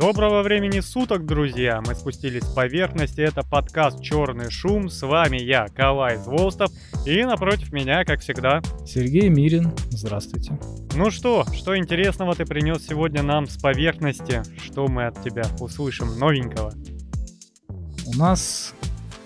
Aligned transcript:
Доброго 0.00 0.40
времени 0.40 0.80
суток, 0.80 1.26
друзья! 1.26 1.82
Мы 1.86 1.94
спустились 1.94 2.44
с 2.44 2.54
поверхности, 2.54 3.20
это 3.20 3.42
подкаст 3.42 4.00
«Черный 4.00 4.50
шум», 4.50 4.88
с 4.88 5.02
вами 5.02 5.36
я, 5.36 5.66
Калай 5.66 6.16
Зволстов, 6.16 6.70
и 7.04 7.22
напротив 7.22 7.70
меня, 7.70 8.06
как 8.06 8.20
всегда, 8.20 8.62
Сергей 8.86 9.28
Мирин. 9.28 9.72
Здравствуйте. 9.90 10.58
Ну 10.94 11.10
что, 11.10 11.44
что 11.52 11.76
интересного 11.76 12.34
ты 12.34 12.46
принес 12.46 12.86
сегодня 12.86 13.22
нам 13.22 13.46
с 13.46 13.58
поверхности? 13.58 14.42
Что 14.64 14.88
мы 14.88 15.04
от 15.04 15.22
тебя 15.22 15.44
услышим 15.60 16.18
новенького? 16.18 16.72
У 18.06 18.16
нас 18.16 18.72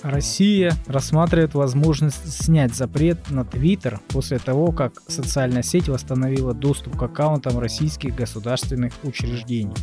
Россия 0.02 0.74
рассматривает 0.86 1.54
возможность 1.54 2.30
снять 2.30 2.74
запрет 2.74 3.30
на 3.30 3.44
Твиттер 3.44 4.00
после 4.08 4.40
того, 4.40 4.72
как 4.72 5.00
социальная 5.06 5.62
сеть 5.62 5.88
восстановила 5.88 6.52
доступ 6.52 6.98
к 6.98 7.02
аккаунтам 7.04 7.60
российских 7.60 8.16
государственных 8.16 8.92
учреждений. 9.04 9.76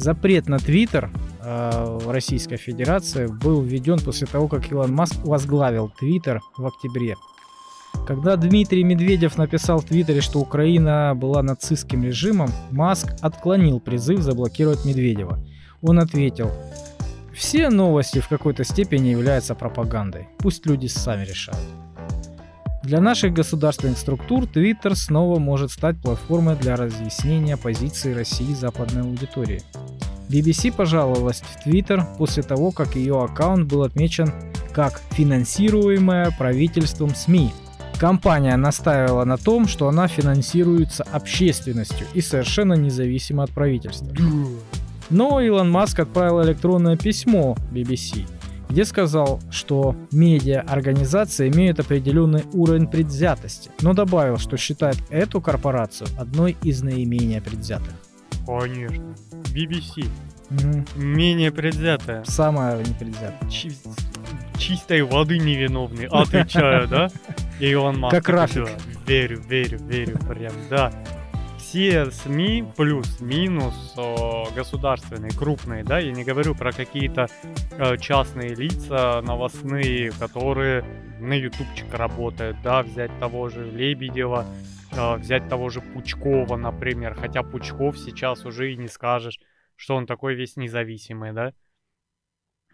Запрет 0.00 0.48
на 0.48 0.58
Твиттер 0.58 1.10
э, 1.42 1.98
в 2.00 2.10
Российской 2.10 2.56
Федерации 2.56 3.26
был 3.26 3.60
введен 3.60 3.98
после 3.98 4.26
того, 4.26 4.48
как 4.48 4.72
Илон 4.72 4.94
Маск 4.94 5.16
возглавил 5.24 5.92
Твиттер 5.98 6.40
в 6.56 6.66
октябре. 6.66 7.16
Когда 8.06 8.36
Дмитрий 8.36 8.82
Медведев 8.82 9.36
написал 9.36 9.80
в 9.80 9.84
Твиттере, 9.84 10.22
что 10.22 10.38
Украина 10.38 11.12
была 11.14 11.42
нацистским 11.42 12.02
режимом, 12.02 12.50
Маск 12.70 13.10
отклонил 13.20 13.78
призыв 13.78 14.22
заблокировать 14.22 14.86
Медведева. 14.86 15.38
Он 15.82 15.98
ответил, 15.98 16.50
все 17.34 17.68
новости 17.68 18.20
в 18.20 18.28
какой-то 18.28 18.64
степени 18.64 19.08
являются 19.08 19.54
пропагандой. 19.54 20.28
Пусть 20.38 20.64
люди 20.64 20.86
сами 20.86 21.26
решают. 21.26 21.60
Для 22.82 23.02
наших 23.02 23.34
государственных 23.34 23.98
структур 23.98 24.44
Twitter 24.44 24.94
снова 24.94 25.38
может 25.38 25.70
стать 25.70 26.00
платформой 26.00 26.56
для 26.56 26.76
разъяснения 26.76 27.58
позиции 27.58 28.14
России 28.14 28.54
западной 28.54 29.02
аудитории. 29.02 29.62
BBC 30.30 30.72
пожаловалась 30.72 31.42
в 31.42 31.66
Twitter 31.66 32.02
после 32.16 32.42
того, 32.42 32.70
как 32.70 32.94
ее 32.94 33.20
аккаунт 33.22 33.66
был 33.66 33.82
отмечен 33.82 34.32
как 34.72 35.00
финансируемая 35.10 36.30
правительством 36.38 37.14
СМИ. 37.14 37.52
Компания 37.98 38.56
настаивала 38.56 39.24
на 39.24 39.36
том, 39.36 39.66
что 39.66 39.88
она 39.88 40.08
финансируется 40.08 41.02
общественностью 41.02 42.06
и 42.14 42.20
совершенно 42.20 42.74
независимо 42.74 43.42
от 43.42 43.50
правительства. 43.50 44.08
Но 45.10 45.40
Илон 45.40 45.70
Маск 45.70 45.98
отправил 45.98 46.42
электронное 46.42 46.96
письмо 46.96 47.56
BBC, 47.72 48.26
где 48.70 48.84
сказал, 48.84 49.40
что 49.50 49.96
медиа-организации 50.12 51.48
имеют 51.48 51.80
определенный 51.80 52.44
уровень 52.52 52.86
предвзятости, 52.86 53.70
но 53.82 53.92
добавил, 53.92 54.38
что 54.38 54.56
считает 54.56 54.96
эту 55.10 55.40
корпорацию 55.40 56.08
одной 56.16 56.56
из 56.62 56.82
наименее 56.82 57.42
предвзятых. 57.42 57.92
Конечно. 58.58 59.14
BBC. 59.54 60.08
Мгм. 60.50 60.84
Менее 60.96 61.52
предвзятая. 61.52 62.24
Самая 62.24 62.78
непредвзятая. 62.78 63.48
Чи- 63.48 63.72
чистой 64.58 65.02
воды 65.02 65.38
невиновный. 65.38 66.06
Отвечаю, 66.06 66.88
да? 66.88 67.08
И 67.60 67.74
он 67.74 67.98
Маск. 67.98 68.16
Как 68.16 68.28
Рафик. 68.28 68.64
«Да, 68.66 68.72
Верю, 69.06 69.40
верю, 69.40 69.78
верю, 69.80 70.18
прям, 70.18 70.52
да. 70.68 70.92
Все 71.58 72.10
СМИ 72.10 72.64
плюс-минус 72.76 73.94
государственные, 74.54 75.32
крупные, 75.32 75.84
да, 75.84 75.98
я 75.98 76.12
не 76.12 76.24
говорю 76.24 76.54
про 76.54 76.72
какие-то 76.72 77.28
э, 77.72 77.96
частные 77.98 78.54
лица 78.54 79.20
новостные, 79.22 80.10
которые 80.12 80.84
на 81.20 81.34
ютубчик 81.34 81.92
работают, 81.92 82.56
да, 82.62 82.82
взять 82.82 83.10
того 83.20 83.48
же 83.48 83.64
Лебедева, 83.64 84.46
э, 84.46 84.79
взять 85.18 85.48
того 85.48 85.68
же 85.70 85.80
Пучкова, 85.80 86.56
например, 86.56 87.14
хотя 87.14 87.42
Пучков 87.42 87.98
сейчас 87.98 88.44
уже 88.44 88.72
и 88.72 88.76
не 88.76 88.88
скажешь, 88.88 89.38
что 89.76 89.96
он 89.96 90.06
такой 90.06 90.34
весь 90.34 90.56
независимый, 90.56 91.32
да. 91.32 91.52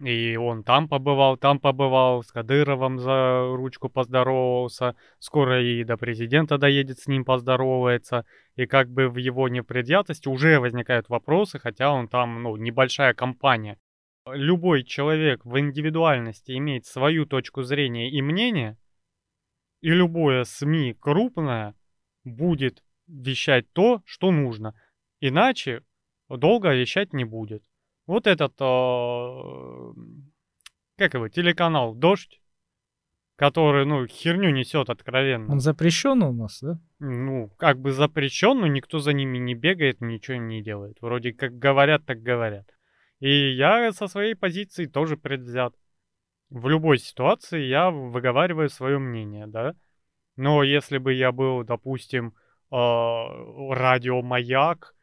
И 0.01 0.37
он 0.37 0.63
там 0.63 0.89
побывал, 0.89 1.39
там 1.39 1.59
побывал, 1.59 2.23
с 2.23 2.31
Кадыровым 2.31 2.99
за 2.99 3.47
ручку 3.57 3.89
поздоровался, 3.89 4.95
скоро 5.19 5.63
и 5.63 5.85
до 5.85 5.97
президента 5.97 6.59
доедет 6.59 6.99
с 6.99 7.07
ним 7.07 7.25
поздоровается. 7.25 8.27
И 8.57 8.67
как 8.67 8.91
бы 8.91 9.09
в 9.09 9.17
его 9.17 9.49
непредвзятости 9.49 10.29
уже 10.29 10.61
возникают 10.61 11.09
вопросы, 11.09 11.59
хотя 11.59 11.93
он 11.93 12.09
там, 12.09 12.43
ну, 12.43 12.57
небольшая 12.57 13.15
компания. 13.15 13.79
Любой 14.31 14.85
человек 14.85 15.45
в 15.45 15.59
индивидуальности 15.59 16.53
имеет 16.59 16.85
свою 16.85 17.25
точку 17.25 17.63
зрения 17.63 18.11
и 18.11 18.21
мнение, 18.21 18.77
и 19.81 19.89
любое 19.89 20.45
СМИ 20.45 20.95
крупное 21.01 21.75
будет 22.27 22.83
вещать 23.07 23.73
то, 23.73 24.03
что 24.05 24.31
нужно. 24.31 24.75
Иначе 25.21 25.83
долго 26.29 26.75
вещать 26.75 27.13
не 27.13 27.25
будет. 27.25 27.63
Вот 28.07 28.27
этот, 28.27 28.53
э, 28.61 29.93
как 30.97 31.15
его, 31.15 31.29
телеканал 31.29 31.95
«Дождь», 31.95 32.41
который, 33.37 33.85
ну, 33.85 34.07
херню 34.07 34.51
несет 34.51 34.91
откровенно. 34.91 35.53
Он 35.53 35.61
запрещен 35.61 36.23
у 36.23 36.33
нас, 36.33 36.61
да? 36.63 36.81
Ну, 36.99 37.51
как 37.59 37.79
бы 37.79 37.93
запрещен, 37.93 38.59
но 38.61 38.67
никто 38.67 38.99
за 38.99 39.13
ними 39.13 39.39
не 39.39 39.55
бегает, 39.55 40.01
ничего 40.01 40.39
не 40.39 40.63
делает. 40.63 40.99
Вроде 41.01 41.33
как 41.33 41.59
говорят, 41.59 42.05
так 42.07 42.23
говорят. 42.23 42.67
И 43.21 43.55
я 43.55 43.93
со 43.93 44.09
своей 44.09 44.35
позиции 44.35 44.87
тоже 44.87 45.17
предвзят. 45.17 45.75
В 46.49 46.69
любой 46.69 46.99
ситуации 46.99 47.63
я 47.65 47.91
выговариваю 47.91 48.69
свое 48.69 48.99
мнение, 48.99 49.47
да. 49.47 49.75
Но 50.37 50.63
если 50.63 50.99
бы 50.99 51.13
я 51.13 51.33
был, 51.33 51.65
допустим, 51.65 52.35
э, 52.71 52.75
радиомаяк, 52.75 54.95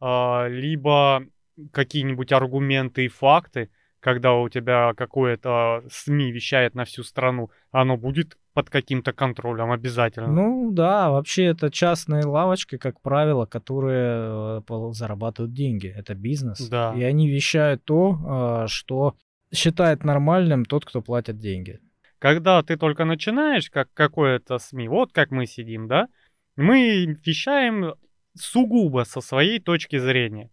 э, 0.00 0.48
либо 0.48 1.24
какие-нибудь 1.72 2.32
аргументы 2.32 3.04
и 3.04 3.08
факты, 3.08 3.70
когда 4.00 4.34
у 4.34 4.48
тебя 4.50 4.92
какое-то 4.94 5.82
СМИ 5.90 6.30
вещает 6.30 6.74
на 6.74 6.84
всю 6.84 7.02
страну, 7.02 7.50
оно 7.70 7.96
будет 7.96 8.36
под 8.52 8.68
каким-то 8.68 9.12
контролем 9.12 9.72
обязательно. 9.72 10.28
Ну 10.28 10.70
да, 10.72 11.10
вообще 11.10 11.46
это 11.46 11.70
частные 11.70 12.24
лавочки, 12.24 12.76
как 12.76 13.00
правило, 13.00 13.46
которые 13.46 14.62
э, 14.68 14.92
зарабатывают 14.92 15.54
деньги. 15.54 15.88
Это 15.88 16.14
бизнес. 16.14 16.68
Да. 16.68 16.92
И 16.94 17.02
они 17.02 17.30
вещают 17.30 17.84
то, 17.84 18.64
э, 18.64 18.68
что 18.68 19.16
считает 19.52 20.04
нормальным 20.04 20.64
тот, 20.64 20.84
кто 20.84 21.00
платит 21.00 21.38
деньги. 21.38 21.80
Когда 22.24 22.62
ты 22.62 22.78
только 22.78 23.04
начинаешь, 23.04 23.68
как 23.68 23.92
какое-то 23.92 24.56
СМИ, 24.56 24.88
вот 24.88 25.12
как 25.12 25.30
мы 25.30 25.44
сидим, 25.44 25.88
да, 25.88 26.08
мы 26.56 27.04
вещаем 27.22 27.96
сугубо 28.34 29.04
со 29.04 29.20
своей 29.20 29.60
точки 29.60 29.98
зрения. 29.98 30.50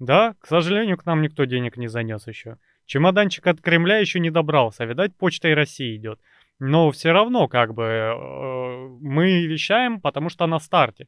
Да, 0.00 0.34
к 0.40 0.48
сожалению, 0.48 0.96
к 0.96 1.06
нам 1.06 1.22
никто 1.22 1.44
денег 1.44 1.76
не 1.76 1.86
занес 1.86 2.26
еще. 2.26 2.56
Чемоданчик 2.86 3.46
от 3.46 3.60
Кремля 3.60 3.98
еще 3.98 4.18
не 4.18 4.30
добрался, 4.30 4.84
видать, 4.84 5.16
почтой 5.16 5.54
России 5.54 5.96
идет. 5.96 6.18
Но 6.58 6.90
все 6.90 7.12
равно, 7.12 7.46
как 7.46 7.72
бы, 7.72 7.84
э, 7.84 8.88
мы 9.00 9.46
вещаем, 9.46 10.00
потому 10.00 10.28
что 10.28 10.48
на 10.48 10.58
старте. 10.58 11.06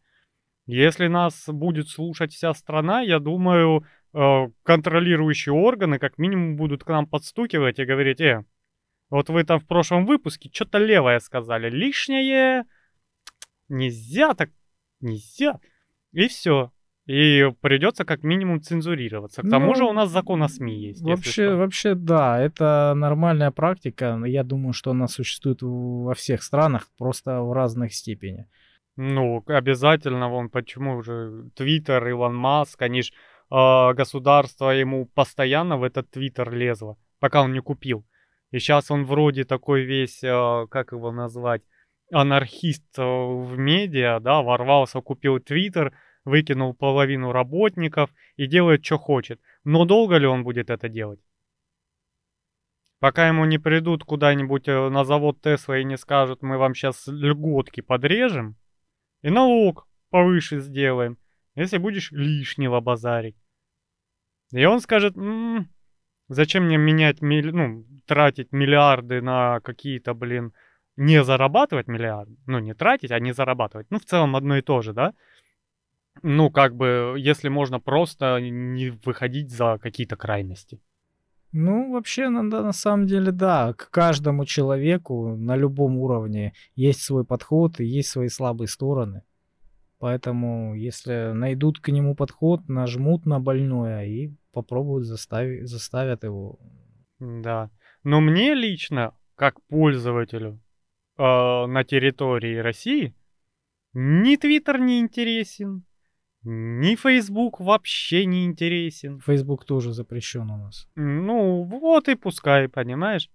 Если 0.66 1.08
нас 1.08 1.48
будет 1.48 1.88
слушать 1.88 2.32
вся 2.32 2.54
страна, 2.54 3.00
я 3.00 3.18
думаю, 3.18 3.84
э, 4.12 4.48
контролирующие 4.62 5.52
органы 5.52 5.98
как 5.98 6.18
минимум 6.18 6.54
будут 6.54 6.84
к 6.84 6.88
нам 6.88 7.04
подстукивать 7.08 7.80
и 7.80 7.84
говорить, 7.84 8.20
э, 8.20 8.44
вот 9.14 9.28
вы 9.28 9.44
там 9.44 9.60
в 9.60 9.66
прошлом 9.66 10.06
выпуске 10.06 10.50
что-то 10.52 10.78
левое 10.78 11.20
сказали, 11.20 11.70
лишнее, 11.70 12.64
нельзя 13.68 14.34
так, 14.34 14.50
нельзя. 15.00 15.60
И 16.10 16.26
все. 16.26 16.72
И 17.06 17.48
придется 17.60 18.04
как 18.04 18.24
минимум 18.24 18.60
цензурироваться. 18.60 19.42
К 19.42 19.50
тому 19.50 19.66
Ну, 19.66 19.74
же 19.76 19.84
у 19.84 19.92
нас 19.92 20.10
закон 20.10 20.42
о 20.42 20.48
СМИ 20.48 20.88
есть. 20.88 21.02
Вообще, 21.02 21.54
вообще, 21.54 21.94
да, 21.94 22.40
это 22.40 22.92
нормальная 22.96 23.52
практика. 23.52 24.20
Я 24.26 24.42
думаю, 24.42 24.72
что 24.72 24.90
она 24.90 25.06
существует 25.06 25.58
во 25.62 26.14
всех 26.14 26.42
странах, 26.42 26.88
просто 26.98 27.40
в 27.40 27.52
разных 27.52 27.94
степени. 27.94 28.48
Ну, 28.96 29.44
обязательно, 29.46 30.28
вон 30.28 30.48
почему 30.48 30.96
уже 30.96 31.50
Твиттер, 31.54 32.04
Илон 32.08 32.34
Маск, 32.34 32.82
они 32.82 33.02
ж 33.02 33.12
а, 33.48 33.92
государство 33.94 34.70
ему 34.70 35.06
постоянно 35.06 35.76
в 35.76 35.84
этот 35.84 36.10
Твиттер 36.10 36.52
лезло, 36.52 36.96
пока 37.20 37.42
он 37.42 37.52
не 37.52 37.60
купил. 37.60 38.04
И 38.54 38.60
сейчас 38.60 38.92
он 38.92 39.04
вроде 39.04 39.42
такой 39.44 39.82
весь, 39.82 40.22
а, 40.22 40.68
как 40.68 40.92
его 40.92 41.10
назвать, 41.10 41.62
анархист 42.12 42.84
а, 42.96 43.02
в 43.04 43.58
медиа, 43.58 44.20
да, 44.20 44.42
ворвался, 44.42 45.00
купил 45.00 45.40
Твиттер, 45.40 45.92
выкинул 46.24 46.72
половину 46.72 47.32
работников 47.32 48.10
и 48.36 48.46
делает, 48.46 48.84
что 48.84 48.96
хочет. 48.96 49.40
Но 49.64 49.84
долго 49.86 50.18
ли 50.18 50.28
он 50.28 50.44
будет 50.44 50.70
это 50.70 50.88
делать? 50.88 51.18
Пока 53.00 53.26
ему 53.26 53.44
не 53.44 53.58
придут 53.58 54.04
куда-нибудь 54.04 54.68
э, 54.68 54.88
на 54.88 55.04
завод 55.04 55.40
Тесла 55.40 55.80
и 55.80 55.84
не 55.84 55.96
скажут, 55.96 56.42
мы 56.42 56.56
вам 56.56 56.76
сейчас 56.76 57.08
льготки 57.08 57.80
подрежем 57.80 58.54
и 59.22 59.30
налог 59.30 59.88
повыше 60.10 60.60
сделаем, 60.60 61.18
если 61.56 61.78
будешь 61.78 62.12
лишнего 62.12 62.80
базарить. 62.80 63.36
И 64.52 64.64
он 64.64 64.78
скажет, 64.78 65.16
«М, 65.16 65.68
зачем 66.28 66.64
мне 66.64 66.76
менять, 66.76 67.20
ну, 67.20 67.84
тратить 68.06 68.52
миллиарды 68.52 69.20
на 69.20 69.60
какие-то, 69.60 70.14
блин, 70.14 70.52
не 70.96 71.24
зарабатывать 71.24 71.88
миллиарды, 71.88 72.36
ну, 72.46 72.58
не 72.58 72.74
тратить, 72.74 73.10
а 73.10 73.18
не 73.18 73.32
зарабатывать. 73.32 73.86
Ну, 73.90 73.98
в 73.98 74.04
целом 74.04 74.36
одно 74.36 74.56
и 74.56 74.62
то 74.62 74.82
же, 74.82 74.92
да? 74.92 75.14
Ну, 76.22 76.50
как 76.50 76.76
бы, 76.76 77.14
если 77.18 77.48
можно 77.48 77.80
просто 77.80 78.38
не 78.40 78.90
выходить 79.04 79.50
за 79.50 79.78
какие-то 79.78 80.16
крайности. 80.16 80.80
Ну, 81.50 81.92
вообще, 81.92 82.28
на, 82.28 82.42
на 82.42 82.72
самом 82.72 83.06
деле, 83.06 83.32
да. 83.32 83.72
К 83.74 83.90
каждому 83.90 84.44
человеку 84.44 85.36
на 85.36 85.56
любом 85.56 85.98
уровне 85.98 86.52
есть 86.76 87.02
свой 87.02 87.24
подход 87.24 87.80
и 87.80 87.84
есть 87.84 88.10
свои 88.10 88.28
слабые 88.28 88.68
стороны. 88.68 89.22
Поэтому, 89.98 90.74
если 90.74 91.32
найдут 91.32 91.80
к 91.80 91.88
нему 91.88 92.14
подход, 92.14 92.68
нажмут 92.68 93.26
на 93.26 93.40
больное 93.40 94.04
и 94.04 94.32
попробуют 94.54 95.04
заставить, 95.04 95.68
заставят 95.68 96.24
его. 96.24 96.58
Да. 97.18 97.70
Но 98.02 98.20
мне 98.20 98.54
лично, 98.54 99.12
как 99.34 99.60
пользователю 99.66 100.60
э, 101.18 101.22
на 101.22 101.84
территории 101.84 102.56
России, 102.56 103.14
ни 103.92 104.36
Твиттер 104.36 104.78
не 104.80 105.00
интересен, 105.00 105.84
ни 106.42 106.94
Facebook 106.94 107.60
вообще 107.60 108.26
не 108.26 108.44
интересен. 108.44 109.20
Facebook 109.20 109.64
тоже 109.64 109.92
запрещен 109.92 110.50
у 110.50 110.58
нас. 110.58 110.86
Ну, 110.94 111.62
вот 111.62 112.08
и 112.08 112.16
пускай, 112.16 112.68
понимаешь? 112.68 113.30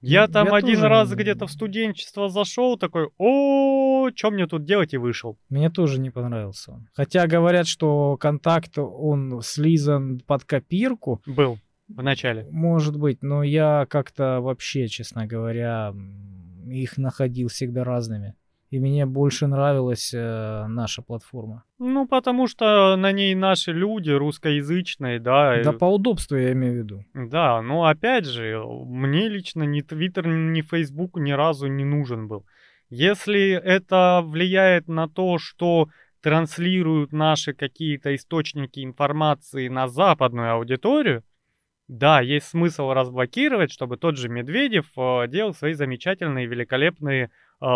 Я 0.00 0.28
там 0.28 0.46
Я 0.46 0.54
один 0.54 0.76
тоже 0.76 0.88
раз 0.88 1.12
где-то 1.12 1.46
в 1.46 1.50
студенчество 1.50 2.28
зашел, 2.28 2.76
такой, 2.76 3.08
о, 3.18 4.10
что 4.14 4.30
мне 4.30 4.46
тут 4.46 4.64
делать, 4.64 4.94
и 4.94 4.98
вышел. 4.98 5.38
Мне 5.48 5.70
тоже 5.70 5.98
не 6.00 6.10
понравился 6.10 6.72
он. 6.72 6.88
Хотя 6.92 7.26
говорят, 7.26 7.66
что 7.66 8.16
контакт, 8.18 8.78
он 8.78 9.40
слизан 9.42 10.20
под 10.20 10.44
копирку. 10.44 11.22
Был 11.26 11.58
в 11.88 12.02
начале. 12.02 12.46
Может 12.50 12.96
быть, 12.98 13.22
но 13.22 13.42
я 13.42 13.86
как-то 13.88 14.40
вообще, 14.40 14.88
честно 14.88 15.26
говоря, 15.26 15.94
их 16.66 16.98
находил 16.98 17.48
всегда 17.48 17.84
разными. 17.84 18.34
И 18.70 18.80
мне 18.80 19.06
больше 19.06 19.46
нравилась 19.46 20.12
э, 20.12 20.66
наша 20.66 21.00
платформа. 21.02 21.62
Ну, 21.78 22.06
потому 22.08 22.48
что 22.48 22.96
на 22.96 23.12
ней 23.12 23.34
наши 23.34 23.72
люди 23.72 24.10
русскоязычные, 24.10 25.20
да. 25.20 25.62
Да 25.62 25.72
и- 25.72 25.78
по 25.78 25.84
удобству 25.84 26.36
я 26.36 26.52
имею 26.52 26.72
в 26.74 26.76
виду. 26.78 27.04
Да, 27.14 27.62
но 27.62 27.84
опять 27.84 28.26
же, 28.26 28.60
мне 28.86 29.28
лично 29.28 29.62
ни 29.62 29.82
Твиттер, 29.82 30.26
ни 30.26 30.62
Фейсбук 30.62 31.16
ни 31.18 31.30
разу 31.32 31.68
не 31.68 31.84
нужен 31.84 32.26
был. 32.26 32.44
Если 32.90 33.50
это 33.50 34.22
влияет 34.24 34.88
на 34.88 35.08
то, 35.08 35.38
что 35.38 35.88
транслируют 36.20 37.12
наши 37.12 37.52
какие-то 37.52 38.14
источники 38.16 38.84
информации 38.84 39.68
на 39.68 39.86
западную 39.86 40.52
аудиторию, 40.54 41.22
да, 41.88 42.20
есть 42.20 42.48
смысл 42.48 42.90
разблокировать, 42.90 43.70
чтобы 43.70 43.96
тот 43.96 44.16
же 44.16 44.28
Медведев 44.28 44.86
э, 44.96 45.28
делал 45.28 45.54
свои 45.54 45.72
замечательные, 45.72 46.46
великолепные 46.46 47.26
э, 47.26 47.28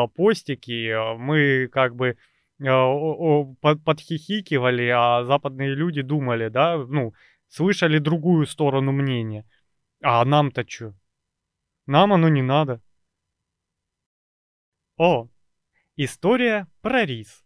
постики. 0.08 0.88
Э, 0.88 1.16
Мы 1.16 1.68
как 1.68 1.94
бы 1.96 2.16
под- 2.58 3.82
подхихикивали, 3.84 4.88
а 4.88 5.24
западные 5.24 5.74
люди 5.74 6.02
думали, 6.02 6.48
да, 6.48 6.76
ну, 6.76 7.14
слышали 7.48 7.98
другую 7.98 8.46
сторону 8.46 8.92
мнения. 8.92 9.46
А 10.02 10.24
нам-то 10.24 10.64
чё? 10.64 10.94
Нам 11.86 12.12
оно 12.12 12.28
не 12.28 12.42
надо. 12.42 12.80
О, 14.96 15.28
история 15.96 16.66
про 16.82 17.04
рис. 17.06 17.44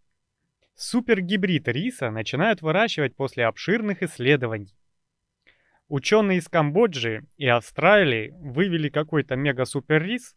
Супергибрид 0.75 1.69
риса 1.69 2.11
начинают 2.11 2.63
выращивать 2.63 3.15
после 3.15 3.47
обширных 3.47 4.03
исследований. 4.03 4.75
Ученые 5.89 6.39
из 6.39 6.49
Камбоджи 6.49 7.25
и 7.37 7.47
Австралии 7.47 8.31
вывели 8.39 8.89
какой-то 8.89 9.37
мега-супер 9.37 10.03
рис, 10.03 10.35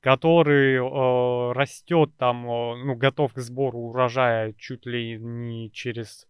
который 0.00 0.76
э, 0.76 1.52
растет 1.52 2.16
там, 2.16 2.46
э, 2.46 2.84
ну, 2.84 2.94
готов 2.94 3.32
к 3.34 3.38
сбору 3.38 3.78
урожая 3.78 4.54
чуть 4.54 4.86
ли 4.86 5.18
не 5.18 5.70
через 5.70 6.26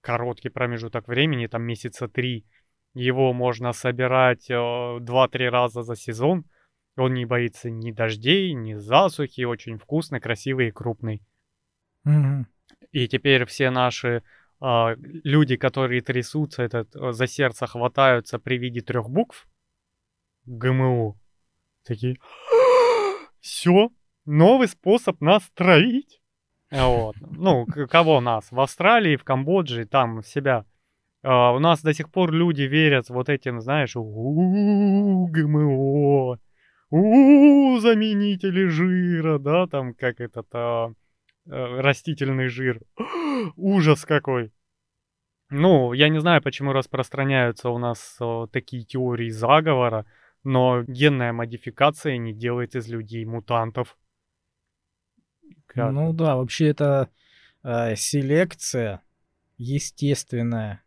короткий 0.00 0.48
промежуток 0.48 1.08
времени, 1.08 1.46
там 1.46 1.62
месяца 1.62 2.08
три. 2.08 2.46
Его 2.94 3.32
можно 3.32 3.72
собирать 3.72 4.48
э, 4.50 4.54
2-3 4.54 5.48
раза 5.48 5.82
за 5.82 5.96
сезон. 5.96 6.44
Он 6.96 7.12
не 7.14 7.26
боится 7.26 7.70
ни 7.70 7.90
дождей, 7.90 8.52
ни 8.52 8.74
засухи, 8.74 9.42
очень 9.42 9.78
вкусный, 9.78 10.20
красивый 10.20 10.68
и 10.68 10.72
крупный. 10.72 11.22
Мгм. 12.04 12.46
И 12.92 13.08
теперь 13.08 13.44
все 13.46 13.70
наши 13.70 14.22
а, 14.60 14.94
люди, 14.96 15.56
которые 15.56 16.00
трясутся, 16.00 16.62
этот, 16.62 16.94
э, 16.96 17.12
за 17.12 17.26
сердце 17.26 17.66
хватаются 17.66 18.38
при 18.38 18.56
виде 18.56 18.80
трех 18.80 19.10
букв 19.10 19.48
ГМО, 20.46 21.18
такие, 21.84 22.16
все, 23.44 23.90
новый 24.24 24.68
способ 24.68 25.20
нас 25.20 25.42
травить. 25.54 26.22
А 26.72 26.88
Вот. 26.88 27.16
Ну, 27.20 27.66
кого 27.90 28.22
нас? 28.22 28.50
В 28.50 28.58
Австралии, 28.58 29.16
в 29.16 29.24
Камбодже, 29.24 29.84
там 29.84 30.22
себя. 30.22 30.64
А, 31.22 31.52
у 31.52 31.58
нас 31.58 31.82
до 31.82 31.92
сих 31.92 32.10
пор 32.10 32.32
люди 32.32 32.62
верят 32.62 33.10
вот 33.10 33.28
этим, 33.28 33.60
знаешь, 33.60 33.96
у 33.96 35.26
ГМО, 35.26 36.38
заменители 37.80 38.66
жира, 38.66 39.38
да, 39.38 39.66
там 39.66 39.92
как 39.92 40.20
этот 40.20 40.46
а, 40.54 40.92
э, 41.46 41.80
растительный 41.80 42.48
жир. 42.48 42.80
Ужас 43.56 44.06
какой. 44.06 44.52
Ну, 45.50 45.92
я 45.92 46.08
не 46.08 46.18
знаю, 46.18 46.42
почему 46.42 46.72
распространяются 46.72 47.68
у 47.68 47.76
нас 47.76 48.16
э, 48.22 48.46
такие 48.50 48.84
теории 48.84 49.28
заговора, 49.28 50.06
но 50.44 50.82
генная 50.84 51.32
модификация 51.32 52.18
не 52.18 52.32
делает 52.32 52.76
из 52.76 52.88
людей 52.88 53.24
мутантов. 53.24 53.98
Как? 55.66 55.92
Ну 55.92 56.12
да, 56.12 56.36
вообще 56.36 56.68
это 56.68 57.08
э, 57.62 57.96
селекция 57.96 59.02
естественная 59.56 60.82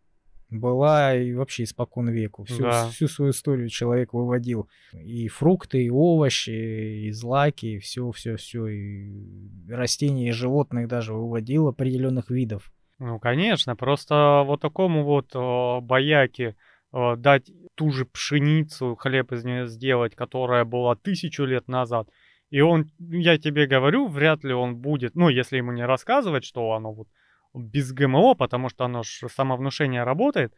была 0.49 1.15
и 1.15 1.33
вообще 1.33 1.63
испокон 1.63 2.09
веку. 2.09 2.45
Всю, 2.45 2.63
Да. 2.63 2.87
всю 2.89 3.07
свою 3.07 3.31
историю 3.31 3.69
человек 3.69 4.13
выводил 4.13 4.69
и 4.93 5.27
фрукты, 5.27 5.83
и 5.83 5.89
овощи, 5.89 7.07
и 7.07 7.11
злаки, 7.11 7.75
и 7.75 7.79
все, 7.79 8.11
все, 8.11 8.37
все, 8.37 8.67
и 8.67 9.69
растения, 9.69 10.29
и 10.29 10.31
животных 10.31 10.87
даже 10.87 11.13
выводил 11.13 11.67
определенных 11.67 12.29
видов. 12.29 12.71
Ну, 12.99 13.19
конечно, 13.19 13.75
просто 13.75 14.43
вот 14.45 14.61
такому 14.61 15.03
вот 15.03 15.35
э, 15.35 15.81
бояке 15.81 16.55
э, 16.93 17.15
дать 17.17 17.51
ту 17.77 17.91
же 17.91 18.05
пшеницу, 18.05 18.95
хлеб 18.95 19.31
из 19.31 19.45
нее 19.45 19.67
сделать, 19.67 20.15
которая 20.15 20.65
была 20.65 20.95
тысячу 20.95 21.45
лет 21.45 21.67
назад, 21.67 22.09
и 22.49 22.61
он, 22.61 22.89
я 22.97 23.37
тебе 23.37 23.67
говорю, 23.67 24.07
вряд 24.07 24.43
ли 24.43 24.53
он 24.53 24.77
будет, 24.77 25.15
ну, 25.15 25.29
если 25.29 25.57
ему 25.57 25.71
не 25.71 25.85
рассказывать, 25.85 26.43
что 26.43 26.71
оно 26.71 26.91
вот 26.91 27.07
без 27.53 27.93
ГМО, 27.93 28.35
потому 28.35 28.69
что 28.69 28.85
оно 28.85 29.03
ж 29.03 29.27
самовнушение 29.29 30.03
работает, 30.03 30.53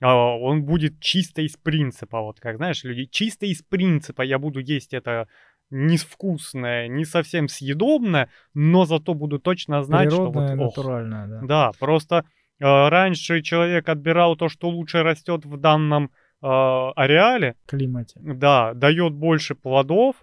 а, 0.00 0.36
он 0.36 0.64
будет 0.64 0.98
чисто 1.00 1.42
из 1.42 1.56
принципа, 1.56 2.20
вот 2.20 2.40
как, 2.40 2.56
знаешь, 2.56 2.84
люди, 2.84 3.04
чисто 3.04 3.46
из 3.46 3.62
принципа 3.62 4.22
я 4.22 4.38
буду 4.38 4.60
есть 4.60 4.94
это 4.94 5.28
невкусное, 5.70 6.88
не 6.88 7.04
совсем 7.04 7.48
съедобное, 7.48 8.28
но 8.54 8.84
зато 8.84 9.14
буду 9.14 9.38
точно 9.38 9.82
знать, 9.82 10.08
Природное, 10.08 10.48
что 10.48 10.56
вот, 10.56 10.66
ох, 10.66 10.76
натуральное, 10.76 11.26
да. 11.26 11.40
да, 11.42 11.70
просто 11.78 12.24
э, 12.60 12.88
раньше 12.88 13.42
человек 13.42 13.88
отбирал 13.88 14.36
то, 14.36 14.48
что 14.48 14.68
лучше 14.68 15.02
растет 15.02 15.44
в 15.44 15.56
данном 15.56 16.10
ареале, 16.42 17.56
Климате. 17.66 18.20
да, 18.20 18.74
дает 18.74 19.14
больше 19.14 19.54
плодов 19.54 20.16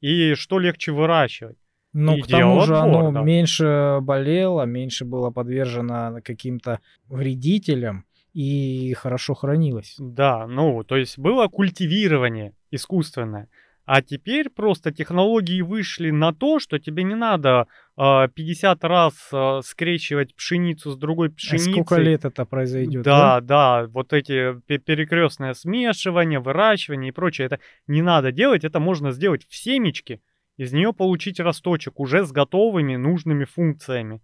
и 0.00 0.34
что 0.34 0.58
легче 0.58 0.92
выращивать. 0.92 1.58
И 1.94 2.22
к 2.22 2.26
тому 2.26 2.60
же 2.62 2.76
оно 2.76 3.10
да. 3.10 3.22
меньше 3.22 3.98
болело, 4.02 4.64
меньше 4.64 5.06
было 5.06 5.30
подвержено 5.30 6.18
каким-то 6.22 6.80
вредителям 7.08 8.04
и 8.34 8.92
хорошо 8.92 9.34
хранилось. 9.34 9.94
Да, 9.98 10.46
ну, 10.46 10.84
то 10.84 10.96
есть 10.96 11.18
было 11.18 11.48
культивирование 11.48 12.52
искусственное. 12.70 13.48
А 13.86 14.02
теперь 14.02 14.50
просто 14.50 14.90
технологии 14.90 15.62
вышли 15.62 16.10
на 16.10 16.34
то, 16.34 16.58
что 16.58 16.80
тебе 16.80 17.04
не 17.04 17.14
надо 17.14 17.68
э, 17.96 18.28
50 18.34 18.82
раз 18.82 19.14
э, 19.32 19.60
скрещивать 19.62 20.34
пшеницу 20.34 20.90
с 20.90 20.96
другой 20.96 21.28
А 21.28 21.30
пшеницей. 21.30 21.72
сколько 21.72 21.96
лет 21.96 22.24
это 22.24 22.44
произойдет? 22.44 23.04
Да, 23.04 23.40
да, 23.40 23.86
вот 23.86 24.12
эти 24.12 24.60
перекрестное 24.66 25.54
смешивание, 25.54 26.40
выращивание 26.40 27.10
и 27.10 27.12
прочее, 27.12 27.46
это 27.46 27.60
не 27.86 28.02
надо 28.02 28.32
делать, 28.32 28.64
это 28.64 28.80
можно 28.80 29.12
сделать 29.12 29.46
в 29.48 29.54
семечке, 29.54 30.20
из 30.56 30.72
нее 30.72 30.92
получить 30.92 31.38
росточек 31.38 32.00
уже 32.00 32.24
с 32.24 32.32
готовыми 32.32 32.96
нужными 32.96 33.44
функциями. 33.44 34.20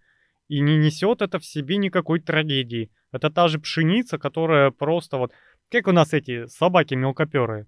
И 0.49 0.59
не 0.59 0.77
несет 0.77 1.23
это 1.23 1.39
в 1.39 1.45
себе 1.47 1.77
никакой 1.77 2.19
трагедии. 2.19 2.91
Это 3.13 3.31
та 3.31 3.47
же 3.47 3.61
пшеница, 3.61 4.19
которая 4.19 4.73
просто 4.73 5.19
вот... 5.19 5.33
Как 5.71 5.87
у 5.87 5.93
нас 5.93 6.13
эти 6.13 6.47
собаки 6.47 6.95
мелкоперые. 6.95 7.67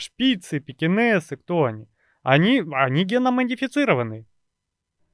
Шпицы, 0.00 0.60
пекинесы, 0.60 1.36
кто 1.36 1.64
они? 1.64 1.86
Они, 2.22 2.62
они 2.72 3.04
геномодифицированные. 3.04 4.26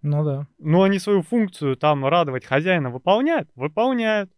Ну 0.02 0.24
да. 0.24 0.46
Но 0.58 0.82
они 0.82 0.98
свою 0.98 1.22
функцию 1.22 1.76
там 1.76 2.06
радовать 2.06 2.44
хозяина 2.44 2.90
выполняют? 2.90 3.48
Выполняют. 3.54 4.30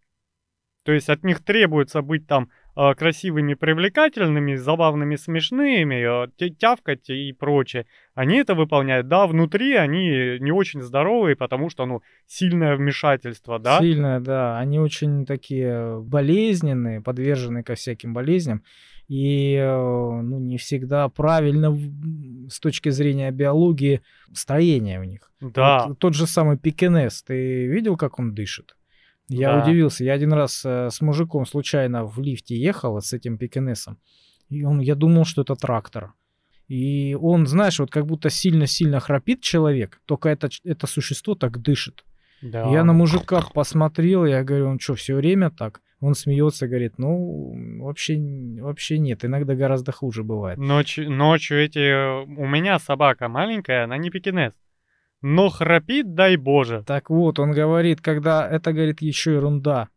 То 0.85 0.93
есть 0.93 1.11
от 1.11 1.23
них 1.23 1.45
требуется 1.45 2.01
быть 2.01 2.27
там 2.27 2.49
э, 2.75 2.95
красивыми, 2.95 3.53
привлекательными, 3.53 4.55
забавными, 4.55 5.17
смешными, 5.17 6.25
э, 6.25 6.29
тя- 6.39 6.49
тявкать 6.49 7.11
и 7.11 7.33
прочее. 7.33 7.85
Они 8.15 8.39
это 8.39 8.55
выполняют. 8.55 9.07
Да, 9.09 9.27
внутри 9.27 9.75
они 9.75 10.39
не 10.41 10.51
очень 10.51 10.81
здоровые, 10.81 11.37
потому 11.37 11.69
что, 11.69 11.85
ну, 11.85 12.01
сильное 12.27 12.75
вмешательство, 12.77 13.59
да? 13.59 13.81
Сильное, 13.81 14.21
да. 14.21 14.59
Они 14.59 14.79
очень 14.79 15.27
такие 15.27 16.01
болезненные, 16.01 17.03
подвержены 17.03 17.63
ко 17.63 17.75
всяким 17.75 18.15
болезням. 18.15 18.63
И 19.09 19.55
э, 19.55 20.21
ну, 20.23 20.39
не 20.39 20.59
всегда 20.59 21.09
правильно 21.09 21.75
с 22.51 22.61
точки 22.61 22.91
зрения 22.91 23.31
биологии 23.31 24.03
строение 24.35 25.01
у 25.01 25.05
них. 25.05 25.31
Да. 25.41 25.87
Вот 25.89 25.99
тот 25.99 26.15
же 26.15 26.27
самый 26.27 26.59
пекинес, 26.59 27.23
ты 27.23 27.67
видел, 27.67 27.97
как 27.97 28.19
он 28.19 28.35
дышит? 28.35 28.77
Я 29.29 29.55
Да. 29.55 29.63
удивился. 29.65 30.05
Я 30.05 30.13
один 30.13 30.33
раз 30.35 30.63
э, 30.65 30.91
с 30.91 31.01
мужиком 31.01 31.47
случайно 31.47 32.05
в 32.05 32.21
лифте 32.21 32.55
ехал 32.57 33.01
с 33.01 33.13
этим 33.15 33.39
пекинесом. 33.39 33.99
И 34.51 34.65
он, 34.65 34.81
я 34.81 34.95
думал, 34.95 35.25
что 35.25 35.43
это 35.43 35.55
трактор. 35.57 36.13
И 36.67 37.17
он, 37.19 37.47
знаешь, 37.47 37.79
вот 37.81 37.91
как 37.91 38.05
будто 38.07 38.29
сильно-сильно 38.29 39.01
храпит 39.01 39.41
человек, 39.41 40.01
только 40.05 40.29
это, 40.29 40.51
это 40.65 40.87
существо 40.87 41.35
так 41.35 41.63
дышит. 41.63 42.05
да. 42.43 42.71
Я 42.71 42.85
на 42.85 42.93
мужика 42.93 43.43
посмотрел, 43.55 44.27
я 44.27 44.45
говорю, 44.45 44.69
он 44.69 44.79
что, 44.79 44.95
все 44.95 45.15
время 45.15 45.51
так? 45.51 45.81
Он 46.01 46.15
смеется, 46.15 46.69
говорит, 46.69 46.99
ну, 46.99 47.83
вообще, 47.83 48.17
вообще 48.61 48.99
нет, 48.99 49.25
иногда 49.25 49.57
гораздо 49.57 49.91
хуже 49.91 50.23
бывает. 50.23 50.57
Ночью, 50.57 51.11
ночью 51.11 51.65
эти... 51.65 52.25
У 52.25 52.47
меня 52.47 52.79
собака 52.79 53.29
маленькая, 53.29 53.85
она 53.85 53.97
не 53.99 54.11
пекинес. 54.11 54.53
Но 55.23 55.49
храпит, 55.49 56.15
дай 56.15 56.37
боже. 56.37 56.85
Так 56.87 57.11
вот, 57.11 57.41
он 57.41 57.51
говорит, 57.51 58.01
когда 58.01 58.49
это, 58.49 58.73
говорит, 58.73 59.03
еще 59.03 59.35
ерунда. 59.35 59.89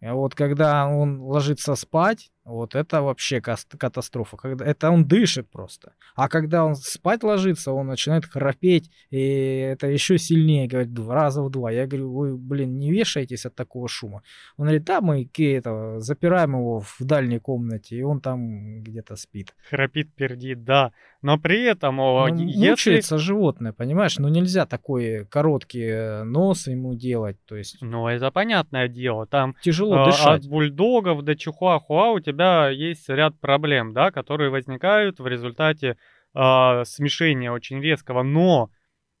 Вот 0.00 0.34
когда 0.34 0.88
он 0.88 1.20
ложится 1.20 1.76
спать, 1.76 2.30
вот 2.44 2.74
это 2.74 3.00
вообще 3.00 3.40
катастрофа. 3.40 4.36
Когда, 4.36 4.64
это 4.64 4.90
он 4.90 5.06
дышит 5.06 5.50
просто. 5.50 5.92
А 6.14 6.28
когда 6.28 6.64
он 6.64 6.74
спать 6.74 7.22
ложится, 7.22 7.72
он 7.72 7.86
начинает 7.86 8.26
храпеть, 8.26 8.90
и 9.10 9.18
это 9.18 9.86
еще 9.86 10.18
сильнее, 10.18 10.68
говорит, 10.68 10.92
два 10.92 11.14
раза 11.14 11.42
в 11.42 11.50
два. 11.50 11.70
Я 11.70 11.86
говорю, 11.86 12.12
вы, 12.12 12.36
блин, 12.36 12.78
не 12.78 12.92
вешаетесь 12.92 13.46
от 13.46 13.54
такого 13.54 13.88
шума. 13.88 14.22
Он 14.58 14.66
говорит, 14.66 14.84
да, 14.84 15.00
мы 15.00 15.28
это, 15.38 16.00
запираем 16.00 16.50
его 16.50 16.80
в 16.80 16.96
дальней 17.00 17.38
комнате, 17.38 17.96
и 17.96 18.02
он 18.02 18.20
там 18.20 18.82
где-то 18.82 19.16
спит. 19.16 19.54
Храпит, 19.70 20.14
пердит, 20.14 20.64
да. 20.64 20.92
Но 21.22 21.38
при 21.38 21.64
этом, 21.64 21.96
Ну, 21.96 22.26
если... 22.36 22.70
Мучается 22.70 23.16
животное, 23.16 23.72
понимаешь? 23.72 24.18
Ну 24.18 24.28
нельзя 24.28 24.66
такой 24.66 25.24
короткий 25.24 25.86
э, 25.86 26.22
нос 26.24 26.66
ему 26.66 26.94
делать, 26.94 27.38
то 27.46 27.56
есть 27.56 27.78
Ну, 27.80 28.08
это 28.08 28.30
понятное 28.30 28.88
дело. 28.88 29.26
Там 29.26 29.56
тяжело 29.62 30.02
а, 30.02 30.04
дышать. 30.04 30.44
от 30.44 30.50
бульдогов 30.50 31.22
до 31.22 31.34
чихуахуа 31.34 32.10
у 32.10 32.20
тебя 32.20 32.33
есть 32.68 33.08
ряд 33.08 33.38
проблем, 33.40 33.92
да, 33.92 34.10
которые 34.10 34.50
возникают 34.50 35.20
в 35.20 35.26
результате 35.26 35.96
а, 36.34 36.84
смешения 36.84 37.52
очень 37.52 37.80
резкого. 37.80 38.22
Но, 38.22 38.70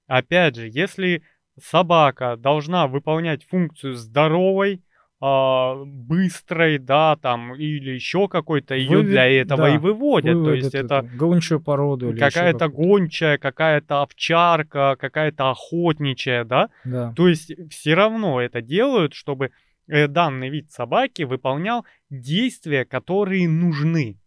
опять 0.06 0.56
же, 0.56 0.68
если 0.68 1.22
собака 1.60 2.36
должна 2.36 2.86
выполнять 2.86 3.44
функцию 3.44 3.94
здоровой, 3.94 4.82
а, 5.20 5.76
быстрой, 5.86 6.78
да, 6.78 7.16
там, 7.16 7.54
или 7.54 7.92
еще 7.92 8.28
какой-то, 8.28 8.74
ее 8.74 9.00
Вывед- 9.00 9.04
для 9.04 9.26
этого 9.26 9.62
да, 9.62 9.74
и 9.74 9.78
выводят. 9.78 10.32
То 10.32 10.38
Выводят 10.38 10.64
есть 10.64 10.74
эту 10.74 10.86
это 10.86 11.08
гончую 11.14 11.60
породу 11.60 12.14
какая-то 12.14 12.68
гончая, 12.68 13.38
какая-то 13.38 14.02
овчарка, 14.02 14.96
какая-то 15.00 15.50
охотничья, 15.50 16.44
да, 16.44 16.68
Да. 16.84 17.14
то 17.16 17.28
есть 17.28 17.52
все 17.70 17.94
равно 17.94 18.40
это 18.40 18.60
делают, 18.60 19.14
чтобы 19.14 19.46
э, 19.46 19.50
данный 19.86 20.48
вид 20.48 20.70
собаки 20.70 21.22
выполнял 21.22 21.84
действия, 22.10 22.84
которые 22.84 23.48
нужны. 23.48 24.18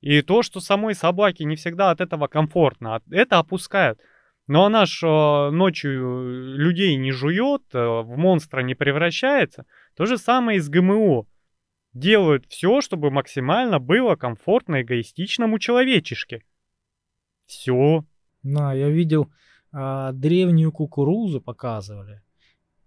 И 0.00 0.22
то, 0.22 0.42
что 0.42 0.60
самой 0.60 0.94
собаке 0.94 1.44
не 1.44 1.56
всегда 1.56 1.90
от 1.90 2.00
этого 2.00 2.26
комфортно, 2.26 3.02
это 3.10 3.38
опускают. 3.38 4.00
Но 4.46 4.64
она 4.64 4.84
ж 4.86 5.02
э, 5.04 5.50
ночью 5.50 6.56
людей 6.56 6.96
не 6.96 7.12
жует, 7.12 7.62
э, 7.72 7.78
в 7.78 8.16
монстра 8.16 8.62
не 8.62 8.74
превращается. 8.74 9.64
То 9.94 10.06
же 10.06 10.18
самое 10.18 10.58
и 10.58 10.60
с 10.60 10.68
ГМО. 10.68 11.26
Делают 11.92 12.46
все, 12.46 12.80
чтобы 12.80 13.10
максимально 13.10 13.78
было 13.78 14.16
комфортно 14.16 14.82
эгоистичному 14.82 15.58
человечешке. 15.58 16.42
Все. 17.46 18.04
Да, 18.42 18.72
я 18.72 18.88
видел 18.88 19.30
а, 19.72 20.12
древнюю 20.12 20.72
кукурузу 20.72 21.40
показывали. 21.40 22.22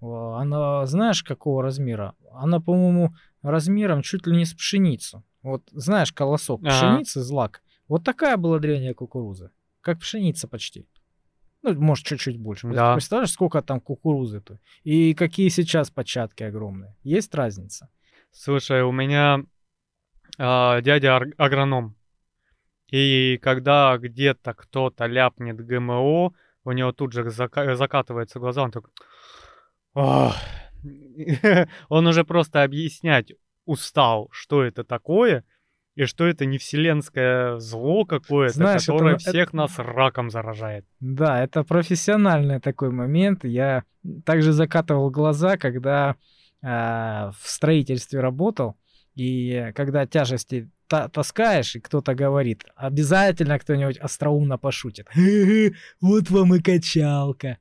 О, 0.04 0.36
Она, 0.36 0.86
знаешь, 0.86 1.24
какого 1.24 1.64
размера? 1.64 2.14
Она, 2.34 2.60
по-моему, 2.60 3.16
размером 3.42 4.02
чуть 4.02 4.28
ли 4.28 4.36
не 4.36 4.44
с 4.46 4.54
пшеницу. 4.54 5.24
Вот, 5.42 5.64
знаешь, 5.72 6.12
колосок 6.12 6.62
Ага. 6.64 6.70
пшеницы, 6.72 7.22
злак. 7.22 7.62
Вот 7.88 8.04
такая 8.04 8.38
была 8.38 8.60
древняя 8.60 8.94
кукуруза. 8.94 9.52
Как 9.82 10.00
пшеница 10.00 10.48
почти. 10.48 10.88
Ну, 11.62 11.74
может, 11.80 12.06
чуть-чуть 12.06 12.38
больше. 12.38 12.68
Да. 12.70 12.94
Представляешь, 12.94 13.32
сколько 13.32 13.62
там 13.62 13.80
кукурузы-то? 13.80 14.60
И 14.84 15.14
какие 15.14 15.48
сейчас 15.50 15.90
початки 15.90 16.44
огромные. 16.44 16.96
Есть 17.04 17.34
разница? 17.36 17.88
Слушай, 18.32 18.82
у 18.84 18.92
меня 18.92 19.44
а, 20.38 20.82
дядя 20.82 21.16
ар- 21.16 21.34
агроном. 21.38 21.96
И 22.92 23.40
когда 23.42 23.98
где-то 23.98 24.54
кто-то 24.54 25.06
ляпнет 25.06 25.66
ГМО, 25.66 26.34
у 26.66 26.72
него 26.72 26.92
тут 26.92 27.14
же 27.14 27.24
зака- 27.30 27.76
закатываются 27.76 28.40
глаза, 28.40 28.64
он 28.64 28.72
такой... 28.72 28.92
«Ах». 29.96 30.36
Он 31.90 32.08
уже 32.08 32.24
просто 32.24 32.64
объяснять 32.64 33.32
устал, 33.66 34.28
что 34.32 34.64
это 34.64 34.84
такое, 34.84 35.44
и 35.96 36.06
что 36.06 36.26
это 36.26 36.46
не 36.46 36.58
вселенское 36.58 37.58
зло 37.60 38.04
какое-то, 38.06 38.56
Знаешь, 38.56 38.84
это- 38.84 38.92
которое 38.92 39.16
это- 39.16 39.30
всех 39.30 39.54
нас 39.54 39.78
раком 39.78 40.30
заражает. 40.30 40.86
Да, 41.00 41.42
это 41.44 41.64
профессиональный 41.64 42.60
такой 42.60 42.90
момент. 42.90 43.46
Я 43.46 43.84
также 44.26 44.52
закатывал 44.52 45.10
глаза, 45.10 45.58
когда 45.58 46.16
а, 46.66 47.32
в 47.42 47.50
строительстве 47.50 48.22
работал, 48.22 48.78
и 49.16 49.72
когда 49.76 50.08
тяжести 50.08 50.70
та- 50.88 51.10
таскаешь, 51.10 51.76
и 51.76 51.82
кто-то 51.82 52.16
говорит, 52.16 52.64
обязательно 52.78 53.60
кто-нибудь 53.60 53.98
остроумно 53.98 54.58
пошутит. 54.58 55.08
«Хе-хе, 55.14 55.74
Вот 56.00 56.30
вам 56.30 56.56
и 56.56 56.62
качалка. 56.62 57.58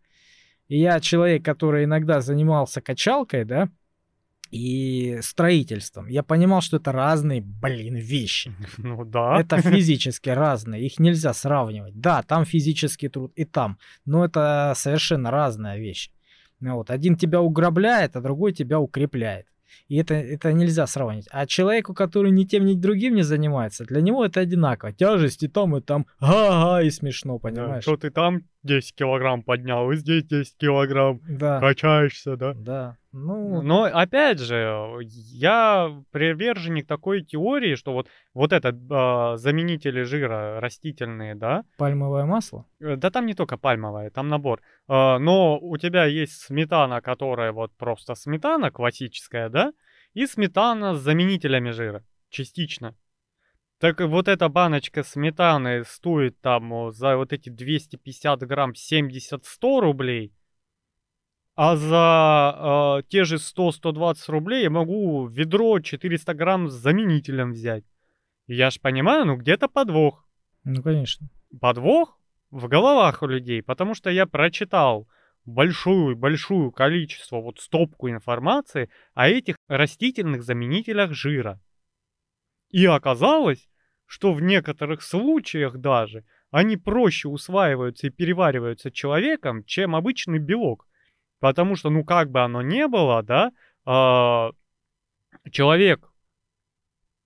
И 0.68 0.78
я 0.78 1.00
человек, 1.00 1.44
который 1.44 1.84
иногда 1.84 2.20
занимался 2.20 2.80
качалкой, 2.80 3.44
да, 3.44 3.68
и 4.52 5.18
строительством. 5.22 6.08
Я 6.08 6.22
понимал, 6.22 6.60
что 6.60 6.76
это 6.76 6.92
разные, 6.92 7.40
блин, 7.40 7.96
вещи. 7.96 8.52
Ну 8.78 9.04
да. 9.04 9.40
Это 9.40 9.60
физически 9.62 10.28
разные, 10.28 10.84
их 10.84 11.00
нельзя 11.00 11.32
сравнивать. 11.32 11.98
Да, 11.98 12.22
там 12.22 12.44
физический 12.44 13.08
труд 13.08 13.32
и 13.34 13.44
там, 13.44 13.78
но 14.04 14.24
это 14.24 14.74
совершенно 14.76 15.30
разная 15.30 15.78
вещь. 15.78 16.10
Ну 16.60 16.76
Вот. 16.76 16.90
Один 16.90 17.16
тебя 17.16 17.40
уграбляет, 17.40 18.14
а 18.16 18.20
другой 18.20 18.52
тебя 18.52 18.78
укрепляет. 18.78 19.46
И 19.88 19.96
это, 19.96 20.14
это 20.14 20.52
нельзя 20.52 20.86
сравнить. 20.86 21.26
А 21.30 21.46
человеку, 21.46 21.94
который 21.94 22.30
ни 22.30 22.44
тем, 22.44 22.66
ни 22.66 22.74
другим 22.74 23.14
не 23.14 23.22
занимается, 23.22 23.84
для 23.84 24.02
него 24.02 24.24
это 24.24 24.40
одинаково. 24.40 24.92
Тяжесть 24.92 25.42
и 25.42 25.48
там, 25.48 25.76
и 25.76 25.80
там. 25.80 26.06
Ага, 26.18 26.82
и 26.82 26.90
смешно, 26.90 27.38
понимаешь? 27.38 27.82
Что 27.82 27.96
ты 27.96 28.10
там 28.10 28.42
10 28.62 28.94
килограмм 28.94 29.42
поднял, 29.42 29.90
и 29.90 29.96
здесь 29.96 30.24
10 30.24 30.56
килограмм. 30.56 31.20
Да, 31.28 31.60
Качаешься, 31.60 32.36
да? 32.36 32.54
да. 32.54 32.96
Ну, 33.12 33.60
Но 33.60 33.84
опять 33.84 34.38
же, 34.38 34.88
я 35.02 36.02
приверженник 36.12 36.86
такой 36.86 37.22
теории, 37.22 37.74
что 37.74 37.92
вот, 37.92 38.08
вот 38.32 38.52
это 38.54 38.74
а, 38.90 39.36
заменители 39.36 40.02
жира 40.02 40.60
растительные, 40.60 41.34
да, 41.34 41.64
пальмовое 41.76 42.24
масло. 42.24 42.64
э, 42.80 42.96
да 42.96 43.10
там 43.10 43.26
не 43.26 43.34
только 43.34 43.58
пальмовое, 43.58 44.08
там 44.10 44.28
набор. 44.28 44.62
А, 44.88 45.18
но 45.18 45.58
у 45.58 45.76
тебя 45.76 46.06
есть 46.06 46.40
сметана, 46.40 47.02
которая 47.02 47.52
вот 47.52 47.72
просто 47.76 48.14
сметана 48.14 48.70
классическая, 48.70 49.50
да, 49.50 49.72
и 50.14 50.26
сметана 50.26 50.94
с 50.94 51.00
заменителями 51.00 51.70
жира, 51.70 52.04
частично. 52.30 52.94
Так 53.82 54.00
вот 54.00 54.28
эта 54.28 54.48
баночка 54.48 55.02
сметаны 55.02 55.82
стоит 55.84 56.40
там 56.40 56.92
за 56.92 57.16
вот 57.16 57.32
эти 57.32 57.48
250 57.48 58.38
грамм 58.46 58.74
70-100 58.74 59.80
рублей, 59.80 60.32
а 61.56 61.74
за 61.74 63.00
э, 63.00 63.08
те 63.08 63.24
же 63.24 63.38
100-120 63.38 64.14
рублей 64.28 64.62
я 64.62 64.70
могу 64.70 65.26
ведро 65.26 65.80
400 65.80 66.32
грамм 66.32 66.68
с 66.68 66.74
заменителем 66.74 67.50
взять. 67.50 67.82
Я 68.46 68.70
ж 68.70 68.78
понимаю, 68.80 69.24
ну 69.24 69.36
где-то 69.36 69.66
подвох. 69.66 70.28
Ну, 70.62 70.80
конечно. 70.80 71.26
Подвох 71.60 72.20
в 72.52 72.68
головах 72.68 73.22
у 73.22 73.26
людей, 73.26 73.64
потому 73.64 73.96
что 73.96 74.10
я 74.10 74.26
прочитал 74.26 75.08
большую-большую 75.44 76.70
количество, 76.70 77.40
вот 77.40 77.58
стопку 77.58 78.08
информации 78.08 78.90
о 79.14 79.28
этих 79.28 79.56
растительных 79.66 80.44
заменителях 80.44 81.14
жира. 81.14 81.60
И 82.70 82.86
оказалось, 82.86 83.68
что 84.12 84.34
в 84.34 84.42
некоторых 84.42 85.00
случаях 85.00 85.78
даже 85.78 86.26
они 86.50 86.76
проще 86.76 87.28
усваиваются 87.28 88.08
и 88.08 88.10
перевариваются 88.10 88.90
человеком, 88.90 89.64
чем 89.64 89.96
обычный 89.96 90.38
белок. 90.38 90.86
Потому 91.40 91.76
что, 91.76 91.88
ну 91.88 92.04
как 92.04 92.30
бы 92.30 92.42
оно 92.42 92.60
ни 92.60 92.86
было, 92.86 93.22
да, 93.22 93.52
а, 93.86 94.50
человек 95.50 96.12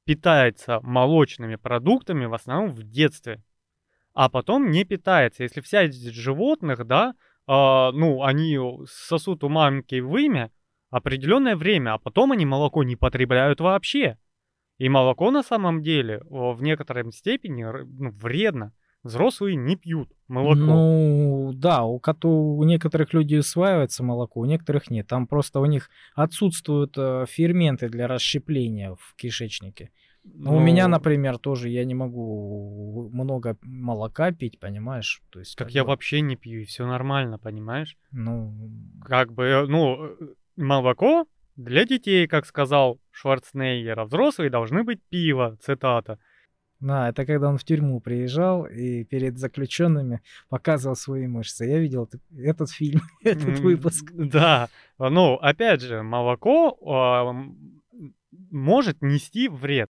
питается 0.05 0.79
молочными 0.81 1.57
продуктами 1.57 2.25
в 2.25 2.35
основном 2.35 2.71
в 2.71 2.85
детстве, 2.85 3.43
а 4.15 4.29
потом 4.29 4.71
не 4.71 4.85
питается. 4.85 5.43
Если 5.43 5.61
взять 5.61 5.93
животных, 5.93 6.87
да, 6.87 7.15
а, 7.49 7.91
ну, 7.91 8.23
они 8.23 8.61
сосут 8.87 9.43
у 9.43 9.49
мамки 9.49 9.99
вымя 9.99 10.53
определенное 10.91 11.57
время, 11.57 11.95
а 11.95 11.99
потом 11.99 12.31
они 12.31 12.47
молоко 12.47 12.85
не 12.85 12.95
потребляют 12.95 13.59
вообще. 13.59 14.19
И 14.79 14.89
молоко 14.89 15.31
на 15.31 15.43
самом 15.43 15.83
деле 15.83 16.23
в 16.29 16.63
некоторой 16.63 17.11
степени 17.13 17.65
ну, 17.65 18.11
вредно. 18.11 18.73
Взрослые 19.03 19.55
не 19.55 19.77
пьют 19.77 20.11
молоко. 20.27 20.57
Ну, 20.57 21.53
да, 21.55 21.85
у, 21.85 22.01
коту, 22.01 22.29
у 22.29 22.65
некоторых 22.65 23.15
людей 23.15 23.39
усваивается 23.39 24.03
молоко, 24.03 24.41
у 24.41 24.45
некоторых 24.47 24.91
нет. 24.91 25.07
Там 25.07 25.29
просто 25.29 25.61
у 25.61 25.67
них 25.67 25.91
отсутствуют 26.17 26.95
э, 26.99 27.25
ферменты 27.29 27.89
для 27.89 28.09
расщепления 28.09 28.97
в 28.97 29.15
кишечнике. 29.15 29.91
Но 30.25 30.51
ну, 30.51 30.57
у 30.57 30.61
меня, 30.61 30.89
например, 30.89 31.39
тоже 31.39 31.69
я 31.69 31.85
не 31.85 31.95
могу 31.95 33.09
много 33.13 33.57
молока 33.63 34.33
пить, 34.33 34.59
понимаешь? 34.59 35.23
То 35.31 35.39
есть, 35.39 35.55
как 35.55 35.71
я 35.71 35.85
бы... 35.85 35.91
вообще 35.91 36.21
не 36.21 36.35
пью, 36.35 36.63
и 36.63 36.65
все 36.65 36.85
нормально, 36.85 37.39
понимаешь? 37.39 37.97
Ну, 38.11 38.73
как 39.05 39.33
бы, 39.33 39.45
э, 39.45 39.67
ну, 39.67 40.05
э, 40.05 40.17
молоко 40.57 41.27
для 41.57 41.85
детей, 41.85 42.27
как 42.27 42.47
сказал 42.47 43.01
Шварценеггер, 43.11 43.99
а 43.99 44.05
взрослые 44.05 44.51
должны 44.51 44.85
быть 44.85 45.01
пиво, 45.09 45.57
цитата. 45.61 46.19
Да, 46.79 47.09
это 47.09 47.25
когда 47.25 47.49
он 47.49 47.57
в 47.57 47.65
тюрьму 47.65 48.01
приезжал 48.01 48.67
и 48.67 49.05
перед 49.05 49.39
заключенными 49.39 50.21
показывал 50.51 50.95
свои 50.95 51.27
мышцы. 51.27 51.65
Я 51.65 51.79
видел 51.79 52.09
этот 52.37 52.71
фильм, 52.71 53.01
этот 53.25 53.61
выпуск. 53.61 54.13
Да, 54.13 54.69
ну, 54.99 55.37
опять 55.37 55.81
же, 55.81 56.03
молоко 56.03 56.77
э, 56.77 58.11
может 58.51 59.01
нести 59.01 59.49
вред. 59.49 59.89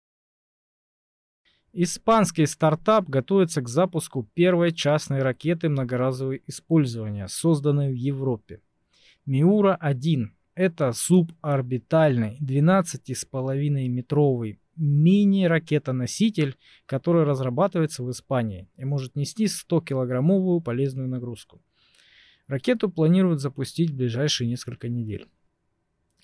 Испанский 1.73 2.45
стартап 2.45 3.09
готовится 3.09 3.61
к 3.61 3.67
запуску 3.67 4.23
первой 4.33 4.71
частной 4.71 5.21
ракеты 5.21 5.67
многоразового 5.67 6.37
использования, 6.47 7.27
созданной 7.27 7.91
в 7.91 7.95
Европе. 7.95 8.61
Миура-1– 9.25 10.29
это 10.55 10.91
суборбитальный 10.91 12.37
12,5 12.41 13.87
метровый 13.87 14.59
мини-ракета-носитель, 14.75 16.55
который 16.85 17.23
разрабатывается 17.23 18.03
в 18.03 18.11
Испании 18.11 18.67
и 18.77 18.85
может 18.85 19.15
нести 19.15 19.45
100-килограммовую 19.45 20.61
полезную 20.61 21.09
нагрузку. 21.09 21.61
Ракету 22.47 22.89
планируют 22.89 23.41
запустить 23.41 23.91
в 23.91 23.95
ближайшие 23.95 24.49
несколько 24.49 24.89
недель. 24.89 25.27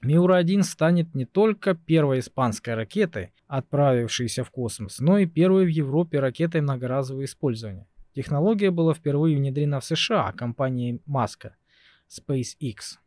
Миура-1 0.01 0.63
станет 0.63 1.13
не 1.15 1.25
только 1.25 1.75
первой 1.75 2.20
испанской 2.20 2.75
ракетой, 2.75 3.32
отправившейся 3.48 4.44
в 4.44 4.51
космос, 4.51 5.00
но 5.00 5.17
и 5.17 5.25
первой 5.25 5.65
в 5.65 5.70
Европе 5.70 6.20
ракетой 6.20 6.62
многоразового 6.62 7.25
использования. 7.25 7.88
Технология 8.13 8.72
была 8.72 8.94
впервые 8.94 9.38
внедрена 9.38 9.79
в 9.79 9.86
США 9.86 10.32
компанией 10.32 11.01
Маска 11.05 11.55
SpaceX 12.10 12.98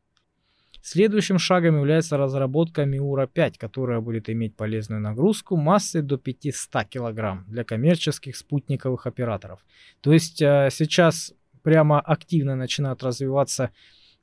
Следующим 0.91 1.39
шагом 1.39 1.77
является 1.77 2.17
разработка 2.17 2.85
Miura-5, 2.85 3.59
которая 3.59 4.01
будет 4.01 4.31
иметь 4.31 4.57
полезную 4.57 5.03
нагрузку 5.03 5.55
массой 5.55 6.01
до 6.01 6.17
500 6.17 6.89
кг 6.89 7.45
для 7.47 7.63
коммерческих 7.63 8.35
спутниковых 8.35 9.07
операторов. 9.07 9.61
То 10.01 10.15
есть 10.15 10.41
э, 10.41 10.71
сейчас 10.73 11.35
прямо 11.63 12.01
активно 12.01 12.57
начинают 12.57 13.03
развиваться 13.03 13.71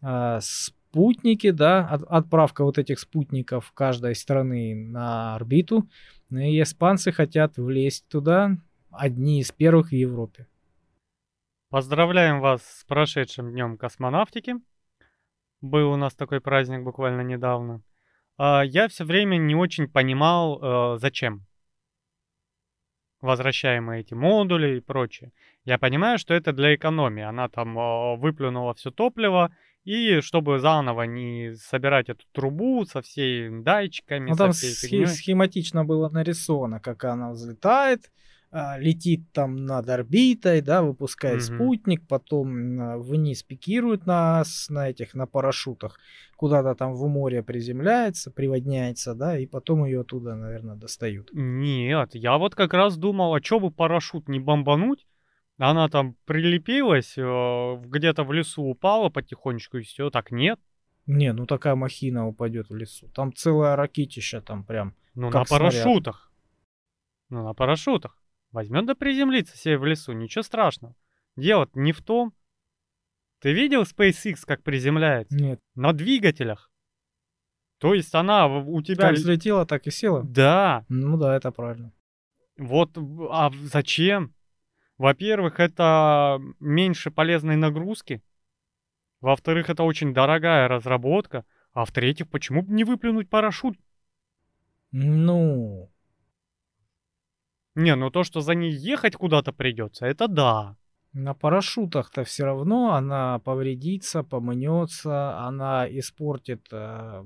э, 0.01 0.39
спутники, 0.41 1.51
да, 1.51 1.87
от, 1.87 2.01
отправка 2.01 2.63
вот 2.63 2.79
этих 2.79 2.99
спутников 2.99 3.71
каждой 3.73 4.15
страны 4.15 4.73
на 4.73 5.35
орбиту. 5.35 5.87
И 6.31 6.59
испанцы 6.63 7.11
хотят 7.11 7.57
влезть 7.57 8.07
туда, 8.07 8.57
одни 8.89 9.39
из 9.39 9.51
первых 9.51 9.89
в 9.89 9.95
Европе. 9.95 10.47
Поздравляем 11.69 12.39
вас 12.39 12.63
с 12.63 12.83
прошедшим 12.85 13.51
днем 13.51 13.77
космонавтики. 13.77 14.55
Был 15.61 15.91
у 15.91 15.95
нас 15.95 16.13
такой 16.15 16.41
праздник 16.41 16.83
буквально 16.83 17.21
недавно. 17.21 17.81
А, 18.37 18.63
я 18.63 18.87
все 18.87 19.05
время 19.05 19.37
не 19.37 19.55
очень 19.55 19.87
понимал, 19.87 20.95
э, 20.95 20.97
зачем 20.99 21.45
возвращаемые 23.21 24.01
эти 24.01 24.13
модули 24.13 24.77
и 24.77 24.81
прочее. 24.81 25.31
Я 25.63 25.77
понимаю, 25.77 26.19
что 26.19 26.33
это 26.33 26.53
для 26.53 26.75
экономии. 26.75 27.23
Она 27.23 27.49
там 27.49 27.77
э, 27.77 28.17
выплюнула 28.17 28.73
все 28.73 28.91
топливо, 28.91 29.51
и 29.83 30.21
чтобы 30.21 30.59
заново 30.59 31.03
не 31.03 31.55
собирать 31.55 32.09
эту 32.09 32.25
трубу 32.31 32.85
со 32.85 33.01
всеми 33.01 33.63
датчиками, 33.63 34.31
ну, 34.31 34.35
там 34.35 34.53
со 34.53 34.67
всей 34.67 35.05
схематично 35.07 35.85
было 35.85 36.09
нарисовано, 36.09 36.79
как 36.79 37.03
она 37.03 37.31
взлетает, 37.31 38.01
а, 38.05 38.09
летит 38.77 39.31
там 39.33 39.65
над 39.65 39.89
орбитой, 39.89 40.61
да, 40.61 40.81
выпускает 40.81 41.41
mm-hmm. 41.41 41.55
спутник, 41.55 42.07
потом 42.07 42.79
а, 42.79 42.97
вниз 42.97 43.43
пикирует 43.43 44.05
нас 44.05 44.69
на 44.69 44.89
этих, 44.89 45.13
на 45.13 45.27
парашютах, 45.27 45.99
куда-то 46.37 46.73
там 46.75 46.93
в 46.93 47.05
море 47.07 47.43
приземляется, 47.43 48.31
приводняется, 48.31 49.13
да, 49.13 49.37
и 49.37 49.45
потом 49.45 49.83
ее 49.83 50.01
оттуда, 50.01 50.35
наверное, 50.35 50.75
достают. 50.75 51.29
Нет, 51.33 52.11
я 52.13 52.37
вот 52.37 52.55
как 52.55 52.73
раз 52.73 52.97
думал, 52.97 53.35
а 53.35 53.43
что 53.43 53.59
бы 53.59 53.71
парашют 53.71 54.29
не 54.29 54.39
бомбануть, 54.39 55.05
она 55.57 55.89
там 55.89 56.15
прилепилась, 56.25 57.17
э, 57.17 57.81
где-то 57.85 58.23
в 58.23 58.31
лесу 58.31 58.63
упала 58.63 59.09
потихонечку 59.09 59.77
и 59.77 59.81
все, 59.81 60.09
так 60.09 60.31
нет. 60.31 60.59
Не, 61.07 61.33
ну 61.33 61.45
такая 61.45 61.75
махина 61.75 62.27
упадет 62.27 62.69
в 62.69 62.75
лесу. 62.75 63.09
Там 63.09 63.33
целая 63.33 63.75
ракетища 63.75 64.41
там 64.41 64.63
прям. 64.63 64.95
Ну 65.13 65.29
на 65.29 65.43
парашютах. 65.43 66.31
Ну 67.29 67.43
на 67.43 67.53
парашютах. 67.53 68.17
Возьмет 68.55 68.85
да 68.85 68.95
приземлится 68.95 69.57
себе 69.57 69.77
в 69.77 69.83
лесу, 69.83 70.13
ничего 70.13 70.41
страшного. 70.41 70.95
Дело 71.35 71.69
не 71.73 71.91
в 71.91 72.01
том. 72.01 72.33
Ты 73.39 73.51
видел 73.51 73.81
SpaceX, 73.81 74.45
как 74.45 74.63
приземляется? 74.63 75.35
Нет. 75.35 75.59
На 75.75 75.91
двигателях. 75.91 76.71
То 77.79 77.93
есть 77.93 78.15
она 78.15 78.47
у 78.47 78.81
тебя... 78.81 79.09
Как 79.09 79.15
взлетела, 79.15 79.65
так 79.65 79.85
и 79.87 79.91
села? 79.91 80.23
Да. 80.23 80.85
Ну 80.87 81.17
да, 81.17 81.35
это 81.35 81.51
правильно. 81.51 81.91
Вот, 82.57 82.97
а 83.29 83.51
зачем? 83.63 84.33
Во-первых, 84.97 85.59
это 85.59 86.39
меньше 86.61 87.11
полезной 87.11 87.57
нагрузки. 87.57 88.23
Во-вторых, 89.19 89.69
это 89.69 89.83
очень 89.83 90.13
дорогая 90.13 90.69
разработка. 90.69 91.43
А 91.73 91.83
в-третьих, 91.83 92.29
почему 92.29 92.61
бы 92.61 92.71
не 92.71 92.85
выплюнуть 92.85 93.29
парашют? 93.29 93.77
Ну, 94.93 95.91
не, 97.75 97.95
ну 97.95 98.09
то, 98.09 98.23
что 98.23 98.41
за 98.41 98.55
ней 98.55 98.71
ехать 98.71 99.15
куда-то 99.15 99.51
придется, 99.51 100.05
это 100.05 100.27
да. 100.27 100.77
На 101.11 101.33
парашютах-то 101.33 102.23
все 102.23 102.45
равно 102.45 102.93
она 102.93 103.39
повредится, 103.39 104.23
помнется, 104.23 105.37
она 105.39 105.87
испортит. 105.87 106.67
Э... 106.71 107.23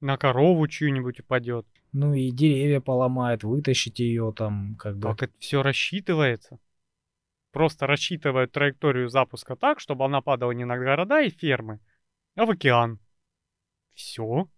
На 0.00 0.16
корову 0.16 0.66
чью-нибудь 0.68 1.20
упадет. 1.20 1.66
Ну 1.92 2.12
и 2.12 2.30
деревья 2.30 2.80
поломает, 2.80 3.44
вытащить 3.44 3.98
ее 4.00 4.32
там 4.36 4.76
как 4.76 4.96
бы. 4.98 5.08
Как 5.08 5.22
это 5.22 5.32
все 5.38 5.62
рассчитывается? 5.62 6.58
Просто 7.52 7.86
рассчитывают 7.86 8.52
траекторию 8.52 9.08
запуска 9.08 9.56
так, 9.56 9.80
чтобы 9.80 10.04
она 10.04 10.20
падала 10.20 10.52
не 10.52 10.64
на 10.64 10.76
города 10.76 11.22
и 11.22 11.30
фермы, 11.30 11.80
а 12.36 12.44
в 12.44 12.50
океан. 12.50 12.98
Все. 13.94 14.48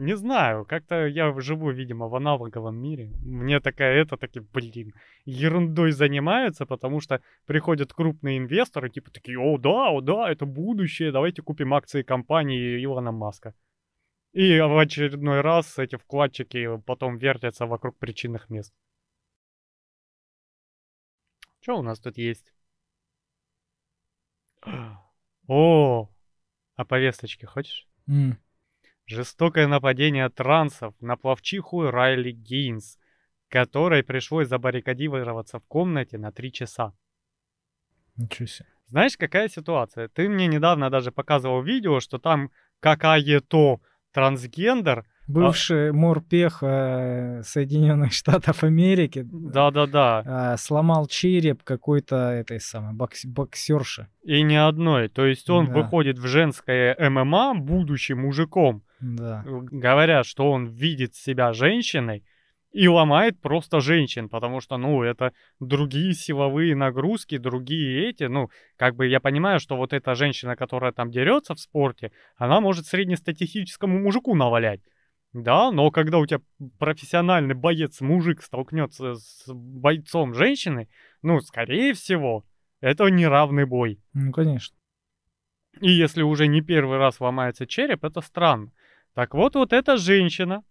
Не 0.00 0.16
знаю, 0.16 0.64
как-то 0.64 1.06
я 1.06 1.38
живу, 1.40 1.70
видимо, 1.70 2.08
в 2.08 2.14
аналоговом 2.14 2.76
мире. 2.76 3.12
Мне 3.22 3.60
такая 3.60 4.00
это, 4.00 4.16
таки, 4.16 4.40
блин, 4.40 4.94
ерундой 5.26 5.92
занимаются, 5.92 6.64
потому 6.64 7.00
что 7.00 7.20
приходят 7.44 7.92
крупные 7.92 8.38
инвесторы, 8.38 8.88
типа 8.88 9.10
такие, 9.10 9.38
о 9.38 9.58
да, 9.58 9.90
о 9.90 10.00
да, 10.00 10.30
это 10.30 10.46
будущее, 10.46 11.12
давайте 11.12 11.42
купим 11.42 11.74
акции 11.74 12.02
компании 12.02 12.82
Илона 12.82 13.12
Маска. 13.12 13.54
И 14.32 14.58
в 14.58 14.78
очередной 14.78 15.42
раз 15.42 15.78
эти 15.78 15.96
вкладчики 15.96 16.80
потом 16.86 17.18
вертятся 17.18 17.66
вокруг 17.66 17.98
причинных 17.98 18.48
мест. 18.48 18.72
Что 21.60 21.78
у 21.78 21.82
нас 21.82 22.00
тут 22.00 22.16
есть? 22.16 22.54
О, 25.46 26.08
а 26.76 26.84
повесточки 26.86 27.44
хочешь? 27.44 27.86
Mm. 28.08 28.38
Жестокое 29.10 29.66
нападение 29.66 30.28
трансов 30.28 30.94
на 31.00 31.16
плавчиху 31.16 31.90
Райли 31.90 32.30
Гейнс, 32.30 32.96
которой 33.48 34.04
пришлось 34.04 34.46
забаррикадироваться 34.46 35.58
в 35.58 35.64
комнате 35.66 36.16
на 36.16 36.30
три 36.30 36.52
часа. 36.52 36.92
Ничего 38.16 38.46
себе. 38.46 38.68
Знаешь, 38.86 39.16
какая 39.16 39.48
ситуация? 39.48 40.06
Ты 40.06 40.28
мне 40.28 40.46
недавно 40.46 40.90
даже 40.90 41.10
показывал 41.10 41.60
видео, 41.60 41.98
что 41.98 42.18
там 42.18 42.52
какая-то 42.78 43.80
трансгендер 44.12 45.04
Бывший 45.26 45.90
а... 45.90 45.92
морпех 45.92 46.62
э, 46.62 47.42
Соединенных 47.44 48.12
Штатов 48.12 48.62
Америки. 48.62 49.24
Да-да-да. 49.24 50.54
Э, 50.54 50.56
сломал 50.56 51.06
череп 51.06 51.64
какой-то 51.64 52.16
этой 52.30 52.60
самой 52.60 52.94
бокс 52.94 53.24
боксерши. 53.24 54.06
И 54.22 54.42
не 54.42 54.56
одной. 54.56 55.08
То 55.08 55.26
есть 55.26 55.50
он 55.50 55.66
да. 55.66 55.72
выходит 55.72 56.18
в 56.18 56.26
женское 56.26 56.96
ММА, 57.10 57.54
будучи 57.56 58.12
мужиком. 58.12 58.84
Да. 59.00 59.42
Говорят, 59.44 60.26
что 60.26 60.50
он 60.50 60.66
видит 60.66 61.14
себя 61.14 61.52
женщиной, 61.52 62.24
и 62.72 62.86
ломает 62.86 63.40
просто 63.40 63.80
женщин, 63.80 64.28
потому 64.28 64.60
что, 64.60 64.76
ну, 64.76 65.02
это 65.02 65.32
другие 65.58 66.14
силовые 66.14 66.76
нагрузки, 66.76 67.36
другие 67.36 68.08
эти, 68.08 68.24
ну, 68.24 68.48
как 68.76 68.94
бы 68.94 69.06
я 69.06 69.18
понимаю, 69.20 69.58
что 69.58 69.76
вот 69.76 69.92
эта 69.92 70.14
женщина, 70.14 70.54
которая 70.56 70.92
там 70.92 71.10
дерется 71.10 71.54
в 71.54 71.60
спорте, 71.60 72.12
она 72.36 72.60
может 72.60 72.86
среднестатистическому 72.86 73.98
мужику 73.98 74.34
навалять. 74.34 74.80
Да, 75.32 75.70
но 75.70 75.90
когда 75.90 76.18
у 76.18 76.26
тебя 76.26 76.40
профессиональный 76.78 77.54
боец-мужик 77.54 78.42
столкнется 78.42 79.14
с 79.14 79.44
бойцом 79.46 80.34
женщины, 80.34 80.88
ну, 81.22 81.40
скорее 81.40 81.94
всего, 81.94 82.44
это 82.80 83.06
неравный 83.06 83.64
бой. 83.64 84.00
Ну, 84.12 84.32
конечно. 84.32 84.76
И 85.80 85.90
если 85.90 86.22
уже 86.22 86.48
не 86.48 86.62
первый 86.62 86.98
раз 86.98 87.20
ломается 87.20 87.66
череп, 87.66 88.04
это 88.04 88.20
странно. 88.20 88.72
Так 89.14 89.34
вот, 89.34 89.56
вот 89.56 89.72
эта 89.72 89.96
женщина, 89.96 90.62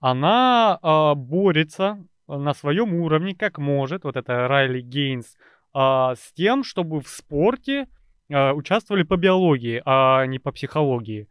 она 0.00 0.78
э, 0.82 1.14
борется 1.14 2.04
на 2.28 2.54
своем 2.54 2.94
уровне, 2.94 3.34
как 3.34 3.58
может, 3.58 4.04
вот 4.04 4.16
это 4.16 4.48
Райли 4.48 4.80
Гейнс, 4.80 5.36
э, 5.74 5.78
с 6.16 6.32
тем, 6.34 6.64
чтобы 6.64 7.00
в 7.00 7.08
спорте 7.08 7.88
э, 8.28 8.52
участвовали 8.52 9.02
по 9.02 9.16
биологии, 9.16 9.82
а 9.84 10.26
не 10.26 10.38
по 10.38 10.52
психологии. 10.52 11.28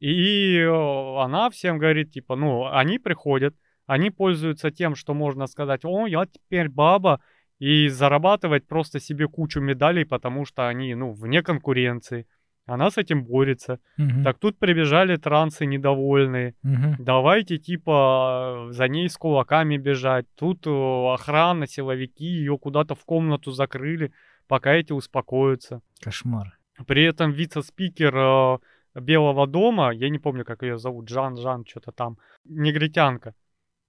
И 0.00 0.60
она 0.60 1.50
всем 1.50 1.78
говорит, 1.78 2.12
типа, 2.12 2.36
ну, 2.36 2.66
они 2.66 2.98
приходят, 2.98 3.56
они 3.86 4.10
пользуются 4.10 4.70
тем, 4.70 4.94
что 4.94 5.14
можно 5.14 5.46
сказать, 5.48 5.84
о, 5.84 6.06
я 6.06 6.26
теперь 6.26 6.68
баба, 6.68 7.20
и 7.58 7.88
зарабатывать 7.88 8.66
просто 8.66 9.00
себе 9.00 9.26
кучу 9.26 9.60
медалей, 9.60 10.06
потому 10.06 10.44
что 10.44 10.68
они, 10.68 10.94
ну, 10.94 11.12
вне 11.12 11.42
конкуренции. 11.42 12.26
Она 12.68 12.90
с 12.90 12.98
этим 12.98 13.24
борется. 13.24 13.78
Мгм. 13.96 14.22
Так 14.24 14.38
тут 14.38 14.58
прибежали 14.58 15.16
трансы 15.16 15.66
недовольные. 15.66 16.54
Мгм. 16.62 16.96
Давайте, 16.98 17.58
типа, 17.58 18.68
за 18.70 18.88
ней 18.88 19.08
с 19.08 19.16
кулаками 19.16 19.76
бежать. 19.78 20.26
Тут 20.36 20.66
э, 20.66 20.70
охрана, 21.14 21.66
силовики 21.66 22.26
ее 22.26 22.58
куда-то 22.58 22.94
в 22.94 23.04
комнату 23.04 23.50
закрыли, 23.52 24.12
пока 24.46 24.74
эти 24.74 24.92
успокоятся. 24.92 25.80
Кошмар. 26.00 26.58
При 26.86 27.04
этом 27.04 27.32
вице-спикер 27.32 28.14
э, 28.16 28.58
Белого 29.00 29.46
дома, 29.46 29.90
я 29.92 30.10
не 30.10 30.18
помню, 30.18 30.44
как 30.44 30.62
ее 30.62 30.76
зовут, 30.78 31.08
Жан, 31.08 31.36
Жан, 31.36 31.64
что-то 31.66 31.92
там, 31.92 32.18
негритянка, 32.44 33.34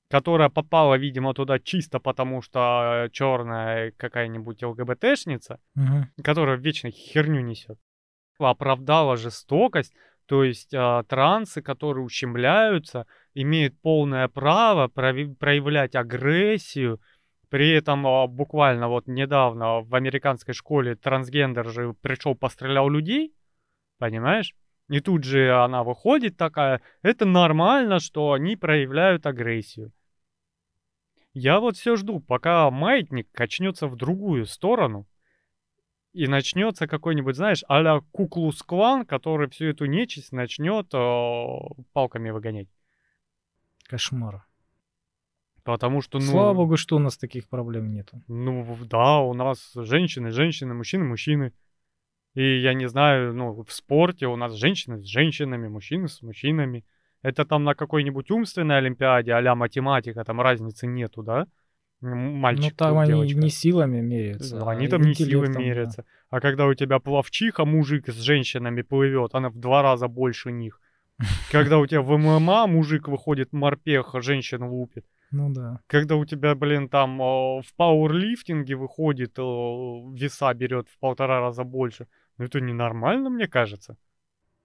которая 0.09 0.49
попала, 0.49 0.95
видимо, 0.97 1.33
туда 1.33 1.59
чисто 1.59 1.99
потому, 1.99 2.41
что 2.41 3.09
черная 3.11 3.91
какая-нибудь 3.97 4.63
ЛГБТшница, 4.63 5.59
Мгм. 5.75 6.07
которая 6.23 6.57
вечно 6.57 6.89
херню 6.91 7.41
несет, 7.41 7.77
оправдала 8.39 9.17
жестокость, 9.17 9.93
то 10.25 10.43
есть 10.43 10.73
а, 10.73 11.03
трансы, 11.03 11.61
которые 11.61 12.05
ущемляются, 12.05 13.07
имеют 13.33 13.79
полное 13.81 14.27
право 14.27 14.87
проявлять 14.87 15.95
агрессию. 15.95 17.01
При 17.49 17.71
этом 17.71 18.05
а, 18.05 18.27
буквально 18.27 18.89
вот 18.89 19.07
недавно 19.07 19.81
в 19.81 19.95
американской 19.95 20.53
школе 20.53 20.95
трансгендер 20.95 21.69
же 21.69 21.93
пришел, 22.01 22.35
пострелял 22.35 22.89
людей, 22.89 23.33
понимаешь? 23.97 24.53
И 24.87 24.99
тут 24.99 25.23
же 25.23 25.51
она 25.51 25.83
выходит 25.83 26.37
такая, 26.37 26.81
это 27.01 27.25
нормально, 27.25 27.99
что 27.99 28.33
они 28.33 28.55
проявляют 28.55 29.25
агрессию. 29.25 29.91
Я 31.33 31.59
вот 31.59 31.77
все 31.77 31.95
жду, 31.95 32.19
пока 32.19 32.69
маятник 32.69 33.31
качнется 33.31 33.87
в 33.87 33.95
другую 33.95 34.45
сторону, 34.45 35.07
и 36.13 36.27
начнется 36.27 36.87
какой-нибудь, 36.87 37.35
знаешь, 37.35 37.63
а-ля 37.67 38.01
Куклус 38.11 38.61
Клан, 38.63 39.05
который 39.05 39.49
всю 39.49 39.65
эту 39.65 39.85
нечисть 39.85 40.31
начнет 40.31 40.93
э, 40.93 41.57
палками 41.93 42.31
выгонять. 42.31 42.67
Кошмар. 43.87 44.45
Потому 45.63 46.01
что, 46.01 46.19
ну, 46.19 46.25
Слава 46.25 46.53
богу, 46.53 46.77
что 46.77 46.95
у 46.95 46.99
нас 46.99 47.17
таких 47.17 47.47
проблем 47.47 47.91
нету. 47.91 48.23
ну, 48.27 48.77
да, 48.85 49.19
у 49.19 49.33
нас 49.33 49.71
женщины, 49.75 50.31
женщины, 50.31 50.73
мужчины, 50.73 51.03
мужчины. 51.03 51.53
И 52.33 52.59
я 52.59 52.73
не 52.73 52.87
знаю, 52.87 53.33
ну, 53.33 53.63
в 53.63 53.71
спорте 53.71 54.27
у 54.27 54.35
нас 54.35 54.53
женщины 54.53 54.97
с 54.97 55.05
женщинами, 55.05 55.67
мужчины 55.67 56.07
с 56.07 56.21
мужчинами. 56.21 56.85
Это 57.21 57.45
там 57.45 57.63
на 57.63 57.75
какой-нибудь 57.75 58.31
умственной 58.31 58.77
олимпиаде, 58.77 59.33
а 59.33 59.55
математика, 59.55 60.23
там 60.23 60.39
разницы 60.39 60.87
нету, 60.87 61.21
да? 61.21 61.47
М, 62.01 62.35
Мальчик, 62.35 62.71
ну 62.71 62.75
там 62.77 62.97
они 62.97 63.11
девочка. 63.11 63.39
не 63.39 63.49
силами 63.49 64.01
меряются. 64.01 64.59
Да, 64.59 64.71
они 64.71 64.87
а 64.87 64.89
там 64.89 65.01
не 65.01 65.13
силой 65.13 65.31
интеллектом, 65.31 65.53
да. 65.53 65.59
мерятся. 65.59 66.05
А 66.29 66.39
когда 66.39 66.65
у 66.65 66.73
тебя 66.73 66.99
плавчиха, 66.99 67.65
мужик 67.65 68.07
с 68.07 68.15
женщинами 68.15 68.81
плывет, 68.81 69.35
она 69.35 69.49
в 69.49 69.57
два 69.57 69.81
раза 69.81 70.07
больше 70.07 70.51
них. 70.51 70.79
Когда 71.51 71.77
у 71.77 71.85
тебя 71.85 72.01
в 72.01 72.17
ММА 72.17 72.67
мужик 72.67 73.07
выходит 73.07 73.51
морпех, 73.51 74.15
а 74.15 74.21
женщина 74.21 74.69
лупит. 74.69 75.05
Ну 75.31 75.53
да. 75.53 75.81
Когда 75.87 76.15
у 76.15 76.25
тебя, 76.25 76.55
блин, 76.55 76.89
там 76.89 77.21
э, 77.21 77.61
в 77.61 77.75
пауэрлифтинге 77.75 78.75
выходит, 78.75 79.37
э, 79.37 79.41
веса 79.41 80.53
берет 80.53 80.87
в 80.87 80.97
полтора 80.99 81.39
раза 81.39 81.63
больше. 81.63 82.07
Ну 82.37 82.45
это 82.45 82.61
ненормально, 82.61 83.29
мне 83.29 83.47
кажется. 83.47 83.97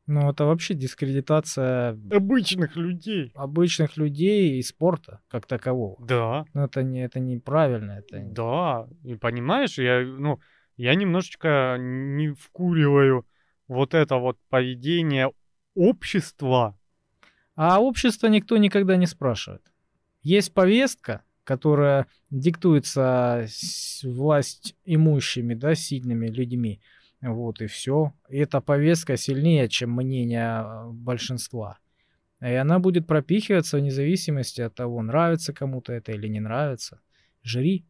Ну 0.07 0.31
это 0.31 0.45
вообще 0.45 0.75
дискредитация 0.75 1.99
Обычных 2.11 2.77
людей. 2.77 3.33
обычных 3.35 3.97
людей 3.97 4.59
и 4.59 4.63
спорта 4.63 5.21
как 5.29 5.47
такового. 5.47 5.97
Да, 6.05 6.45
Ну 6.53 6.65
это 6.65 6.83
не 6.83 7.05
это 7.05 7.21
неправильно, 7.21 7.93
это 7.93 8.21
да. 8.21 8.87
И 9.03 9.15
понимаешь, 9.15 9.79
я, 9.79 10.01
ну, 10.03 10.41
я 10.77 10.95
немножечко 10.95 11.77
не 11.79 12.33
вкуриваю 12.35 13.27
вот 13.67 13.95
это 13.95 14.17
вот 14.17 14.39
поведение 14.51 15.31
общества. 15.75 16.79
А 17.57 17.81
общество 17.81 18.27
никто 18.27 18.57
никогда 18.57 18.97
не 18.97 19.07
спрашивает. 19.07 19.63
Есть 20.23 20.53
повестка, 20.53 21.23
которая 21.45 22.07
диктуется 22.31 23.47
власть 24.03 24.75
имущими, 24.85 25.55
да, 25.55 25.75
сильными 25.75 26.29
людьми. 26.29 26.81
Вот 27.33 27.63
и 27.63 27.67
все. 27.67 28.13
Эта 28.29 28.61
повестка 28.61 29.17
сильнее, 29.17 29.69
чем 29.69 29.93
мнение 29.93 30.63
э, 30.63 30.91
большинства. 30.91 31.79
И 32.43 32.53
она 32.53 32.79
будет 32.79 33.07
пропихиваться 33.07 33.79
вне 33.79 33.91
зависимости 33.91 34.61
от 34.61 34.75
того, 34.75 35.01
нравится 35.01 35.55
кому-то 35.55 35.95
это 35.95 36.13
или 36.13 36.29
не 36.29 36.41
нравится. 36.41 37.01
Жри. 37.43 37.87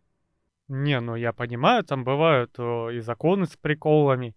Не, 0.69 1.01
ну 1.01 1.17
я 1.17 1.33
понимаю, 1.33 1.83
там 1.83 2.05
бывают 2.05 2.55
э, 2.59 2.95
и 2.95 3.01
законы 3.01 3.47
с 3.47 3.57
приколами, 3.57 4.37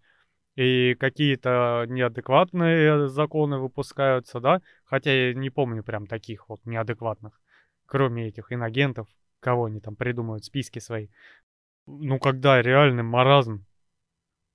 и 0.56 0.96
какие-то 0.96 1.86
неадекватные 1.88 3.08
законы 3.08 3.60
выпускаются, 3.60 4.40
да? 4.40 4.62
Хотя 4.84 5.12
я 5.14 5.34
не 5.36 5.52
помню 5.52 5.84
прям 5.84 6.08
таких 6.08 6.50
вот 6.50 6.66
неадекватных, 6.66 7.40
кроме 7.86 8.28
этих 8.28 8.52
инагентов, 8.52 9.08
кого 9.40 9.66
они 9.66 9.80
там 9.80 9.96
придумывают, 9.96 10.44
списки 10.44 10.80
свои. 10.80 11.10
Ну, 11.86 12.18
когда 12.20 12.62
реальный 12.62 13.04
маразм, 13.04 13.66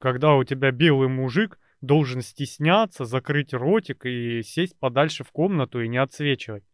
когда 0.02 0.34
у 0.34 0.42
тебя 0.42 0.72
белый 0.72 1.06
мужик 1.06 1.60
должен 1.80 2.22
стесняться, 2.22 3.04
закрыть 3.04 3.54
ротик 3.54 4.04
и 4.04 4.42
сесть 4.42 4.76
подальше 4.80 5.22
в 5.22 5.30
комнату 5.30 5.80
и 5.80 5.86
не 5.86 5.98
отсвечивать. 5.98 6.64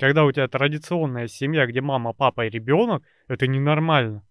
Когда 0.00 0.24
у 0.24 0.32
тебя 0.32 0.48
традиционная 0.48 1.26
семья, 1.26 1.66
где 1.66 1.82
мама, 1.82 2.14
папа 2.14 2.46
и 2.46 2.50
ребенок, 2.50 3.02
это 3.28 3.46
ненормально. 3.46 4.26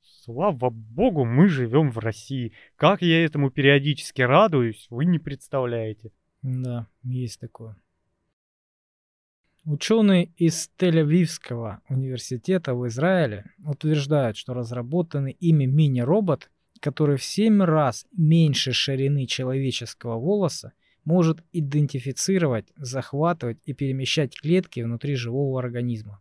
Слава 0.00 0.70
богу, 0.70 1.24
мы 1.24 1.46
живем 1.48 1.92
в 1.92 1.98
России. 1.98 2.52
Как 2.74 3.02
я 3.02 3.24
этому 3.24 3.52
периодически 3.52 4.22
радуюсь, 4.22 4.88
вы 4.90 5.04
не 5.04 5.20
представляете. 5.20 6.10
Да, 6.42 6.88
есть 7.04 7.38
такое. 7.38 7.76
Ученые 9.66 10.30
из 10.36 10.70
Тель-Авивского 10.78 11.78
университета 11.88 12.72
в 12.76 12.86
Израиле 12.86 13.46
утверждают, 13.64 14.36
что 14.36 14.54
разработанный 14.54 15.32
ими 15.32 15.64
мини-робот, 15.64 16.50
который 16.78 17.16
в 17.16 17.24
7 17.24 17.64
раз 17.64 18.06
меньше 18.16 18.72
ширины 18.72 19.26
человеческого 19.26 20.20
волоса, 20.20 20.72
может 21.04 21.42
идентифицировать, 21.52 22.66
захватывать 22.76 23.58
и 23.64 23.72
перемещать 23.72 24.40
клетки 24.40 24.78
внутри 24.82 25.16
живого 25.16 25.58
организма. 25.58 26.20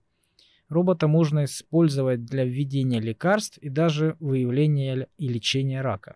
Робота 0.67 1.07
можно 1.07 1.43
использовать 1.43 2.25
для 2.25 2.45
введения 2.45 2.99
лекарств 2.99 3.59
и 3.59 3.69
даже 3.69 4.17
выявления 4.19 5.07
и 5.19 5.27
лечения 5.27 5.81
рака. 5.81 6.15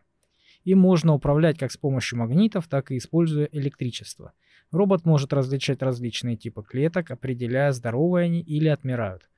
Им 0.64 0.80
можно 0.80 1.14
управлять 1.14 1.60
как 1.60 1.72
с 1.72 1.78
помощью 1.78 2.18
магнитов, 2.18 2.68
так 2.68 2.90
и 2.90 2.98
используя 2.98 3.48
электричество. 3.52 4.34
Робот 4.72 5.06
может 5.06 5.34
различать 5.34 5.82
различные 5.82 6.36
типы 6.36 6.64
клеток, 6.64 7.10
определяя, 7.12 7.72
здоровые 7.72 8.26
они 8.26 8.42
или 8.42 8.68
отмирают. 8.68 9.30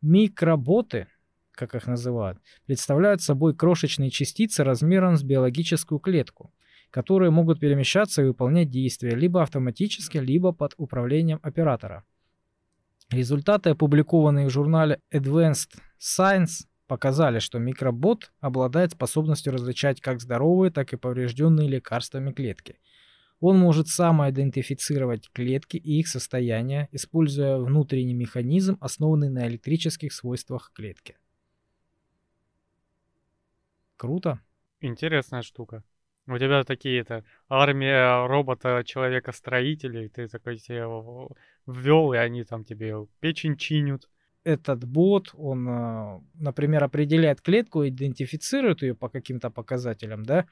Микроботы, 0.00 1.06
как 1.52 1.74
их 1.74 1.86
называют, 1.86 2.38
представляют 2.66 3.20
собой 3.20 3.54
крошечные 3.54 4.10
частицы 4.10 4.64
размером 4.64 5.16
с 5.16 5.22
биологическую 5.22 5.98
клетку, 5.98 6.54
которые 6.90 7.30
могут 7.30 7.60
перемещаться 7.60 8.22
и 8.22 8.26
выполнять 8.26 8.70
действия 8.70 9.14
либо 9.14 9.42
автоматически, 9.42 10.16
либо 10.16 10.52
под 10.52 10.74
управлением 10.78 11.40
оператора. 11.42 12.04
Результаты, 13.10 13.70
опубликованные 13.70 14.46
в 14.46 14.50
журнале 14.50 15.00
Advanced 15.12 15.76
Science, 15.98 16.66
показали, 16.86 17.38
что 17.38 17.58
микробот 17.58 18.32
обладает 18.40 18.92
способностью 18.92 19.52
различать 19.52 20.00
как 20.00 20.20
здоровые, 20.20 20.70
так 20.70 20.92
и 20.92 20.96
поврежденные 20.96 21.68
лекарствами 21.68 22.32
клетки. 22.32 22.78
Он 23.40 23.58
может 23.58 23.88
самоидентифицировать 23.88 25.30
клетки 25.32 25.78
и 25.78 25.98
их 25.98 26.08
состояние, 26.08 26.88
используя 26.92 27.56
внутренний 27.56 28.14
механизм, 28.14 28.76
основанный 28.80 29.30
на 29.30 29.48
электрических 29.48 30.12
свойствах 30.12 30.72
клетки. 30.74 31.16
Круто. 33.96 34.40
Интересная 34.80 35.42
штука. 35.42 35.82
У 36.26 36.38
тебя 36.38 36.62
такие-то 36.64 37.24
армия 37.48 38.26
робота 38.26 38.82
человека-строителей, 38.84 40.08
ты 40.08 40.28
такой 40.28 40.58
себе 40.58 40.84
ввел, 41.66 42.12
и 42.12 42.16
они 42.16 42.44
там 42.44 42.64
тебе 42.64 42.94
печень 43.20 43.56
чинят. 43.56 44.08
Этот 44.44 44.84
бот, 44.84 45.30
он, 45.34 45.68
а, 45.68 46.20
например, 46.34 46.84
определяет 46.84 47.40
клетку, 47.40 47.86
идентифицирует 47.86 48.82
ее 48.82 48.94
по 48.94 49.08
каким-то 49.08 49.50
показателям, 49.50 50.24
да, 50.24 50.46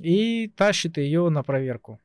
и 0.00 0.48
тащит 0.48 0.96
ее 0.96 1.28
на 1.28 1.42
проверку. 1.42 2.00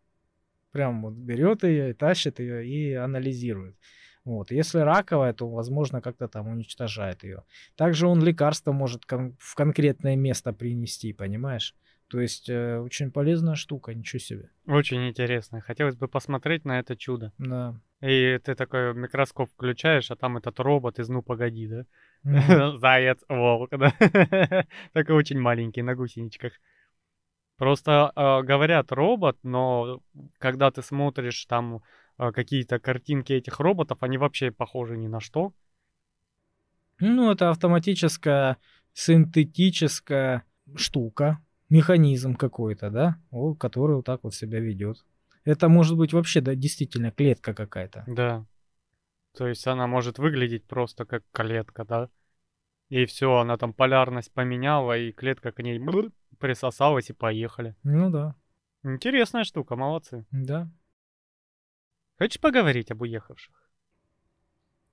Прям 0.72 1.02
вот 1.02 1.14
берет 1.14 1.64
ее, 1.64 1.94
тащит 1.94 2.40
ее 2.40 2.66
и 2.66 2.94
анализирует. 2.94 3.76
Вот. 4.24 4.52
Если 4.52 4.80
раковая, 4.80 5.34
то, 5.34 5.50
возможно, 5.50 6.02
как-то 6.02 6.28
там 6.28 6.48
уничтожает 6.48 7.24
ее. 7.24 7.44
Также 7.76 8.08
он 8.08 8.24
лекарство 8.24 8.72
может 8.72 9.06
кон- 9.06 9.36
в 9.40 9.56
конкретное 9.56 10.16
место 10.16 10.54
принести, 10.54 11.14
понимаешь? 11.14 11.76
То 12.08 12.20
есть 12.20 12.50
э, 12.50 12.78
очень 12.78 13.10
полезная 13.10 13.56
штука, 13.56 13.94
ничего 13.94 14.20
себе. 14.20 14.50
Очень 14.68 15.08
интересно. 15.08 15.62
Хотелось 15.62 15.96
бы 15.96 16.08
посмотреть 16.08 16.66
на 16.66 16.80
это 16.80 16.96
чудо. 16.98 17.32
Да. 17.38 17.80
И 18.02 18.38
ты 18.44 18.54
такой 18.56 18.94
микроскоп 18.94 19.50
включаешь, 19.50 20.12
а 20.12 20.16
там 20.16 20.38
этот 20.38 20.60
робот 20.60 21.00
из 21.00 21.08
«Ну, 21.08 21.22
погоди», 21.22 21.68
да? 21.68 21.86
Mm-hmm. 22.26 22.78
Заяц, 22.80 23.20
волк, 23.30 23.70
да? 23.72 23.94
Такой 24.94 25.16
очень 25.16 25.40
маленький, 25.40 25.84
на 25.84 25.96
гусеничках. 25.96 26.54
Просто 27.62 28.12
э, 28.16 28.42
говорят 28.42 28.92
робот, 28.92 29.38
но 29.44 30.02
когда 30.40 30.72
ты 30.72 30.82
смотришь 30.82 31.46
там 31.46 31.84
э, 32.18 32.32
какие-то 32.32 32.80
картинки 32.80 33.34
этих 33.34 33.60
роботов, 33.60 34.00
они 34.02 34.18
вообще 34.18 34.50
похожи 34.50 34.98
ни 34.98 35.06
на 35.06 35.20
что. 35.20 35.54
Ну, 37.00 37.32
это 37.32 37.52
автоматическая, 37.52 38.58
синтетическая 38.94 40.44
штука, 40.76 41.38
механизм 41.70 42.34
какой-то, 42.34 42.90
да, 42.90 43.18
который 43.60 43.98
вот 43.98 44.06
так 44.06 44.24
вот 44.24 44.34
себя 44.34 44.60
ведет. 44.60 45.06
Это 45.44 45.70
может 45.70 45.96
быть 45.96 46.14
вообще, 46.14 46.42
да, 46.42 46.56
действительно 46.56 47.12
клетка 47.12 47.54
какая-то. 47.54 48.06
Да. 48.08 48.44
То 49.38 49.48
есть 49.48 49.68
она 49.68 49.86
может 49.86 50.18
выглядеть 50.18 50.66
просто 50.66 51.06
как 51.06 51.22
клетка, 51.32 51.86
да? 51.86 52.10
И 52.92 53.06
все, 53.06 53.38
она 53.38 53.56
там 53.56 53.72
полярность 53.72 54.34
поменяла, 54.34 54.98
и 54.98 55.14
клетка 55.14 55.54
к 55.54 55.64
ней 55.64 55.80
присосалась 56.40 57.10
и 57.10 57.14
поехали. 57.14 57.74
Ну 57.84 58.10
да. 58.10 58.36
Интересная 58.84 59.46
штука, 59.46 59.78
молодцы. 59.78 60.26
Да. 60.32 60.70
Хочешь 62.18 62.42
поговорить 62.42 62.92
об 62.92 63.02
уехавших? 63.02 63.56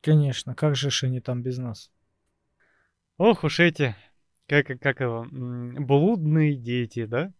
Конечно, 0.00 0.54
как 0.54 0.76
же 0.76 0.90
ж 0.90 1.02
они 1.02 1.20
там 1.20 1.42
без 1.42 1.58
нас? 1.58 1.90
Ох 3.16 3.42
уж 3.42 3.58
эти 3.58 3.96
как, 4.46 4.66
как 4.80 5.00
его, 5.00 5.26
блудные 5.28 6.54
дети, 6.54 7.04
да? 7.04 7.32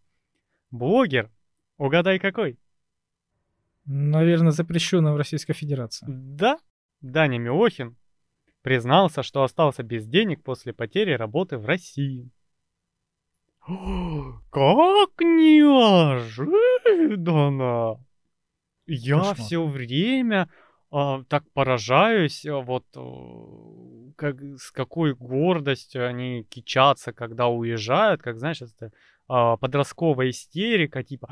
Блогер, 0.73 1.31
угадай 1.77 2.19
какой? 2.19 2.59
Наверное, 3.85 4.51
запрещенный 4.51 5.13
в 5.13 5.17
Российской 5.17 5.53
Федерации. 5.53 6.05
Да, 6.09 6.59
Даня 7.01 7.39
Милохин 7.39 7.97
признался, 8.63 9.23
что 9.23 9.43
остался 9.43 9.83
без 9.83 10.07
денег 10.07 10.43
после 10.43 10.73
потери 10.73 11.13
работы 11.13 11.59
в 11.59 11.67
России. 11.67 12.31
Как 13.67 15.11
неожиданно! 15.21 16.39
Я 18.87 19.35
все 19.35 19.67
время 19.67 20.49
а, 20.91 21.23
так 21.25 21.45
поражаюсь, 21.53 22.47
а, 22.47 22.61
вот 22.61 22.87
э, 22.97 24.13
как, 24.17 24.37
с 24.59 24.71
какой 24.71 25.15
гордостью 25.15 26.09
они 26.09 26.45
кичатся, 26.45 27.13
когда 27.13 27.49
уезжают, 27.49 28.23
как, 28.23 28.39
знаешь, 28.39 28.63
это 28.63 28.91
а, 29.29 29.59
подростковая 29.59 30.31
истерика, 30.31 31.03
типа, 31.03 31.31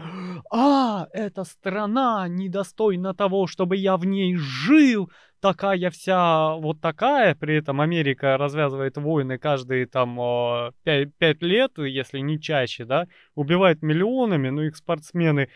а, 0.50 1.08
эта 1.12 1.44
страна 1.44 2.28
недостойна 2.28 3.14
того, 3.14 3.46
чтобы 3.46 3.76
я 3.76 3.96
в 3.96 4.04
ней 4.04 4.36
жил, 4.36 5.10
такая 5.52 5.90
вся 5.90 6.54
вот 6.54 6.80
такая, 6.80 7.34
при 7.34 7.56
этом 7.56 7.80
Америка 7.80 8.36
развязывает 8.36 8.96
войны 8.96 9.38
каждые 9.38 9.86
там 9.86 10.72
пять, 10.84 11.14
пять 11.16 11.42
лет, 11.42 11.78
если 11.78 12.18
не 12.18 12.40
чаще, 12.40 12.84
да, 12.84 13.06
убивает 13.34 13.82
миллионами, 13.82 14.48
но 14.48 14.62
их 14.62 14.76
спортсмены 14.76 15.48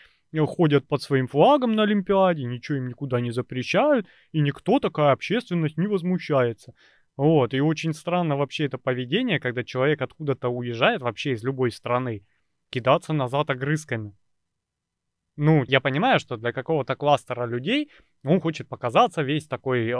ходят 0.47 0.87
под 0.87 1.01
своим 1.01 1.27
флагом 1.27 1.75
на 1.75 1.83
Олимпиаде, 1.83 2.45
ничего 2.45 2.77
им 2.77 2.87
никуда 2.87 3.19
не 3.19 3.31
запрещают, 3.31 4.07
и 4.31 4.39
никто, 4.39 4.79
такая 4.79 5.11
общественность, 5.11 5.77
не 5.77 5.87
возмущается. 5.87 6.73
Вот, 7.17 7.53
и 7.53 7.59
очень 7.59 7.93
странно 7.93 8.37
вообще 8.37 8.65
это 8.65 8.77
поведение, 8.77 9.39
когда 9.39 9.63
человек 9.63 10.01
откуда-то 10.01 10.47
уезжает, 10.47 11.01
вообще 11.01 11.33
из 11.33 11.43
любой 11.43 11.71
страны, 11.71 12.23
кидаться 12.69 13.11
назад 13.11 13.49
огрызками. 13.49 14.15
Ну, 15.37 15.63
я 15.63 15.79
понимаю, 15.79 16.19
что 16.19 16.37
для 16.37 16.51
какого-то 16.51 16.95
кластера 16.95 17.45
людей 17.45 17.89
он 18.23 18.39
хочет 18.39 18.67
показаться 18.67 19.21
весь 19.21 19.47
такой 19.47 19.89
э, 19.89 19.95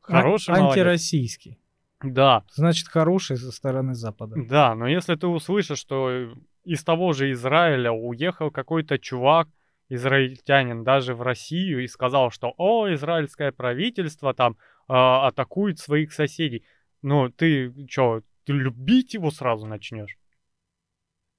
хороший, 0.00 0.54
а- 0.54 0.68
антироссийский. 0.68 1.58
Да. 2.02 2.44
Значит, 2.52 2.88
хороший 2.88 3.36
со 3.36 3.50
стороны 3.50 3.94
Запада. 3.94 4.36
Да, 4.36 4.74
но 4.74 4.86
если 4.86 5.16
ты 5.16 5.26
услышишь, 5.26 5.78
что 5.78 6.32
из 6.64 6.84
того 6.84 7.12
же 7.12 7.32
Израиля 7.32 7.90
уехал 7.90 8.50
какой-то 8.50 8.98
чувак, 8.98 9.48
израильтянин, 9.88 10.84
даже 10.84 11.14
в 11.14 11.22
Россию 11.22 11.82
и 11.82 11.88
сказал, 11.88 12.30
что 12.30 12.54
«О, 12.56 12.92
израильское 12.92 13.52
правительство 13.52 14.34
там 14.34 14.52
э, 14.52 14.92
атакует 14.92 15.78
своих 15.78 16.12
соседей». 16.12 16.64
Ну, 17.02 17.30
ты 17.30 17.72
что, 17.88 18.22
ты 18.44 18.52
любить 18.52 19.14
его 19.14 19.30
сразу 19.30 19.66
начнешь? 19.66 20.18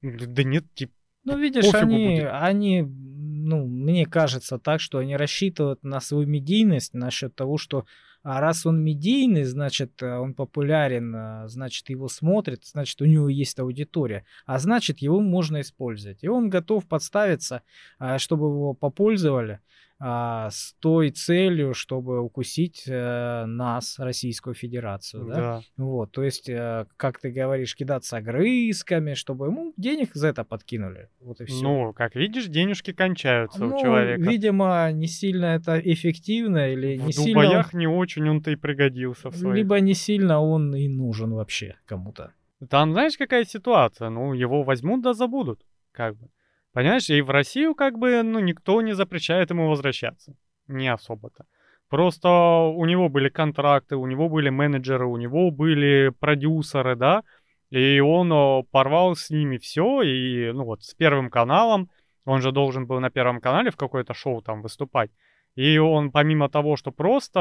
Да 0.01 0.43
нет, 0.43 0.65
типа, 0.73 0.93
ну, 1.23 1.37
видишь, 1.37 1.73
они, 1.73 2.19
они, 2.21 2.81
ну, 2.81 3.65
мне 3.67 4.05
кажется 4.05 4.57
так, 4.57 4.81
что 4.81 4.99
они 4.99 5.15
рассчитывают 5.15 5.83
на 5.83 5.99
свою 5.99 6.27
медийность 6.27 6.93
насчет 6.93 7.35
того, 7.35 7.57
что 7.57 7.85
а 8.21 8.41
раз 8.41 8.65
он 8.65 8.83
медийный, 8.83 9.43
значит, 9.45 10.01
э, 10.03 10.17
он 10.17 10.33
популярен, 10.33 11.15
э, 11.15 11.47
значит, 11.47 11.89
его 11.89 12.09
смотрят, 12.09 12.65
значит, 12.65 13.01
у 13.01 13.05
него 13.05 13.29
есть 13.29 13.57
аудитория, 13.59 14.25
а 14.45 14.59
значит, 14.59 14.99
его 14.99 15.21
можно 15.21 15.61
использовать. 15.61 16.21
И 16.23 16.27
он 16.27 16.49
готов 16.49 16.85
подставиться, 16.85 17.63
э, 17.99 18.17
чтобы 18.17 18.47
его 18.47 18.73
попользовали 18.73 19.61
а, 20.01 20.49
с 20.49 20.75
той 20.79 21.09
целью, 21.09 21.73
чтобы 21.73 22.21
укусить 22.21 22.83
э, 22.87 23.45
нас, 23.45 23.99
Российскую 23.99 24.53
Федерацию, 24.53 25.25
да? 25.25 25.35
Да. 25.35 25.61
Вот, 25.75 26.11
то 26.13 26.23
есть, 26.23 26.47
э, 26.47 26.85
как 26.95 27.19
ты 27.19 27.31
говоришь, 27.31 27.75
кидаться 27.75 28.17
огрызками, 28.17 29.13
чтобы 29.13 29.47
ему 29.47 29.73
денег 29.75 30.11
за 30.13 30.29
это 30.29 30.45
подкинули. 30.45 31.09
Вот 31.19 31.41
и 31.41 31.45
все. 31.45 31.61
Ну, 31.61 31.91
как 31.91 32.15
видишь, 32.15 32.47
денежки 32.47 32.93
кончаются 32.93 33.65
ну, 33.65 33.75
у 33.75 33.81
человека. 33.81 34.21
видимо, 34.21 34.89
не 34.93 35.07
сильно 35.07 35.47
это 35.47 35.77
эффективно 35.77 36.71
или 36.71 36.97
в 36.97 37.05
не 37.07 37.11
сильно... 37.11 37.31
В 37.31 37.43
боях 37.43 37.73
не 37.73 37.87
очень 37.87 38.29
он-то 38.29 38.51
и 38.51 38.55
пригодился 38.55 39.29
в 39.29 39.35
своих. 39.35 39.55
Либо 39.57 39.81
не 39.81 39.95
сильно 39.95 40.39
он 40.39 40.73
и 40.75 40.87
нужен 40.87 41.33
вообще 41.33 41.75
кому-то. 41.85 42.31
Там 42.69 42.93
знаешь, 42.93 43.17
какая 43.17 43.43
ситуация? 43.43 44.09
Ну, 44.09 44.33
его 44.33 44.63
возьмут 44.63 45.01
да 45.01 45.13
забудут, 45.13 45.61
как 45.91 46.15
бы. 46.15 46.29
Понимаешь, 46.73 47.09
и 47.09 47.21
в 47.21 47.29
Россию 47.29 47.75
как 47.75 47.97
бы, 47.97 48.21
ну, 48.23 48.39
никто 48.39 48.81
не 48.81 48.93
запрещает 48.93 49.49
ему 49.49 49.69
возвращаться. 49.69 50.35
Не 50.67 50.87
особо-то. 50.93 51.45
Просто 51.89 52.29
у 52.29 52.85
него 52.85 53.09
были 53.09 53.29
контракты, 53.29 53.95
у 53.95 54.05
него 54.05 54.29
были 54.29 54.49
менеджеры, 54.49 55.07
у 55.07 55.17
него 55.17 55.49
были 55.49 56.13
продюсеры, 56.19 56.95
да, 56.95 57.23
и 57.71 57.99
он 57.99 58.63
порвал 58.71 59.15
с 59.15 59.31
ними 59.31 59.57
все, 59.57 60.03
и, 60.03 60.51
ну, 60.51 60.65
вот, 60.65 60.83
с 60.83 60.93
Первым 60.93 61.31
каналом, 61.31 61.89
он 62.25 62.41
же 62.41 62.51
должен 62.51 62.85
был 62.85 62.99
на 62.99 63.09
Первом 63.09 63.41
канале 63.41 63.71
в 63.71 63.75
какое-то 63.75 64.13
шоу 64.13 64.43
там 64.43 64.61
выступать, 64.61 65.09
и 65.55 65.79
он, 65.79 66.11
помимо 66.11 66.47
того, 66.47 66.75
что 66.75 66.91
просто 66.91 67.39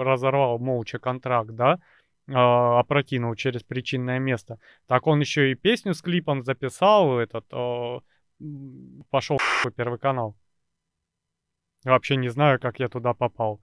разорвал 0.00 0.58
молча 0.58 0.98
контракт, 0.98 1.50
да, 1.50 1.78
а, 2.28 2.80
опрокинул 2.80 3.36
через 3.36 3.62
причинное 3.62 4.18
место, 4.18 4.58
так 4.88 5.06
он 5.06 5.20
еще 5.20 5.52
и 5.52 5.54
песню 5.54 5.94
с 5.94 6.02
клипом 6.02 6.42
записал, 6.42 7.20
этот, 7.20 7.44
пошел 9.10 9.38
первый 9.76 9.98
канал. 9.98 10.36
Вообще 11.84 12.16
не 12.16 12.28
знаю, 12.28 12.60
как 12.60 12.78
я 12.78 12.88
туда 12.88 13.12
попал. 13.14 13.60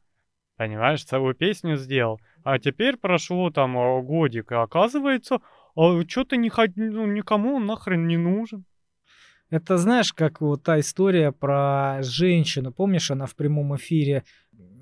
Понимаешь, 0.58 1.06
целую 1.06 1.36
песню 1.36 1.78
сделал. 1.78 2.20
А 2.44 2.60
теперь 2.60 2.98
прошло 2.98 3.50
там 3.50 3.76
годик, 4.06 4.52
и 4.52 4.56
оказывается, 4.56 5.40
а 5.76 6.02
что-то 6.08 6.36
не 6.36 6.50
ход... 6.50 6.72
ну, 6.76 7.06
никому 7.06 7.56
он 7.56 7.66
нахрен 7.66 8.08
не 8.08 8.18
нужен. 8.18 8.66
Это 9.50 9.78
знаешь, 9.78 10.14
как 10.14 10.42
вот 10.42 10.64
та 10.64 10.80
история 10.80 11.32
про 11.32 12.00
женщину. 12.02 12.72
Помнишь, 12.72 13.10
она 13.10 13.26
в 13.26 13.36
прямом 13.36 13.76
эфире 13.78 14.24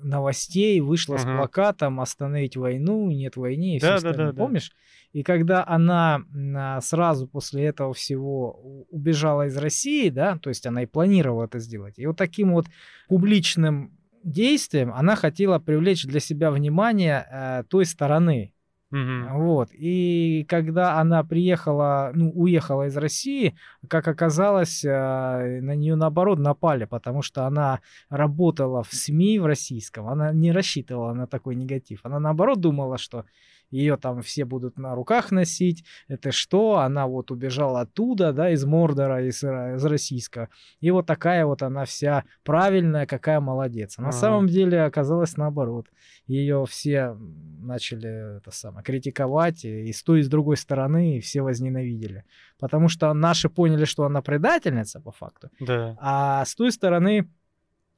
новостей 0.02 0.80
вышла 0.80 1.16
с 1.16 1.24
Мгм. 1.24 1.36
плакатом 1.36 2.00
«Остановить 2.00 2.56
войну, 2.56 3.10
нет 3.10 3.36
войны» 3.36 3.76
и 3.76 3.78
все 3.78 3.88
Да, 3.88 3.92
да, 3.94 3.96
остальное. 3.96 4.26
да, 4.26 4.32
да. 4.32 4.42
Помнишь? 4.42 4.72
И 5.12 5.22
когда 5.22 5.66
она 5.66 6.22
м, 6.34 6.80
сразу 6.82 7.26
после 7.26 7.64
этого 7.64 7.94
всего 7.94 8.84
убежала 8.90 9.46
из 9.46 9.56
России, 9.56 10.08
да, 10.10 10.38
то 10.38 10.50
есть 10.50 10.66
она 10.66 10.82
и 10.82 10.86
планировала 10.86 11.44
это 11.44 11.58
сделать, 11.58 11.98
и 11.98 12.06
вот 12.06 12.16
таким 12.16 12.52
вот 12.52 12.66
публичным 13.08 13.98
действием 14.22 14.92
она 14.92 15.16
хотела 15.16 15.58
привлечь 15.58 16.04
для 16.04 16.20
себя 16.20 16.50
внимание 16.50 17.26
э, 17.30 17.62
той 17.68 17.86
стороны, 17.86 18.52
Мгм. 18.90 19.34
вот. 19.38 19.68
И 19.74 20.46
когда 20.48 20.98
она 20.98 21.22
приехала, 21.22 22.10
ну, 22.14 22.30
уехала 22.34 22.86
из 22.86 22.96
России, 22.96 23.54
как 23.86 24.08
оказалось, 24.08 24.82
э, 24.82 25.60
на 25.60 25.74
нее 25.74 25.94
наоборот 25.94 26.38
напали, 26.38 26.86
потому 26.86 27.20
что 27.20 27.44
она 27.46 27.80
работала 28.08 28.82
в 28.82 28.94
СМИ 28.94 29.40
в 29.40 29.46
российском, 29.46 30.08
она 30.08 30.32
не 30.32 30.52
рассчитывала 30.52 31.12
на 31.12 31.26
такой 31.26 31.54
негатив. 31.54 32.00
Она 32.02 32.18
наоборот 32.18 32.60
думала, 32.60 32.96
что 32.96 33.26
ее 33.70 33.96
там 33.96 34.22
все 34.22 34.44
будут 34.44 34.78
на 34.78 34.94
руках 34.94 35.30
носить. 35.30 35.84
Это 36.08 36.32
что? 36.32 36.78
Она 36.78 37.06
вот 37.06 37.30
убежала 37.30 37.82
оттуда, 37.82 38.32
да, 38.32 38.50
из 38.50 38.64
Мордора, 38.64 39.26
из, 39.26 39.42
э, 39.44 39.74
из 39.76 39.84
российского. 39.84 40.48
И 40.80 40.90
вот 40.90 41.06
такая 41.06 41.44
вот 41.44 41.62
она 41.62 41.84
вся 41.84 42.24
правильная, 42.44 43.06
какая 43.06 43.40
молодец. 43.40 43.94
А 43.98 44.02
на 44.02 44.12
самом 44.12 44.46
деле 44.46 44.82
оказалось 44.84 45.36
наоборот. 45.36 45.86
Ее 46.26 46.64
все 46.68 47.16
начали 47.60 48.38
это 48.38 48.50
самое, 48.50 48.82
критиковать 48.84 49.64
и 49.64 49.92
с 49.92 50.02
той, 50.02 50.20
и 50.20 50.22
с 50.22 50.28
другой 50.28 50.56
стороны, 50.56 51.16
и 51.16 51.20
все 51.20 51.42
возненавидели. 51.42 52.24
Потому 52.58 52.88
что 52.88 53.12
наши 53.14 53.48
поняли, 53.48 53.84
что 53.84 54.04
она 54.04 54.22
предательница 54.22 55.00
по 55.00 55.10
факту, 55.12 55.50
Да. 55.60 55.96
а 56.00 56.44
с 56.44 56.54
той 56.54 56.72
стороны 56.72 57.28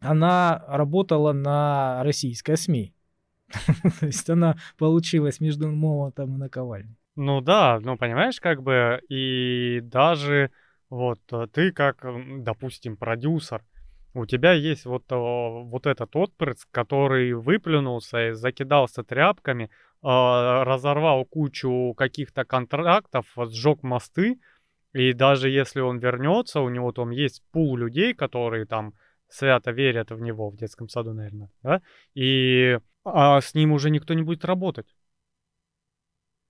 она 0.01 0.65
работала 0.69 1.33
на 1.33 2.03
российской 2.05 2.57
СМИ. 2.57 2.95
То 4.01 4.07
есть 4.07 4.29
она 4.31 4.57
получилась 4.79 5.41
между 5.41 5.69
молотом 5.69 6.35
и 6.37 6.39
наковальней. 6.39 6.97
Ну 7.17 7.41
да, 7.41 7.79
ну 7.81 7.97
понимаешь, 7.97 8.41
как 8.41 8.63
бы, 8.63 9.01
и 9.09 9.81
даже 9.83 10.51
вот 10.89 11.21
э, 11.33 11.47
ты 11.53 11.73
как, 11.73 12.05
допустим, 12.43 12.97
продюсер, 12.97 13.63
у 14.15 14.27
тебя 14.27 14.53
есть 14.53 14.87
вот, 14.87 15.05
вот 15.09 15.87
этот 15.87 16.17
отпрыск, 16.17 16.69
который 16.73 17.33
выплюнулся 17.33 18.29
и 18.29 18.33
закидался 18.33 19.05
тряпками, 19.05 19.71
а, 20.03 20.65
разорвал 20.65 21.25
кучу 21.25 21.95
каких-то 21.97 22.45
контрактов, 22.45 23.27
сжег 23.37 23.83
мосты, 23.83 24.41
и 24.93 25.13
даже 25.13 25.49
если 25.49 25.81
он 25.81 25.99
вернется, 25.99 26.61
у 26.61 26.69
него 26.69 26.91
там 26.93 27.11
есть 27.11 27.43
пул 27.53 27.77
людей, 27.77 28.15
которые 28.15 28.67
там 28.67 28.95
свято 29.29 29.71
верят 29.71 30.11
в 30.11 30.21
него 30.21 30.51
в 30.51 30.57
детском 30.57 30.89
саду, 30.89 31.13
наверное, 31.13 31.51
да, 31.63 31.83
и 32.15 32.79
а 33.05 33.41
с 33.41 33.55
ним 33.55 33.73
уже 33.73 33.91
никто 33.91 34.15
не 34.15 34.23
будет 34.23 34.45
работать. 34.45 34.95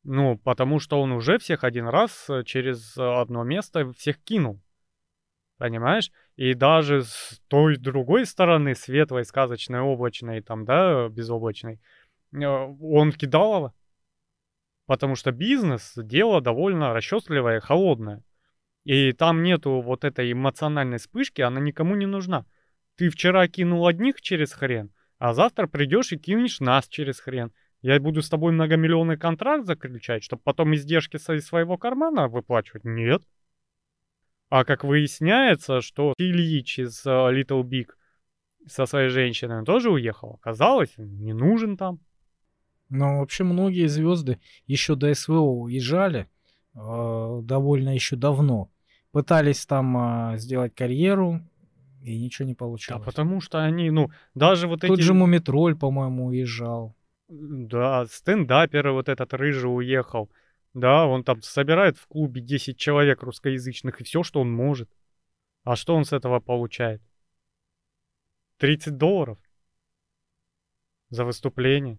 Ну, 0.03 0.39
потому 0.39 0.79
что 0.79 1.01
он 1.01 1.13
уже 1.13 1.39
всех 1.39 1.63
один 1.63 1.87
раз 1.87 2.29
э, 2.31 2.43
через 2.45 2.97
э, 2.97 3.03
одно 3.03 3.45
место 3.45 3.93
всех 3.93 4.19
кинул. 4.23 4.61
Понимаешь? 5.59 6.11
И 6.37 6.55
даже 6.55 7.03
с 7.03 7.39
той 7.49 7.77
другой 7.77 8.25
стороны, 8.25 8.75
светлой, 8.75 9.27
сказочной, 9.27 9.81
облачной, 9.81 10.41
там, 10.41 10.65
да, 10.65 11.09
безоблачной, 11.11 11.81
э, 12.33 12.39
он 12.39 13.13
кидал 13.13 13.57
его. 13.57 13.75
Потому 14.87 15.17
что 15.17 15.33
бизнес— 15.33 15.93
дело 15.97 16.41
довольно 16.41 16.95
расчетливое 16.95 17.61
холодное. 17.61 18.25
И 18.85 19.13
там 19.13 19.43
нету 19.43 19.83
вот 19.83 20.05
этой 20.05 20.33
эмоциональной 20.33 20.97
вспышки, 20.97 21.43
она 21.43 21.61
никому 21.61 21.95
не 21.95 22.07
нужна. 22.07 22.47
Ты 22.97 23.11
вчера 23.11 23.47
кинул 23.49 23.87
одних 23.87 24.21
через 24.23 24.53
хрен, 24.53 24.91
а 25.21 25.35
завтра 25.35 25.67
придешь 25.67 26.13
и 26.13 26.19
кинешь 26.19 26.61
нас 26.61 26.89
через 26.89 27.21
хрен. 27.21 27.53
Я 27.83 28.01
буду 28.01 28.23
с 28.23 28.31
тобой 28.31 28.53
многомиллионный 28.53 29.19
контракт 29.19 29.67
заключать, 29.67 30.25
чтобы 30.25 30.41
потом 30.43 30.75
издержки 30.75 31.19
со- 31.19 31.39
своего 31.41 31.77
кармана 31.77 32.27
выплачивать? 32.27 32.85
Нет. 32.85 33.23
А 34.49 34.65
как 34.65 34.83
выясняется, 34.83 35.83
что 35.83 36.15
Ильич 36.17 36.79
из 36.79 37.05
э, 37.05 37.11
Little 37.11 37.63
Big 37.63 37.91
со 38.67 38.87
своей 38.87 39.11
женщиной 39.11 39.63
тоже 39.65 39.91
уехал. 39.91 40.39
Оказалось, 40.41 40.95
не 40.97 41.35
нужен 41.35 41.77
там. 41.77 42.01
Но 42.89 43.19
вообще 43.19 43.45
многие 43.45 43.89
звезды 43.89 44.41
еще 44.67 44.95
до 44.95 45.15
СВО 45.15 45.41
уезжали 45.41 46.29
э, 46.75 47.41
довольно 47.43 47.95
еще 47.95 48.17
давно. 48.17 48.71
Пытались 49.13 49.67
там 49.67 49.97
а, 49.97 50.37
сделать 50.39 50.75
карьеру, 50.75 51.41
и 52.03 52.19
ничего 52.19 52.47
не 52.47 52.55
Да, 52.55 52.59
получалось. 52.59 53.05
потому 53.05 53.41
что 53.41 53.63
они, 53.63 53.91
ну, 53.91 54.11
даже 54.35 54.69
вот 54.69 54.81
Тот 54.81 54.99
эти... 54.99 55.03
же 55.03 55.15
Мумитроль, 55.15 55.77
по-моему, 55.77 56.27
уезжал. 56.27 56.97
Да, 57.29 58.07
стендаперы 58.07 58.93
вот 58.93 59.09
этот 59.09 59.33
рыжий 59.35 59.75
уехал. 59.75 60.31
Да, 60.75 61.07
он 61.07 61.25
там 61.25 61.43
собирает 61.43 61.99
в 61.99 62.07
клубе 62.07 62.41
10 62.41 62.79
человек 62.79 63.23
русскоязычных 63.23 64.01
и 64.01 64.05
все, 64.05 64.23
что 64.23 64.41
он 64.41 64.53
может. 64.53 64.91
А 65.65 65.77
что 65.77 65.95
он 65.95 66.05
с 66.05 66.13
этого 66.13 66.41
получает? 66.41 67.03
30 68.59 68.97
долларов 68.97 69.39
за 71.11 71.25
выступление. 71.25 71.99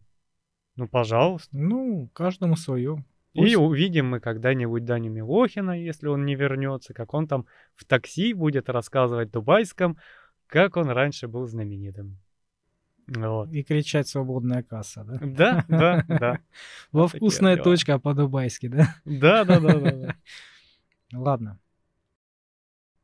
Ну, 0.76 0.88
пожалуйста. 0.88 1.50
Ну, 1.56 2.10
каждому 2.14 2.56
свое. 2.56 3.04
И 3.34 3.56
увидим 3.56 4.10
мы 4.10 4.20
когда-нибудь 4.20 4.84
Даню 4.84 5.12
Милохина, 5.12 5.80
если 5.80 6.08
он 6.08 6.26
не 6.26 6.36
вернется, 6.36 6.94
как 6.94 7.14
он 7.14 7.28
там 7.28 7.46
в 7.76 7.86
такси 7.86 8.34
будет 8.34 8.70
рассказывать 8.70 9.32
дубайском, 9.32 9.98
как 10.48 10.76
он 10.76 10.90
раньше 10.90 11.28
был 11.28 11.48
знаменитым. 11.48 12.18
Вот. 13.08 13.52
И 13.52 13.64
кричать 13.64 14.08
свободная 14.08 14.64
касса, 14.64 15.04
да? 15.04 15.18
Да, 15.22 15.66
да, 15.68 16.06
да. 16.08 16.40
Во 16.92 17.08
вкусная 17.08 17.58
точка 17.58 18.00
по-дубайски, 18.00 18.68
да? 18.68 18.96
Да, 19.06 19.44
да, 19.44 19.60
да, 19.60 19.80
да. 19.80 20.16
Ладно. 21.14 21.60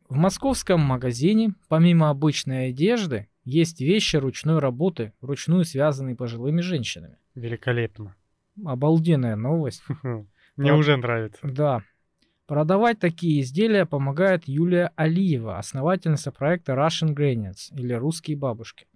В 0.07 0.15
московском 0.15 0.79
магазине, 0.79 1.53
помимо 1.67 2.09
обычной 2.09 2.69
одежды, 2.69 3.27
есть 3.43 3.81
вещи 3.81 4.15
ручной 4.15 4.59
работы, 4.59 5.13
вручную 5.19 5.65
связанные 5.65 6.15
пожилыми 6.15 6.61
женщинами. 6.61 7.17
Великолепно. 7.35 8.15
Обалденная 8.65 9.35
новость. 9.35 9.83
Мне 10.55 10.71
Вот. 10.71 10.79
уже 10.79 10.97
нравится. 10.97 11.39
Да. 11.43 11.83
Продавать 12.47 12.99
такие 12.99 13.41
изделия 13.41 13.85
помогает 13.85 14.47
Юлия 14.47 14.91
Алиева, 14.95 15.57
основательница 15.57 16.31
проекта 16.31 16.73
Russian 16.73 17.13
Granians 17.13 17.73
или 17.75 17.93
«Русские 17.93 18.37
бабушки». 18.37 18.87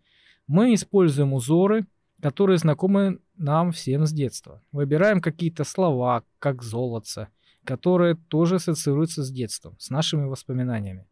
Мы 0.47 0.73
используем 0.73 1.33
узоры, 1.33 1.85
которые 2.21 2.57
знакомы 2.57 3.19
нам 3.35 3.71
всем 3.71 4.05
с 4.05 4.11
детства. 4.11 4.61
Выбираем 4.71 5.21
какие-то 5.21 5.63
слова, 5.63 6.23
как 6.39 6.61
золотце, 6.63 7.27
которые 7.63 8.15
тоже 8.15 8.55
ассоциируются 8.55 9.23
с 9.23 9.31
детством, 9.31 9.75
с 9.79 9.89
нашими 9.89 10.25
воспоминаниями. 10.25 11.05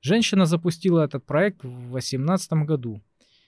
Женщина 0.00 0.46
запустила 0.46 1.00
этот 1.04 1.24
проект 1.24 1.64
в 1.64 1.90
2018 1.90 2.52
году. 2.64 3.00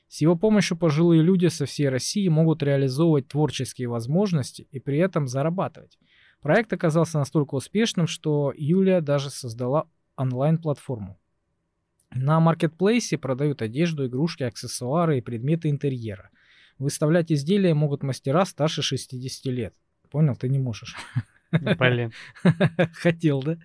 С 0.09 0.21
его 0.21 0.37
помощью 0.37 0.77
пожилые 0.77 1.23
люди 1.23 1.47
со 1.47 1.67
всей 1.67 1.88
России 1.88 2.29
могут 2.29 2.62
реализовывать 2.62 3.29
творческие 3.29 3.88
возможности 3.88 4.69
и 4.71 4.79
при 4.79 4.99
этом 4.99 5.27
зарабатывать. 5.27 5.99
Проект 6.40 6.73
оказался 6.73 7.19
настолько 7.19 7.55
успешным, 7.55 8.07
что 8.07 8.53
Юлия 8.57 9.01
даже 9.01 9.31
создала 9.31 9.88
онлайн-платформу. 10.17 11.19
На 12.14 12.38
маркетплейсе 12.38 13.19
продают 13.19 13.61
одежду, 13.61 14.07
игрушки, 14.07 14.45
аксессуары 14.45 15.19
и 15.19 15.21
предметы 15.21 15.69
интерьера. 15.69 16.31
Выставлять 16.79 17.33
изделия 17.33 17.75
могут 17.75 18.03
мастера 18.03 18.45
старше 18.45 18.83
60 18.83 19.47
лет. 19.47 19.75
Понял, 20.11 20.37
ты 20.37 20.49
не 20.49 20.59
можешь. 20.59 20.97
Блин. 21.51 22.12
Хотел, 22.95 23.43
да? 23.43 23.59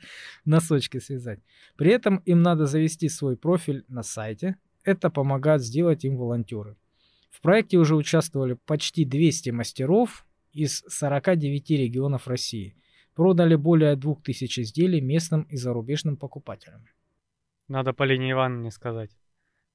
Носочки 0.46 1.00
связать. 1.00 1.40
При 1.76 1.92
этом 1.92 2.18
им 2.26 2.42
надо 2.42 2.66
завести 2.66 3.10
свой 3.10 3.38
профиль 3.38 3.86
на 3.88 4.04
сайте. 4.04 4.58
Это 4.90 5.12
помогает 5.12 5.62
сделать 5.62 6.04
им 6.04 6.18
волонтеры. 6.18 6.76
В 7.30 7.42
проекте 7.42 7.78
уже 7.78 7.96
участвовали 7.96 8.56
почти 8.66 9.06
200 9.06 9.52
мастеров 9.52 10.26
из 10.52 10.84
49 10.88 11.70
регионов 11.70 12.28
России. 12.28 12.76
Продали 13.14 13.54
более 13.54 13.96
2000 13.96 14.62
изделий 14.62 15.00
местным 15.00 15.44
и 15.44 15.58
зарубежным 15.58 16.18
покупателям. 16.18 16.88
Надо 17.68 17.94
Полине 17.94 18.32
Ивановне 18.32 18.72
сказать. 18.72 19.12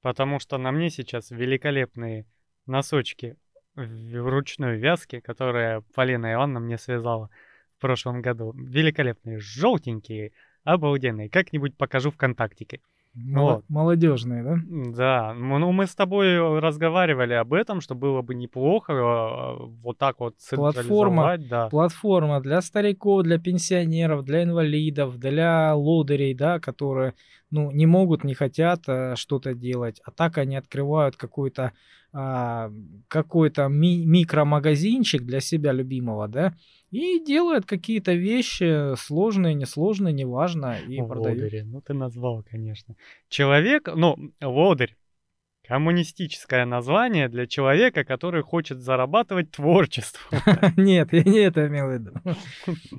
Потому 0.03 0.41
что 0.41 0.59
на 0.59 0.73
мне 0.73 0.91
сейчас 0.91 1.31
великолепные 1.31 2.27
носочки 2.67 3.37
в 3.77 4.29
ручной 4.29 4.79
вязке, 4.79 5.21
которые 5.21 5.83
Полина 5.95 6.33
Ивановна 6.33 6.59
мне 6.59 6.77
связала 6.77 7.31
в 7.79 7.81
прошлом 7.81 8.21
году. 8.21 8.53
Великолепные, 8.53 9.39
желтенькие, 9.39 10.33
обалденные. 10.65 11.31
Как-нибудь 11.31 11.77
покажу 11.77 12.11
ВКонтактике. 12.11 12.81
Вот. 13.15 13.65
Молодежные, 13.69 14.43
да? 14.43 14.59
Да, 14.67 15.35
ну 15.35 15.71
мы 15.71 15.87
с 15.87 15.95
тобой 15.95 16.59
разговаривали 16.59 17.35
об 17.35 17.53
этом, 17.53 17.81
что 17.81 17.95
было 17.95 18.23
бы 18.23 18.35
неплохо 18.35 18.93
э, 18.93 19.67
вот 19.83 19.99
так 19.99 20.19
вот 20.19 20.35
Платформа. 20.51 21.39
да. 21.39 21.69
Платформа 21.69 22.41
для 22.41 22.61
стариков, 22.61 23.23
для 23.23 23.39
пенсионеров, 23.39 24.25
для 24.25 24.43
инвалидов, 24.43 25.19
для 25.19 25.75
лодырей, 25.77 26.35
да, 26.35 26.59
которые 26.59 27.15
ну, 27.51 27.71
не 27.71 27.87
могут, 27.87 28.25
не 28.25 28.35
хотят 28.35 28.89
э, 28.89 29.15
что-то 29.15 29.55
делать, 29.55 30.01
а 30.05 30.11
так 30.11 30.39
они 30.39 30.57
открывают 30.57 31.17
какой-то 31.17 31.73
а, 32.17 32.71
какой-то 33.09 33.67
ми- 33.67 34.07
микромагазинчик 34.07 35.23
для 35.23 35.41
себя 35.41 35.73
любимого, 35.73 36.29
да, 36.29 36.55
и 36.95 37.18
делают 37.18 37.66
какие-то 37.66 38.12
вещи 38.12 38.95
сложные, 38.95 39.55
несложные, 39.55 40.14
неважно, 40.14 40.78
и 40.78 40.99
продают. 40.99 41.42
Лодыри, 41.42 41.62
ну 41.62 41.80
ты 41.80 41.92
назвал, 41.92 42.45
конечно. 42.49 42.95
Человек, 43.28 43.88
ну, 43.92 44.16
лодырь, 44.40 44.97
коммунистическое 45.66 46.64
название 46.64 47.28
для 47.28 47.49
человека, 47.49 48.05
который 48.05 48.45
хочет 48.45 48.80
зарабатывать 48.80 49.51
творчеством. 49.51 50.38
Нет, 50.76 51.12
я 51.12 51.24
не 51.24 51.38
это 51.38 51.66
имел 51.66 51.88
в 51.88 51.92
виду. 51.95 52.12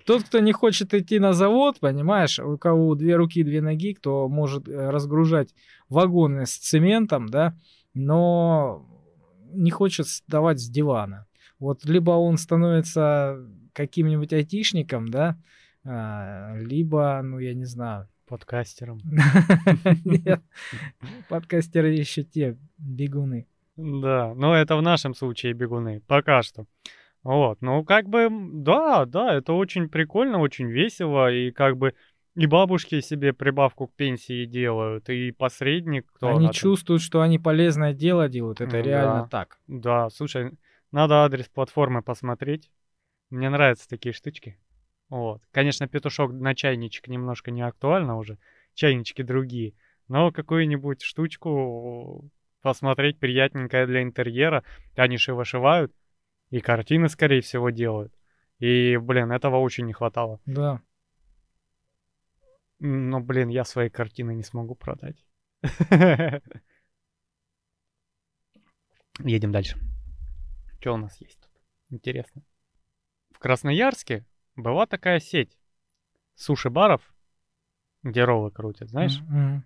Тот, 0.05 0.23
кто 0.23 0.39
не 0.39 0.51
хочет 0.51 0.93
идти 0.93 1.19
на 1.19 1.31
завод, 1.31 1.79
понимаешь, 1.79 2.37
у 2.39 2.57
кого 2.57 2.95
две 2.95 3.15
руки, 3.15 3.43
две 3.43 3.61
ноги, 3.61 3.93
кто 3.93 4.27
может 4.27 4.67
э, 4.67 4.89
разгружать 4.89 5.55
вагоны 5.87 6.45
с 6.45 6.57
цементом, 6.57 7.29
да, 7.29 7.55
но 7.93 8.85
не 9.53 9.71
хочет 9.71 10.07
вставать 10.07 10.59
с 10.59 10.67
дивана. 10.67 11.27
Вот 11.59 11.85
либо 11.85 12.11
он 12.11 12.37
становится 12.37 13.39
каким-нибудь 13.75 14.33
айтишником, 14.33 15.09
да, 15.09 15.37
а, 15.83 16.55
либо, 16.57 17.21
ну, 17.23 17.39
я 17.39 17.53
не 17.53 17.65
знаю, 17.65 18.07
Подкастером. 18.27 18.99
Нет, 20.03 20.41
подкастеры 21.29 21.89
еще 21.93 22.23
те, 22.23 22.57
бегуны. 22.79 23.45
Да, 23.77 24.33
но 24.35 24.55
это 24.55 24.77
в 24.77 24.81
нашем 24.81 25.13
случае 25.13 25.53
бегуны, 25.53 26.01
пока 26.07 26.41
что. 26.41 26.65
Вот, 27.23 27.61
ну 27.61 27.83
как 27.83 28.07
бы, 28.07 28.29
да, 28.31 29.05
да, 29.05 29.35
это 29.35 29.53
очень 29.53 29.89
прикольно, 29.89 30.39
очень 30.39 30.67
весело, 30.67 31.31
и 31.31 31.51
как 31.51 31.77
бы 31.77 31.93
и 32.35 32.45
бабушки 32.47 32.99
себе 33.01 33.33
прибавку 33.33 33.87
к 33.87 33.93
пенсии 33.93 34.45
делают, 34.45 35.09
и 35.09 35.31
посредник, 35.31 36.11
кто 36.13 36.35
Они 36.35 36.51
чувствуют, 36.51 37.01
что 37.01 37.21
они 37.21 37.37
полезное 37.37 37.93
дело 37.93 38.27
делают, 38.27 38.61
это 38.61 38.79
реально 38.79 39.27
так. 39.29 39.59
Да, 39.67 40.09
слушай, 40.09 40.51
надо 40.91 41.23
адрес 41.23 41.47
платформы 41.47 42.01
посмотреть. 42.01 42.71
Мне 43.29 43.49
нравятся 43.49 43.89
такие 43.89 44.13
штучки. 44.13 44.57
Вот. 45.09 45.41
Конечно, 45.51 45.87
петушок 45.87 46.31
на 46.31 46.55
чайничек 46.55 47.07
немножко 47.07 47.51
не 47.51 47.61
актуально 47.61 48.17
уже. 48.17 48.37
Чайнички 48.73 49.23
другие. 49.23 49.73
Но 50.07 50.31
какую-нибудь 50.31 51.01
штучку 51.01 52.29
посмотреть 52.61 53.19
приятненькое 53.19 53.87
для 53.87 54.01
интерьера. 54.03 54.63
Они 54.95 55.17
же 55.17 55.33
вышивают. 55.33 55.93
И 56.49 56.59
картины, 56.59 57.09
скорее 57.09 57.41
всего, 57.41 57.69
делают. 57.69 58.13
И, 58.59 58.97
блин, 58.97 59.31
этого 59.31 59.57
очень 59.57 59.85
не 59.85 59.93
хватало. 59.93 60.39
Да. 60.45 60.81
Но, 62.79 63.19
блин, 63.19 63.49
я 63.49 63.63
свои 63.63 63.89
картины 63.89 64.33
не 64.35 64.43
смогу 64.43 64.75
продать. 64.75 65.25
Едем 69.19 69.51
дальше. 69.51 69.77
Что 70.79 70.93
у 70.93 70.97
нас 70.97 71.19
есть 71.21 71.39
тут? 71.39 71.49
Интересно. 71.89 72.43
В 73.35 73.39
Красноярске 73.39 74.25
была 74.55 74.85
такая 74.85 75.19
сеть 75.19 75.57
суши-баров, 76.35 77.01
где 78.01 78.23
роллы 78.23 78.49
крутят, 78.49 78.89
знаешь, 78.89 79.19
м. 79.29 79.65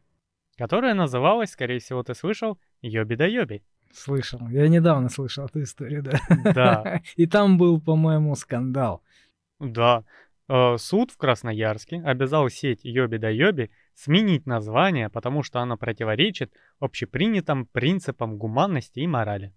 которая 0.57 0.95
называлась, 0.95 1.51
скорее 1.51 1.78
всего, 1.78 2.01
ты 2.01 2.15
слышал, 2.15 2.57
Йоби 2.82 3.13
да 3.13 3.28
Йоби. 3.28 3.63
Слышал. 3.93 4.39
Я 4.49 4.67
недавно 4.67 5.09
слышал 5.09 5.45
эту 5.45 5.61
историю, 5.61 6.01
да. 6.01 6.20
Да. 6.53 7.01
И 7.15 7.28
там 7.28 7.59
был, 7.59 7.80
по-моему, 7.80 8.34
скандал. 8.36 9.03
Да. 9.59 10.03
Э, 10.47 10.78
Суд 10.78 11.11
в 11.11 11.17
Красноярске 11.17 12.01
обязал 12.01 12.49
сеть 12.49 12.80
Йоби 12.84 13.17
да 13.17 13.30
Йоби 13.30 13.70
сменить 13.93 14.47
название, 14.47 15.09
потому 15.09 15.43
что 15.43 15.59
оно 15.59 15.78
противоречит 15.78 16.51
общепринятым 16.80 17.67
принципам 17.67 18.38
гуманности 18.39 18.99
и 18.99 19.05
морали. 19.07 19.53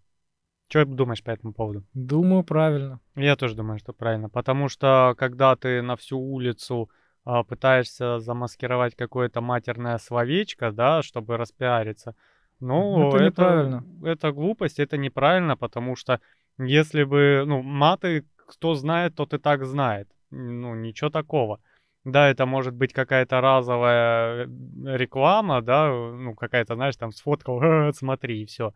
Что 0.73 0.87
думаешь 0.87 1.23
по 1.23 1.31
этому 1.31 1.53
поводу? 1.53 1.85
Думаю, 1.93 2.45
правильно. 2.45 2.99
Я 3.15 3.37
тоже 3.37 3.55
думаю, 3.55 3.79
что 3.79 3.93
правильно, 3.93 4.31
потому 4.31 4.71
что 4.71 5.15
когда 5.19 5.55
ты 5.55 5.83
на 5.83 5.97
всю 5.97 6.19
улицу 6.19 6.89
а, 7.27 7.45
пытаешься 7.45 8.21
замаскировать 8.21 8.97
какое-то 8.97 9.43
матерное 9.43 9.99
словечко, 9.99 10.73
да, 10.73 11.03
чтобы 11.03 11.37
распиариться, 11.37 12.15
ну, 12.61 13.11
Это 13.11 13.25
неправильно. 13.25 13.85
это 14.03 14.33
глупость, 14.33 14.79
это 14.79 14.97
неправильно, 14.97 15.59
потому 15.59 15.95
что 15.95 16.21
если 16.57 17.05
бы, 17.05 17.45
ну, 17.47 17.61
маты, 17.61 18.25
кто 18.37 18.75
знает, 18.75 19.15
тот 19.15 19.35
и 19.35 19.39
так 19.39 19.67
знает. 19.67 20.09
Ну, 20.31 20.75
ничего 20.75 21.11
такого. 21.11 21.61
Да, 22.05 22.31
это 22.31 22.47
может 22.47 22.73
быть 22.73 22.95
какая-то 22.95 23.43
разовая 23.43 24.47
э, 24.47 24.97
реклама, 24.97 25.61
да, 25.61 25.89
ну, 25.91 26.35
какая-то, 26.35 26.77
знаешь, 26.77 26.97
там 26.97 27.13
сфоткал, 27.13 27.63
«Э, 27.63 27.93
смотри, 27.93 28.41
и 28.43 28.47
все. 28.47 28.73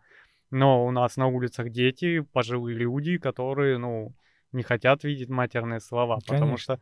Но 0.50 0.86
у 0.86 0.90
нас 0.90 1.16
на 1.16 1.26
улицах 1.26 1.70
дети, 1.70 2.20
пожилые 2.20 2.76
люди, 2.76 3.18
которые, 3.18 3.78
ну, 3.78 4.12
не 4.52 4.62
хотят 4.62 5.04
видеть 5.04 5.28
матерные 5.28 5.80
слова, 5.80 6.18
потому 6.26 6.40
Конечно. 6.40 6.58
что 6.76 6.80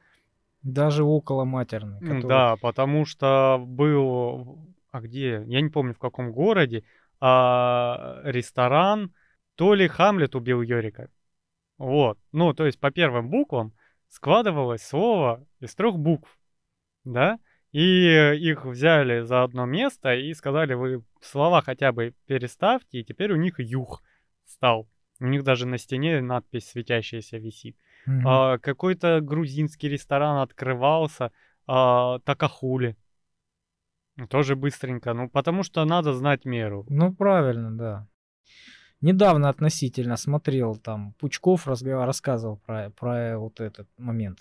Даже 0.62 1.04
около 1.04 1.44
матерной. 1.44 1.98
М, 1.98 2.06
который- 2.16 2.28
Да, 2.28 2.56
потому 2.56 3.04
что 3.04 3.62
был, 3.66 4.58
а 4.90 5.00
где, 5.00 5.42
я 5.46 5.60
не 5.60 5.68
помню 5.68 5.94
в 5.94 5.98
каком 5.98 6.32
городе, 6.32 6.84
а, 7.20 8.20
ресторан, 8.24 9.12
то 9.56 9.74
ли 9.74 9.88
Хамлет 9.88 10.34
убил 10.34 10.62
Йорика. 10.62 11.08
Вот, 11.78 12.18
ну, 12.32 12.52
то 12.54 12.66
есть 12.66 12.78
по 12.78 12.90
первым 12.90 13.30
буквам 13.30 13.72
складывалось 14.08 14.82
слово 14.86 15.44
из 15.60 15.74
трех 15.74 15.98
букв, 15.98 16.38
да, 17.04 17.38
и 17.74 18.36
их 18.36 18.64
взяли 18.64 19.22
за 19.22 19.42
одно 19.42 19.66
место 19.66 20.14
и 20.14 20.32
сказали, 20.32 20.74
вы 20.74 21.02
слова 21.20 21.60
хотя 21.60 21.90
бы 21.90 22.14
переставьте, 22.26 23.00
и 23.00 23.04
теперь 23.04 23.32
у 23.32 23.36
них 23.36 23.58
юг 23.58 24.00
стал. 24.46 24.88
У 25.18 25.26
них 25.26 25.42
даже 25.42 25.66
на 25.66 25.76
стене 25.76 26.20
надпись 26.20 26.70
светящаяся 26.70 27.38
висит. 27.38 27.76
Мгм. 28.06 28.28
А, 28.28 28.58
какой-то 28.58 29.20
грузинский 29.20 29.88
ресторан 29.88 30.38
открывался, 30.38 31.32
а, 31.66 32.20
Такахули. 32.20 32.96
Тоже 34.30 34.54
быстренько, 34.54 35.12
ну, 35.12 35.28
потому 35.28 35.64
что 35.64 35.84
надо 35.84 36.12
знать 36.12 36.44
меру. 36.44 36.86
Ну, 36.88 37.12
правильно, 37.12 37.76
да. 37.76 38.08
Недавно 39.04 39.50
относительно 39.50 40.16
смотрел, 40.16 40.76
там, 40.76 41.12
Пучков 41.18 41.66
рассказывал 41.66 42.56
про, 42.64 42.88
про 42.88 43.38
вот 43.38 43.60
этот 43.60 43.86
момент. 43.98 44.38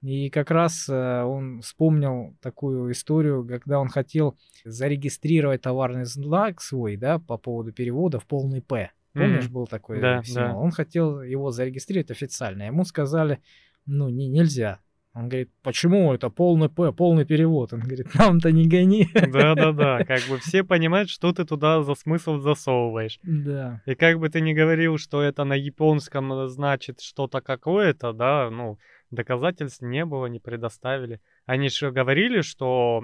И 0.00 0.30
как 0.30 0.50
раз 0.50 0.88
э, 0.88 1.22
он 1.22 1.60
вспомнил 1.60 2.34
такую 2.40 2.90
историю, 2.92 3.46
когда 3.46 3.78
он 3.78 3.88
хотел 3.88 4.38
зарегистрировать 4.64 5.60
товарный 5.60 6.06
знак 6.06 6.62
свой, 6.62 6.96
да, 6.96 7.18
по 7.18 7.36
поводу 7.36 7.72
перевода 7.72 8.18
в 8.18 8.24
полный 8.24 8.62
П. 8.62 8.90
Помнишь, 9.12 9.50
был 9.50 9.66
такой 9.66 10.00
Да, 10.00 10.22
символ? 10.22 10.48
да. 10.48 10.56
Он 10.56 10.70
хотел 10.70 11.20
его 11.20 11.50
зарегистрировать 11.50 12.10
официально. 12.10 12.62
Ему 12.62 12.84
сказали, 12.84 13.40
ну, 13.84 14.08
не, 14.08 14.28
нельзя. 14.28 14.80
Он 15.16 15.30
говорит, 15.30 15.50
почему 15.62 16.12
это 16.12 16.28
полный 16.28 16.68
П, 16.68 16.92
полный 16.92 17.24
перевод? 17.24 17.72
Он 17.72 17.80
говорит, 17.80 18.14
нам-то 18.14 18.52
не 18.52 18.68
гони. 18.68 19.08
Да-да-да, 19.14 20.04
как 20.06 20.20
бы 20.28 20.36
все 20.38 20.62
понимают, 20.62 21.08
что 21.08 21.32
ты 21.32 21.46
туда 21.46 21.82
за 21.82 21.94
смысл 21.94 22.38
засовываешь. 22.38 23.18
Да. 23.22 23.80
И 23.86 23.94
как 23.94 24.18
бы 24.18 24.28
ты 24.28 24.42
ни 24.42 24.52
говорил, 24.52 24.98
что 24.98 25.22
это 25.22 25.44
на 25.44 25.54
японском 25.54 26.30
э, 26.34 26.48
значит 26.48 27.00
что-то 27.00 27.40
какое-то, 27.40 28.12
да, 28.12 28.50
ну, 28.50 28.78
доказательств 29.10 29.80
не 29.80 30.04
было, 30.04 30.26
не 30.26 30.38
предоставили. 30.38 31.22
Они 31.46 31.70
же 31.70 31.90
говорили, 31.90 32.42
что 32.42 33.02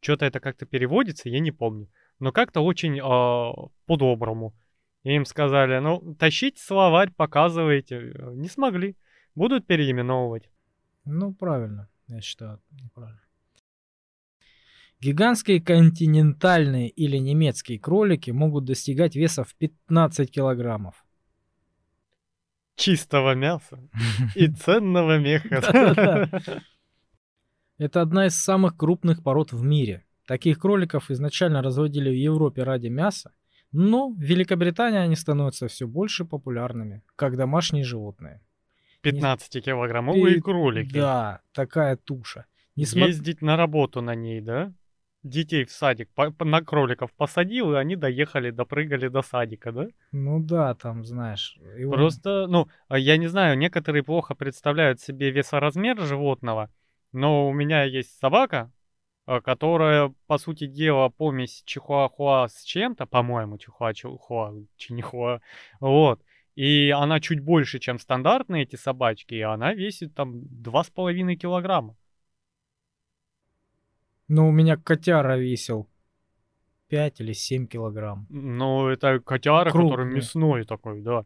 что-то 0.00 0.26
это 0.26 0.40
как-то 0.40 0.66
переводится, 0.66 1.28
я 1.28 1.38
не 1.38 1.52
помню. 1.52 1.88
Но 2.18 2.32
как-то 2.32 2.60
очень 2.60 2.98
а, 3.00 3.52
по-доброму. 3.86 4.52
И 5.04 5.14
им 5.14 5.26
сказали, 5.26 5.78
ну, 5.78 6.16
тащите 6.18 6.60
словарь, 6.60 7.12
показывайте. 7.16 8.12
Э, 8.14 8.32
Не 8.34 8.48
смогли. 8.48 8.96
Будут 9.36 9.66
переименовывать. 9.66 10.48
Ну, 11.04 11.34
правильно, 11.34 11.88
я 12.08 12.20
считаю, 12.20 12.60
неправильно. 12.70 13.20
Гигантские 15.00 15.60
континентальные 15.60 16.88
или 16.88 17.18
немецкие 17.18 17.78
кролики 17.78 18.30
могут 18.30 18.64
достигать 18.64 19.14
веса 19.16 19.44
в 19.44 19.54
15 19.56 20.30
килограммов. 20.30 21.04
Чистого 22.74 23.34
мяса 23.34 23.78
и 24.34 24.48
ценного 24.48 25.18
меха. 25.18 26.30
Это 27.76 28.00
одна 28.00 28.26
из 28.26 28.36
самых 28.36 28.76
крупных 28.76 29.22
пород 29.22 29.52
в 29.52 29.62
мире. 29.62 30.06
Таких 30.26 30.58
кроликов 30.58 31.10
изначально 31.10 31.60
разводили 31.60 32.08
в 32.08 32.16
Европе 32.16 32.62
ради 32.62 32.86
мяса, 32.86 33.32
но 33.72 34.08
в 34.10 34.18
Великобритании 34.18 35.00
они 35.00 35.16
становятся 35.16 35.68
все 35.68 35.86
больше 35.86 36.24
популярными, 36.24 37.02
как 37.16 37.36
домашние 37.36 37.84
животные. 37.84 38.40
15-килограммовые 39.04 40.36
И- 40.36 40.40
кролики. 40.40 40.92
Да, 40.94 41.40
такая 41.52 41.96
туша. 41.96 42.46
Несмотря- 42.76 43.08
Ездить 43.08 43.42
на 43.42 43.56
работу 43.56 44.00
на 44.02 44.14
ней, 44.14 44.40
да? 44.40 44.72
Детей 45.22 45.64
в 45.64 45.70
садик 45.70 46.10
по- 46.14 46.34
на 46.44 46.60
кроликов 46.60 47.10
посадил, 47.14 47.72
и 47.72 47.76
они 47.76 47.96
доехали, 47.96 48.50
допрыгали 48.50 49.08
до 49.08 49.22
садика, 49.22 49.72
да? 49.72 49.86
Ну 50.12 50.38
да, 50.40 50.74
там, 50.74 51.04
знаешь. 51.04 51.56
его- 51.78 51.92
Просто, 51.92 52.46
ну, 52.46 52.68
а 52.88 52.98
я 52.98 53.16
не 53.16 53.28
знаю, 53.28 53.56
некоторые 53.56 54.02
плохо 54.02 54.34
представляют 54.34 55.00
себе 55.00 55.30
весоразмер 55.30 55.98
животного, 56.00 56.68
но 57.12 57.48
у 57.48 57.52
меня 57.54 57.84
есть 57.84 58.18
собака, 58.18 58.70
э, 59.26 59.40
которая, 59.40 60.12
по 60.26 60.36
сути 60.36 60.66
дела, 60.66 61.08
помесь 61.08 61.62
чихуахуа 61.64 62.46
с 62.48 62.62
чем-то, 62.62 63.06
по-моему, 63.06 63.56
чихуа-чихуа, 63.56 64.52
чинихуа, 64.76 65.40
вот. 65.80 66.20
И 66.54 66.90
она 66.90 67.20
чуть 67.20 67.40
больше, 67.40 67.78
чем 67.80 67.98
стандартные 67.98 68.62
эти 68.62 68.76
собачки, 68.76 69.34
и 69.34 69.40
она 69.40 69.74
весит 69.74 70.14
там 70.14 70.42
2,5 70.42 71.34
килограмма. 71.34 71.96
Ну, 74.28 74.48
у 74.48 74.52
меня 74.52 74.76
котяра 74.76 75.36
весил 75.36 75.88
5 76.88 77.20
или 77.20 77.32
7 77.32 77.66
килограмм. 77.66 78.26
Ну, 78.30 78.88
это 78.88 79.18
котяра, 79.20 79.70
Крупный. 79.70 79.90
который 79.90 80.14
мясной 80.14 80.64
такой, 80.64 81.02
да. 81.02 81.24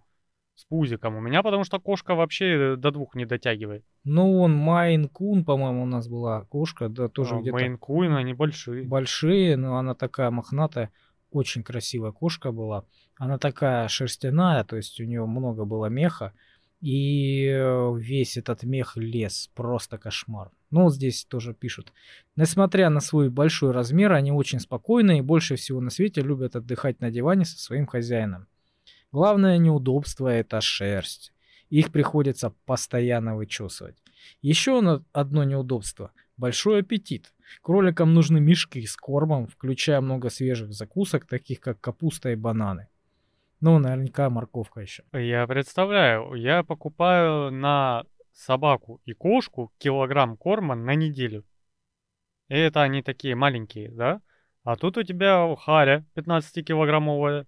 С 0.54 0.64
пузиком. 0.64 1.14
У 1.14 1.20
меня 1.20 1.42
потому 1.44 1.62
что 1.62 1.78
кошка 1.78 2.16
вообще 2.16 2.74
до 2.76 2.90
двух 2.90 3.14
не 3.14 3.26
дотягивает. 3.26 3.84
Ну, 4.02 4.40
он 4.40 4.56
мейн-кун, 4.56 5.44
по-моему, 5.44 5.82
у 5.84 5.86
нас 5.86 6.08
была 6.08 6.46
кошка, 6.46 6.88
да, 6.88 7.08
тоже 7.08 7.36
а, 7.36 7.40
где-то. 7.40 7.52
Мейн-кун, 7.52 8.14
они 8.14 8.34
большие. 8.34 8.82
Большие, 8.84 9.56
но 9.56 9.76
она 9.76 9.94
такая 9.94 10.30
мохнатая. 10.30 10.90
Очень 11.30 11.62
красивая 11.62 12.12
кошка 12.12 12.52
была. 12.52 12.84
Она 13.16 13.38
такая 13.38 13.88
шерстяная, 13.88 14.64
то 14.64 14.76
есть 14.76 15.00
у 15.00 15.04
нее 15.04 15.26
много 15.26 15.64
было 15.64 15.86
меха. 15.86 16.32
И 16.80 17.44
э, 17.46 17.94
весь 17.98 18.36
этот 18.36 18.62
мех 18.62 18.96
лез, 18.96 19.50
просто 19.54 19.98
кошмар. 19.98 20.50
Ну, 20.70 20.84
вот 20.84 20.94
здесь 20.94 21.24
тоже 21.24 21.52
пишут. 21.52 21.92
Несмотря 22.36 22.88
на 22.88 23.00
свой 23.00 23.30
большой 23.30 23.72
размер, 23.72 24.12
они 24.12 24.30
очень 24.30 24.60
спокойны 24.60 25.18
и 25.18 25.22
больше 25.22 25.56
всего 25.56 25.80
на 25.80 25.90
свете 25.90 26.22
любят 26.22 26.54
отдыхать 26.54 27.00
на 27.00 27.10
диване 27.10 27.44
со 27.44 27.58
своим 27.58 27.86
хозяином. 27.86 28.46
Главное 29.10 29.58
неудобство– 29.58 30.28
это 30.28 30.60
шерсть. 30.60 31.32
Их 31.68 31.90
приходится 31.90 32.54
постоянно 32.64 33.34
вычесывать. 33.36 33.96
Еще 34.40 35.02
одно 35.12 35.44
неудобство– 35.44 36.12
большой 36.38 36.80
аппетит. 36.80 37.34
Кроликам 37.62 38.14
нужны 38.14 38.40
мешки 38.40 38.86
с 38.86 38.96
кормом, 38.96 39.46
включая 39.46 40.00
много 40.00 40.30
свежих 40.30 40.72
закусок, 40.72 41.26
таких 41.26 41.60
как 41.60 41.80
капуста 41.80 42.30
и 42.30 42.36
бананы. 42.36 42.88
Ну, 43.60 43.78
наверняка 43.78 44.30
морковка 44.30 44.80
еще. 44.80 45.02
Я 45.12 45.46
представляю, 45.46 46.34
я 46.34 46.62
покупаю 46.62 47.50
на 47.50 48.04
собаку 48.32 49.00
и 49.04 49.12
кошку 49.12 49.72
килограмм 49.78 50.36
корма 50.36 50.76
на 50.76 50.94
неделю. 50.94 51.44
И 52.48 52.54
это 52.54 52.82
они 52.82 53.02
такие 53.02 53.34
маленькие, 53.34 53.90
да? 53.90 54.20
А 54.62 54.76
тут 54.76 54.96
у 54.96 55.02
тебя 55.02 55.54
харя 55.56 56.04
15-килограммовая. 56.14 57.46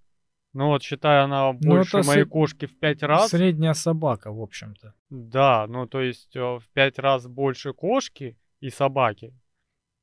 Ну 0.53 0.67
вот, 0.67 0.83
считай, 0.83 1.23
она 1.23 1.53
ну, 1.53 1.59
больше 1.59 1.99
ну, 1.99 2.05
моей 2.05 2.25
с... 2.25 2.29
кошки 2.29 2.67
в 2.67 2.77
5 2.79 3.03
раз. 3.05 3.31
Средняя 3.31 3.73
собака, 3.75 4.33
в 4.33 4.41
общем-то. 4.41 4.95
Да, 5.11 5.67
ну 5.69 5.87
то 5.87 6.01
есть 6.01 6.35
э, 6.35 6.41
в 6.41 6.65
5 6.73 6.99
раз 6.99 7.29
больше 7.29 7.73
кошки 7.73 8.37
и 8.61 8.71
собаки. 8.71 9.35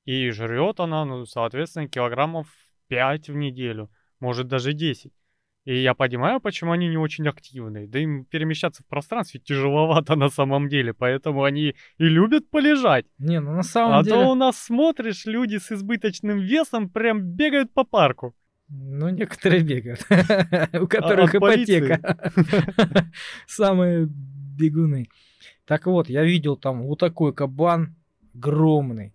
И 0.06 0.30
жрет 0.32 0.80
она, 0.80 1.06
ну, 1.06 1.26
соответственно, 1.26 1.88
килограммов 1.88 2.48
5 2.88 3.30
в 3.30 3.36
неделю. 3.36 3.90
Может 4.20 4.48
даже 4.48 4.74
10. 4.74 5.12
И 5.66 5.82
я 5.82 5.94
понимаю, 5.94 6.40
почему 6.40 6.72
они 6.72 6.88
не 6.88 6.96
очень 6.96 7.28
активные. 7.28 7.88
Да 7.88 8.00
им 8.00 8.24
перемещаться 8.24 8.84
в 8.84 8.86
пространстве 8.86 9.42
тяжеловато 9.42 10.16
на 10.16 10.30
самом 10.30 10.70
деле, 10.70 10.94
поэтому 10.94 11.44
они 11.44 11.76
и 11.98 12.06
любят 12.06 12.50
полежать. 12.50 13.06
Не, 13.18 13.42
ну 13.42 13.52
на 13.52 13.64
самом 13.64 14.00
а 14.00 14.04
деле... 14.04 14.16
А 14.16 14.24
то 14.24 14.32
у 14.32 14.36
нас 14.36 14.58
смотришь, 14.58 15.26
люди 15.26 15.58
с 15.58 15.70
избыточным 15.74 16.40
весом 16.40 16.90
прям 16.90 17.22
бегают 17.22 17.74
по 17.74 17.84
парку. 17.84 18.34
Ну, 18.70 19.10
некоторые 19.10 19.62
бегают, 19.62 20.00
у 20.82 20.88
которых 20.88 21.36
ипотека. 21.36 22.32
Самые 23.46 24.08
бегуны. 24.10 25.10
Так 25.66 25.86
вот, 25.86 26.08
я 26.10 26.24
видел 26.24 26.56
там 26.56 26.84
вот 26.84 27.00
такой 27.00 27.34
кабан 27.34 27.94
огромный. 28.38 29.14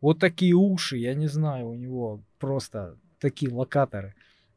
Вот 0.00 0.18
такие 0.18 0.54
уши, 0.54 0.96
я 0.96 1.14
не 1.14 1.28
знаю, 1.28 1.68
у 1.68 1.74
него 1.74 2.22
просто 2.38 2.96
такие 3.18 3.52
локаторы. 3.52 4.14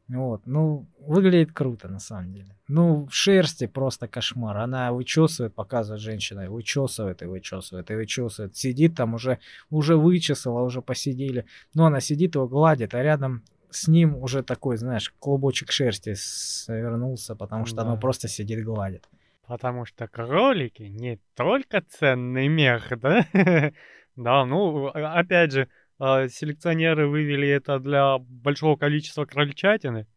Вот, 0.09 0.41
ну, 0.45 0.85
выглядит 0.99 1.53
круто, 1.53 1.87
на 1.87 1.99
самом 1.99 2.33
деле. 2.33 2.55
Ну, 2.67 3.05
в 3.05 3.13
шерсти 3.13 3.67
просто 3.67 4.07
кошмар. 4.07 4.57
Она 4.57 4.91
вычесывает, 4.91 5.55
показывает 5.55 6.01
женщина, 6.01 6.49
вычесывает 6.49 7.21
и 7.21 7.25
вычесывает, 7.25 7.89
и 7.89 7.95
вычесывает. 7.95 8.55
Сидит 8.55 8.95
там 8.95 9.13
уже, 9.13 9.39
уже 9.69 9.95
вычесала, 9.95 10.61
уже 10.61 10.81
посидели. 10.81 11.45
Но 11.73 11.85
она 11.85 11.99
сидит, 12.01 12.35
его 12.35 12.47
гладит, 12.47 12.93
а 12.93 13.01
рядом 13.01 13.43
с 13.69 13.87
ним 13.87 14.17
уже 14.17 14.43
такой, 14.43 14.77
знаешь, 14.77 15.13
клубочек 15.19 15.71
шерсти 15.71 16.13
свернулся, 16.15 17.35
потому 17.35 17.65
что 17.65 17.77
да. 17.77 17.83
оно 17.83 17.97
просто 17.97 18.27
сидит, 18.27 18.63
гладит. 18.63 19.07
Потому 19.53 19.85
что 19.85 20.07
кролики 20.07 20.81
не 20.81 21.19
только 21.35 21.81
ценный 21.81 22.47
мех, 22.47 22.91
да? 22.99 23.23
да, 24.15 24.45
ну, 24.45 24.87
а, 24.87 25.19
опять 25.19 25.51
же, 25.51 25.67
а, 25.99 26.27
селекционеры 26.27 27.07
вывели 27.07 27.47
это 27.47 27.77
для 27.77 28.17
большого 28.17 28.77
количества 28.77 29.25
крольчатины, 29.25 30.07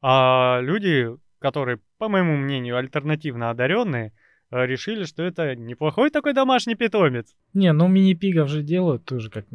а 0.00 0.58
люди, 0.62 1.10
которые, 1.38 1.78
по 1.96 2.08
моему 2.08 2.36
мнению, 2.36 2.76
альтернативно 2.76 3.50
одаренные, 3.50 4.14
а, 4.50 4.66
решили, 4.66 5.04
что 5.04 5.22
это 5.22 5.54
неплохой 5.54 6.10
такой 6.10 6.32
домашний 6.32 6.74
питомец. 6.74 7.36
Не, 7.54 7.72
ну 7.72 7.86
мини-пигов 7.86 8.48
же 8.48 8.64
делают 8.64 9.04
тоже 9.04 9.30
как 9.30 9.46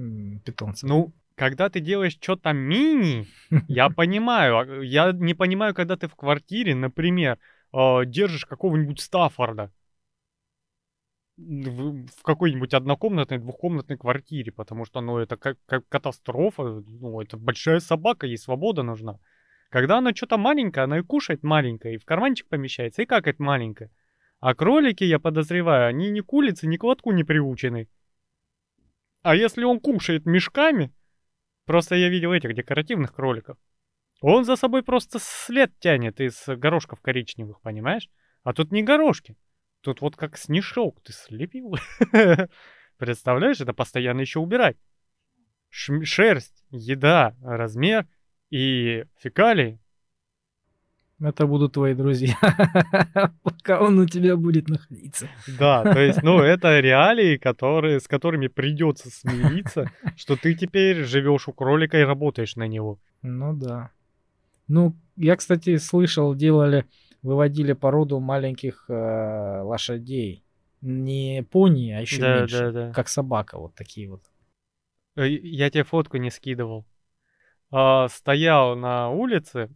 питомцы. 0.45 0.87
Ну, 0.87 1.13
когда 1.35 1.69
ты 1.69 1.81
делаешь 1.81 2.17
что-то 2.21 2.53
мини, 2.53 3.27
я 3.67 3.89
понимаю. 3.89 4.83
Я 4.83 5.11
не 5.11 5.33
понимаю, 5.33 5.75
когда 5.75 5.97
ты 5.97 6.07
в 6.07 6.15
квартире, 6.15 6.75
например, 6.75 7.37
держишь 7.73 8.45
какого-нибудь 8.45 8.99
Стаффорда 8.99 9.71
в, 11.37 12.07
в 12.07 12.23
какой-нибудь 12.23 12.73
однокомнатной, 12.73 13.37
двухкомнатной 13.37 13.97
квартире, 13.97 14.51
потому 14.51 14.85
что, 14.85 15.01
ну, 15.01 15.17
это 15.19 15.37
как, 15.37 15.57
как 15.65 15.87
катастрофа, 15.87 16.83
ну, 16.85 17.21
это 17.21 17.37
большая 17.37 17.79
собака, 17.79 18.25
ей 18.25 18.37
свобода 18.37 18.83
нужна. 18.83 19.19
Когда 19.69 19.97
она 19.97 20.13
что-то 20.15 20.37
маленькая, 20.37 20.85
она 20.85 20.99
и 20.99 21.03
кушает 21.03 21.43
маленькое, 21.43 21.95
и 21.95 21.97
в 21.97 22.05
карманчик 22.05 22.47
помещается, 22.47 23.01
и 23.03 23.05
какает 23.05 23.39
маленькое. 23.39 23.91
А 24.39 24.55
кролики, 24.55 25.03
я 25.03 25.19
подозреваю, 25.19 25.87
они 25.87 26.09
ни 26.09 26.21
к 26.21 26.33
улице, 26.33 26.67
ни 26.67 26.77
к 26.77 26.83
лотку 26.83 27.11
не 27.11 27.23
приучены. 27.23 27.87
А 29.23 29.35
если 29.35 29.63
он 29.63 29.79
кушает 29.79 30.25
мешками, 30.25 30.93
просто 31.65 31.95
я 31.95 32.09
видел 32.09 32.31
этих 32.31 32.53
декоративных 32.53 33.13
кроликов, 33.13 33.57
он 34.21 34.45
за 34.45 34.55
собой 34.55 34.83
просто 34.83 35.19
след 35.21 35.77
тянет 35.79 36.19
из 36.19 36.43
горошков 36.47 37.01
коричневых, 37.01 37.61
понимаешь? 37.61 38.09
А 38.43 38.53
тут 38.53 38.71
не 38.71 38.83
горошки. 38.83 39.35
Тут 39.81 40.01
вот 40.01 40.15
как 40.15 40.37
снежок 40.37 41.01
ты 41.03 41.13
слепил. 41.13 41.75
Представляешь, 42.97 43.61
это 43.61 43.73
постоянно 43.73 44.21
еще 44.21 44.39
убирать. 44.39 44.77
Ш- 45.69 46.03
шерсть, 46.03 46.65
еда, 46.71 47.35
размер 47.41 48.07
и 48.49 49.05
фекалии. 49.19 49.79
Это 51.19 51.47
будут 51.47 51.73
твои 51.73 51.95
друзья, 51.95 52.35
пока 53.43 53.81
он 53.81 53.97
у 53.97 54.05
тебя 54.05 54.35
будет 54.35 54.69
находиться. 54.69 55.27
Да, 55.47 55.81
то 55.81 55.99
есть, 55.99 56.21
ну, 56.21 56.39
это 56.41 56.79
реалии, 56.79 57.37
которые, 57.37 57.99
с 57.99 58.07
которыми 58.07 58.47
придется 58.47 59.09
смириться, 59.09 59.91
что 60.15 60.35
ты 60.35 60.53
теперь 60.53 61.03
живешь 61.05 61.47
у 61.47 61.53
кролика 61.53 61.97
и 61.97 62.03
работаешь 62.03 62.55
на 62.55 62.67
него. 62.67 62.99
Ну 63.23 63.55
да. 63.55 63.89
Ну, 64.67 64.95
я, 65.15 65.35
кстати, 65.35 65.77
слышал, 65.77 66.35
делали 66.35 66.85
выводили 67.21 67.73
породу 67.73 68.19
маленьких 68.19 68.85
э, 68.89 69.61
лошадей. 69.61 70.43
Не 70.81 71.43
пони, 71.43 71.91
а 71.91 72.01
еще 72.01 72.21
да, 72.21 72.39
меньше. 72.39 72.57
Да, 72.57 72.71
да. 72.71 72.93
Как 72.93 73.07
собака, 73.07 73.57
вот 73.57 73.75
такие 73.75 74.09
вот. 74.09 74.23
Э, 75.15 75.27
я 75.27 75.69
тебе 75.69 75.83
фотку 75.83 76.17
не 76.17 76.29
скидывал. 76.29 76.85
А, 77.71 78.07
стоял 78.07 78.75
на 78.75 79.09
улице, 79.09 79.69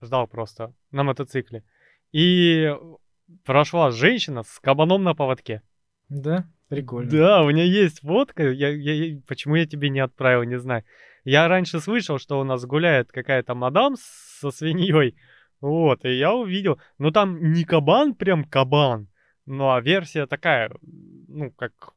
ждал 0.00 0.28
просто 0.28 0.74
на 0.90 1.02
мотоцикле. 1.02 1.64
И 2.12 2.72
прошла 3.44 3.90
женщина 3.90 4.42
с 4.42 4.60
кабаном 4.60 5.02
на 5.02 5.14
поводке. 5.14 5.62
Да? 6.08 6.46
Прикольно. 6.68 7.10
Да, 7.10 7.42
у 7.42 7.50
меня 7.50 7.64
есть 7.64 8.00
фотка. 8.00 8.50
Я, 8.50 8.68
я, 8.68 9.20
почему 9.26 9.56
я 9.56 9.66
тебе 9.66 9.88
не 9.88 10.00
отправил, 10.00 10.42
не 10.44 10.58
знаю. 10.58 10.84
Я 11.26 11.48
раньше 11.48 11.80
слышал, 11.80 12.20
что 12.20 12.38
у 12.38 12.44
нас 12.44 12.64
гуляет 12.64 13.10
какая-то 13.10 13.56
мадам 13.56 13.96
со 13.98 14.52
свиньей. 14.52 15.16
Вот, 15.60 16.04
и 16.04 16.16
я 16.16 16.32
увидел. 16.32 16.78
Ну 16.98 17.10
там 17.10 17.52
не 17.52 17.64
кабан, 17.64 18.14
прям 18.14 18.44
кабан. 18.44 19.08
Ну 19.44 19.72
а 19.72 19.80
версия 19.80 20.26
такая, 20.26 20.70
ну 20.82 21.50
как 21.50 21.94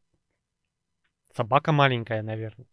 собака 1.35 1.71
маленькая, 1.71 2.23
наверное. 2.23 2.65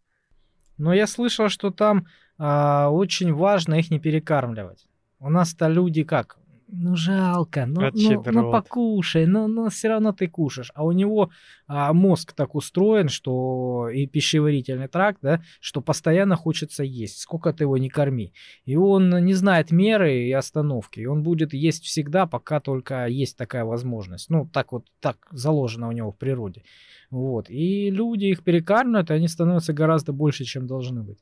Но 0.78 0.94
я 0.94 1.06
слышал, 1.06 1.50
что 1.50 1.70
там 1.70 2.06
а, 2.38 2.88
очень 2.88 3.34
важно 3.34 3.74
их 3.74 3.90
не 3.90 4.00
перекармливать. 4.00 4.86
У 5.18 5.28
нас-то 5.28 5.68
люди 5.68 6.04
как? 6.04 6.38
Ну 6.68 6.96
жалко, 6.96 7.64
ну, 7.66 7.90
ну, 7.92 8.22
ну 8.26 8.50
покушай, 8.50 9.26
но, 9.26 9.46
но 9.46 9.68
все 9.70 9.88
равно 9.88 10.12
ты 10.12 10.26
кушаешь. 10.26 10.72
А 10.74 10.84
у 10.84 10.92
него 10.92 11.30
а, 11.66 11.92
мозг 11.92 12.32
так 12.32 12.54
устроен, 12.54 13.08
что 13.08 13.88
и 13.88 14.06
пищеварительный 14.06 14.88
тракт, 14.88 15.18
да, 15.22 15.42
что 15.60 15.80
постоянно 15.80 16.36
хочется 16.36 16.82
есть, 16.82 17.20
сколько 17.20 17.52
ты 17.52 17.64
его 17.64 17.78
не 17.78 17.88
корми. 17.88 18.32
И 18.64 18.76
он 18.76 19.10
не 19.24 19.34
знает 19.34 19.70
меры 19.70 20.24
и 20.24 20.32
остановки. 20.32 21.00
И 21.00 21.06
он 21.06 21.22
будет 21.22 21.54
есть 21.54 21.84
всегда, 21.84 22.26
пока 22.26 22.60
только 22.60 23.06
есть 23.06 23.36
такая 23.36 23.64
возможность. 23.64 24.28
Ну, 24.28 24.48
так 24.52 24.72
вот, 24.72 24.86
так 25.00 25.16
заложено 25.30 25.88
у 25.88 25.92
него 25.92 26.10
в 26.10 26.18
природе. 26.18 26.64
Вот. 27.10 27.48
И 27.48 27.90
люди 27.90 28.26
их 28.26 28.42
перекармливают, 28.42 29.10
и 29.10 29.14
они 29.14 29.28
становятся 29.28 29.72
гораздо 29.72 30.12
больше, 30.12 30.44
чем 30.44 30.66
должны 30.66 31.02
быть. 31.02 31.18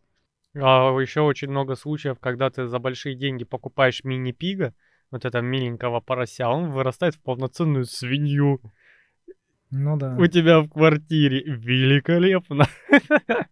А 0.54 0.90
еще 1.00 1.22
очень 1.22 1.48
много 1.48 1.74
случаев, 1.74 2.18
когда 2.20 2.48
ты 2.48 2.66
за 2.66 2.78
большие 2.78 3.16
деньги 3.16 3.44
покупаешь 3.44 4.04
мини-пига, 4.04 4.72
вот 5.14 5.24
этого 5.24 5.42
миленького 5.42 6.00
порося, 6.00 6.48
он 6.48 6.70
вырастает 6.70 7.14
в 7.14 7.22
полноценную 7.22 7.84
свинью 7.84 8.60
Ну 9.70 9.96
да. 9.96 10.16
у 10.16 10.26
тебя 10.26 10.60
в 10.60 10.68
квартире. 10.68 11.40
Великолепно. 11.46 12.66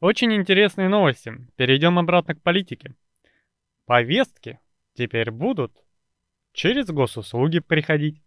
Очень 0.00 0.34
интересные 0.34 0.88
новости. 0.88 1.34
Перейдем 1.56 1.98
обратно 1.98 2.36
к 2.36 2.42
политике. 2.42 2.94
Повестки 3.86 4.60
теперь 4.94 5.32
будут 5.32 5.72
через 6.52 6.86
госуслуги 6.86 7.58
приходить. 7.58 8.22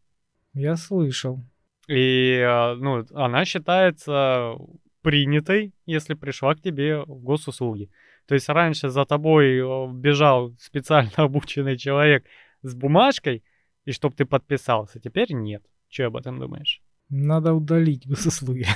Я 0.54 0.76
слышал. 0.76 1.40
И, 1.88 2.34
э, 2.34 2.74
ну, 2.76 3.06
она 3.14 3.46
считается 3.46 4.56
принятой, 5.02 5.74
если 5.86 6.16
пришла 6.16 6.54
к 6.54 6.62
тебе 6.62 7.00
в 7.00 7.22
госуслуги. 7.22 7.90
То 8.28 8.36
есть 8.36 8.50
раньше 8.50 8.90
за 8.90 9.06
тобой 9.06 9.60
бежал 9.94 10.54
специально 10.60 11.12
обученный 11.16 11.78
человек 11.78 12.26
с 12.62 12.76
бумажкой, 12.76 13.44
и 13.86 13.92
чтоб 13.92 14.14
ты 14.14 14.26
подписался. 14.26 15.00
Теперь 15.00 15.32
нет. 15.32 15.64
Че 15.90 16.06
об 16.08 16.18
этом 16.18 16.40
думаешь? 16.40 16.82
Надо 17.10 17.54
удалить 17.54 18.06
госуслуги. 18.08 18.68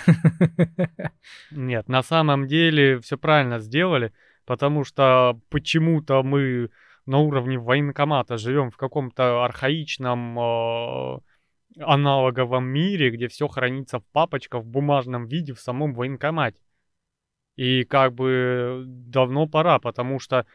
Нет, 1.52 1.90
на 1.90 2.02
самом 2.02 2.48
деле 2.48 3.00
все 3.02 3.18
правильно 3.18 3.60
сделали, 3.60 4.14
потому 4.46 4.86
что 4.86 5.40
почему-то 5.50 6.24
мы 6.24 6.70
на 7.06 7.18
уровне 7.18 7.60
военкомата 7.60 8.38
живем 8.38 8.72
в 8.72 8.78
каком-то 8.78 9.44
архаичном 9.44 10.40
э, 10.40 11.20
аналоговом 11.80 12.66
мире, 12.66 13.10
где 13.10 13.28
все 13.28 13.48
хранится 13.48 14.00
в 14.00 14.06
папочках 14.14 14.64
в 14.64 14.68
бумажном 14.68 15.26
виде 15.26 15.54
в 15.54 15.60
самом 15.60 15.94
военкомате. 15.94 16.58
И 17.62 17.84
как 17.84 18.16
бы 18.16 18.86
давно 18.88 19.46
пора, 19.46 19.78
потому 19.78 20.20
что 20.20 20.48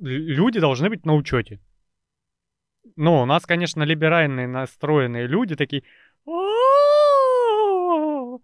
люди 0.00 0.58
должны 0.58 0.88
быть 0.88 1.04
на 1.04 1.12
учете. 1.12 1.60
Ну, 2.96 3.20
у 3.20 3.26
нас, 3.26 3.44
конечно, 3.44 3.82
либеральные 3.82 4.48
настроенные 4.48 5.26
люди 5.26 5.54
такие, 5.54 5.82
что, 6.24 8.40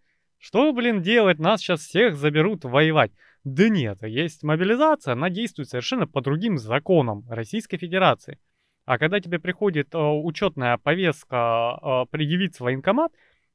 блин, 0.74 1.00
делать? 1.00 1.38
Нас 1.38 1.62
сейчас 1.62 1.80
всех 1.80 2.16
заберут 2.16 2.64
воевать. 2.64 3.12
Да 3.44 3.70
нет, 3.70 4.02
есть 4.02 4.42
мобилизация, 4.42 5.12
она 5.12 5.30
действует 5.30 5.70
совершенно 5.70 6.06
по 6.06 6.20
другим 6.20 6.58
законам 6.58 7.24
Российской 7.30 7.78
Федерации. 7.78 8.38
А 8.84 8.98
когда 8.98 9.20
тебе 9.20 9.38
приходит 9.38 9.94
э, 9.94 9.98
учетная 9.98 10.76
повестка 10.76 11.78
э, 11.80 12.04
предъявиться 12.10 12.62
в 12.62 12.66
военкомат, 12.66 13.10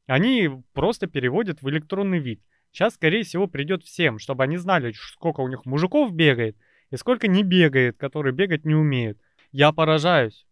они 0.08 0.50
просто 0.74 1.06
переводят 1.06 1.62
в 1.62 1.70
электронный 1.70 2.18
вид. 2.18 2.42
Сейчас, 2.76 2.96
скорее 2.96 3.24
всего, 3.24 3.48
придет 3.48 3.86
всем, 3.86 4.20
чтобы 4.20 4.44
они 4.44 4.58
знали, 4.58 4.92
сколько 4.92 5.40
у 5.40 5.48
них 5.48 5.66
мужиков 5.66 6.12
бегает 6.12 6.58
и 6.92 6.98
сколько 6.98 7.26
не 7.26 7.42
бегает, 7.42 7.96
которые 7.96 8.34
бегать 8.34 8.66
не 8.66 8.76
умеют. 8.76 9.18
Я 9.54 9.72
поражаюсь. 9.72 10.46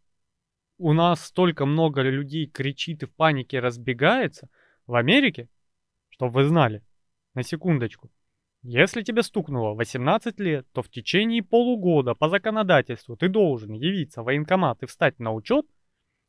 У 0.78 0.94
нас 0.94 1.26
столько 1.26 1.66
много 1.66 2.02
людей 2.02 2.48
кричит 2.48 3.04
и 3.04 3.08
в 3.08 3.14
панике 3.14 3.60
разбегается. 3.60 4.48
В 4.88 4.96
Америке, 4.96 5.50
чтобы 6.12 6.32
вы 6.32 6.44
знали, 6.46 6.82
на 7.34 7.44
секундочку, 7.44 8.10
если 8.62 9.02
тебе 9.02 9.22
стукнуло 9.22 9.74
18 9.74 10.40
лет, 10.40 10.66
то 10.72 10.82
в 10.82 10.88
течение 10.88 11.44
полугода 11.44 12.16
по 12.16 12.30
законодательству 12.30 13.18
ты 13.18 13.28
должен 13.28 13.74
явиться 13.74 14.22
в 14.22 14.26
военкомат 14.28 14.82
и 14.82 14.86
встать 14.86 15.20
на 15.20 15.34
учет. 15.34 15.66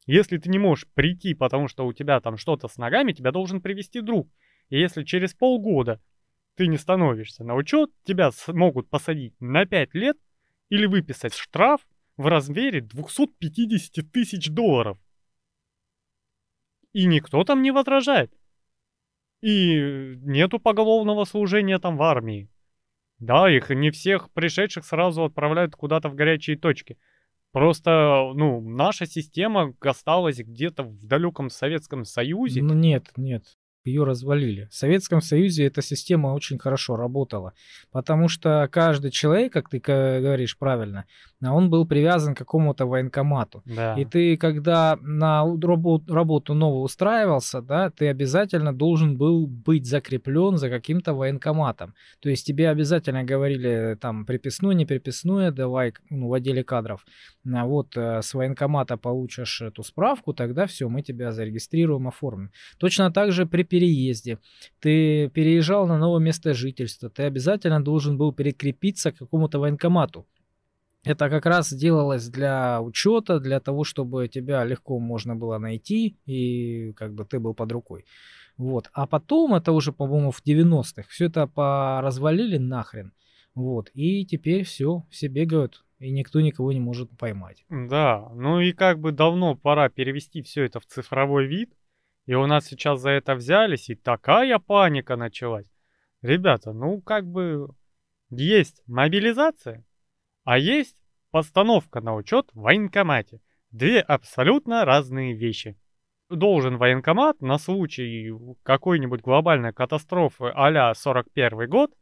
Если 0.07 0.39
ты 0.39 0.51
не 0.51 0.59
можешь 0.59 0.89
прийти, 0.95 1.35
потому 1.35 1.69
что 1.69 1.87
у 1.87 1.93
тебя 1.93 2.21
там 2.21 2.37
что-то 2.37 2.67
с 2.67 2.79
ногами, 2.79 3.13
тебя 3.13 3.31
должен 3.31 3.61
привести 3.61 4.01
друг. 4.01 4.29
И 4.69 4.79
если 4.79 5.05
через 5.05 5.35
полгода 5.35 6.01
ты 6.57 6.67
не 6.67 6.79
становишься 6.79 7.45
на 7.45 7.55
учет, 7.55 7.91
тебя 8.05 8.31
могут 8.49 8.89
посадить 8.89 9.35
на 9.41 9.67
5 9.67 9.95
лет 9.95 10.17
или 10.69 10.87
выписать 10.87 11.35
штраф 11.35 11.87
в 12.17 12.27
размере 12.27 12.81
250 12.81 14.11
тысяч 14.11 14.49
долларов. 14.49 14.99
И 16.93 17.07
никто 17.07 17.43
там 17.45 17.63
не 17.63 17.73
возражает. 17.73 18.33
И 19.43 20.15
нету 20.23 20.59
поголовного 20.59 21.25
служения 21.25 21.79
там 21.79 21.97
в 21.97 22.03
армии. 22.03 22.49
Да, 23.19 23.51
их 23.51 23.71
не 23.71 23.91
всех 23.91 24.31
пришедших 24.33 24.85
сразу 24.85 25.25
отправляют 25.25 25.75
куда-то 25.75 26.09
в 26.09 26.15
горячие 26.15 26.57
точки. 26.57 26.99
Просто, 27.53 28.33
ну, 28.35 28.61
наша 28.61 29.07
система 29.07 29.75
осталась 29.81 30.39
где-то 30.39 30.85
в 30.85 31.07
далеком 31.07 31.51
Советском 31.51 32.05
Союзе. 32.05 32.63
Ну 32.63 32.75
нет, 32.75 33.13
нет 33.17 33.45
ее 33.85 34.05
развалили. 34.05 34.69
В 34.71 34.75
Советском 34.75 35.21
Союзе 35.21 35.67
эта 35.67 35.83
система 35.83 36.29
очень 36.29 36.59
хорошо 36.59 36.97
работала, 36.97 37.53
потому 37.93 38.29
что 38.29 38.69
каждый 38.71 39.11
человек, 39.11 39.53
как 39.53 39.69
ты 39.69 39.79
говоришь 39.79 40.57
правильно, 40.59 41.05
он 41.43 41.71
был 41.71 41.87
привязан 41.87 42.35
к 42.35 42.39
какому-то 42.39 42.87
военкомату. 42.87 43.63
Да. 43.67 43.95
И 43.95 44.05
ты, 44.05 44.37
когда 44.37 44.99
на 45.03 45.45
работу, 45.63 46.15
работу 46.15 46.55
новую 46.55 46.83
устраивался, 46.83 47.61
да, 47.61 47.91
ты 47.91 48.09
обязательно 48.09 48.73
должен 48.73 49.17
был 49.17 49.47
быть 49.47 49.87
закреплен 49.87 50.57
за 50.57 50.71
каким-то 50.71 51.13
военкоматом. 51.13 51.95
То 52.21 52.31
есть 52.31 52.47
тебе 52.47 52.71
обязательно 52.71 53.25
говорили 53.25 53.97
там 54.01 54.25
приписную, 54.25 54.77
не 54.77 54.87
приписную, 54.87 55.53
давай 55.53 55.93
ну, 56.11 56.29
в 56.29 56.33
отделе 56.33 56.65
кадров. 56.65 57.05
А 57.53 57.67
вот 57.67 57.97
э, 57.97 58.23
с 58.23 58.33
военкомата 58.33 58.97
получишь 58.97 59.61
эту 59.61 59.83
справку, 59.83 60.33
тогда 60.33 60.67
все, 60.67 60.89
мы 60.89 61.03
тебя 61.03 61.31
зарегистрируем, 61.31 62.09
оформим. 62.09 62.51
Точно 62.79 63.13
так 63.13 63.33
же 63.33 63.45
при 63.45 63.65
переезде, 63.65 64.39
ты 64.81 65.29
переезжал 65.29 65.87
на 65.87 65.99
новое 65.99 66.21
место 66.21 66.55
жительства, 66.55 67.11
ты 67.11 67.25
обязательно 67.25 67.85
должен 67.85 68.17
был 68.17 68.33
прикрепиться 68.33 69.13
к 69.13 69.19
какому-то 69.19 69.59
военкомату. 69.59 70.27
Это 71.05 71.29
как 71.29 71.45
раз 71.45 71.71
делалось 71.71 72.29
для 72.29 72.81
учета, 72.81 73.39
для 73.39 73.61
того, 73.61 73.85
чтобы 73.85 74.27
тебя 74.29 74.65
легко 74.65 74.99
можно 74.99 75.37
было 75.37 75.59
найти 75.59 76.17
и 76.25 76.95
как 76.95 77.13
бы 77.13 77.27
ты 77.27 77.39
был 77.39 77.53
под 77.53 77.73
рукой. 77.73 78.07
Вот. 78.57 78.89
А 78.95 79.07
потом, 79.07 79.55
это 79.55 79.73
уже, 79.73 79.93
по-моему, 79.93 80.31
в 80.31 80.43
90-х, 80.43 81.09
все 81.11 81.27
это 81.27 81.47
поразвалили 81.47 82.57
нахрен. 82.57 83.13
Вот. 83.55 83.91
И 83.93 84.25
теперь 84.25 84.65
все, 84.65 85.05
все 85.11 85.29
бегают, 85.29 85.85
и 85.99 86.11
никто 86.11 86.41
никого 86.41 86.73
не 86.73 86.81
может 86.81 87.11
поймать. 87.17 87.65
Да, 87.69 88.29
ну 88.35 88.61
и 88.61 88.73
как 88.73 88.99
бы 88.99 89.13
давно 89.13 89.55
пора 89.55 89.89
перевести 89.89 90.43
все 90.43 90.65
это 90.65 90.81
в 90.81 90.87
цифровой 90.87 91.47
вид, 91.47 91.73
и 92.27 92.35
у 92.35 92.47
нас 92.47 92.67
сейчас 92.67 93.01
за 93.01 93.11
это 93.11 93.35
взялись, 93.35 93.91
и 93.91 93.95
такая 93.95 94.59
паника 94.59 95.17
началась. 95.17 95.67
Ребята, 96.23 96.73
ну 96.73 97.01
как 97.01 97.27
бы 97.27 97.69
есть 98.31 98.83
мобилизация, 98.87 99.85
а 100.45 100.59
есть 100.59 100.97
постановка 101.31 102.01
на 102.01 102.15
учет 102.15 102.49
в 102.53 102.61
военкомате. 102.61 103.41
Две 103.71 104.01
абсолютно 104.01 104.85
разные 104.85 105.35
вещи. 105.35 105.77
Должен 106.31 106.79
военкомат 106.79 107.41
на 107.41 107.59
случай 107.59 108.33
какой-нибудь 108.63 109.21
глобальной 109.21 109.73
катастрофы 109.73 110.53
а-ля 110.55 110.95
41 110.95 111.69
год, 111.69 111.93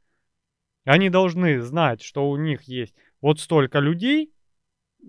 они 0.84 1.10
должны 1.10 1.60
знать, 1.60 2.02
что 2.02 2.28
у 2.28 2.36
них 2.36 2.62
есть 2.62 2.94
вот 3.22 3.40
столько 3.40 3.78
людей, 3.78 4.30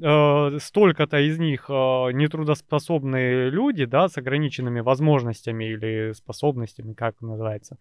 э, 0.01 0.57
столько-то 0.59 1.19
из 1.19 1.37
них 1.39 1.65
э, 1.69 1.73
нетрудоспособные 1.73 3.49
люди, 3.49 3.85
да, 3.85 4.07
с 4.07 4.17
ограниченными 4.17 4.79
возможностями 4.79 5.65
или 5.65 6.13
способностями, 6.13 6.93
как 6.93 7.19
называется, 7.21 7.77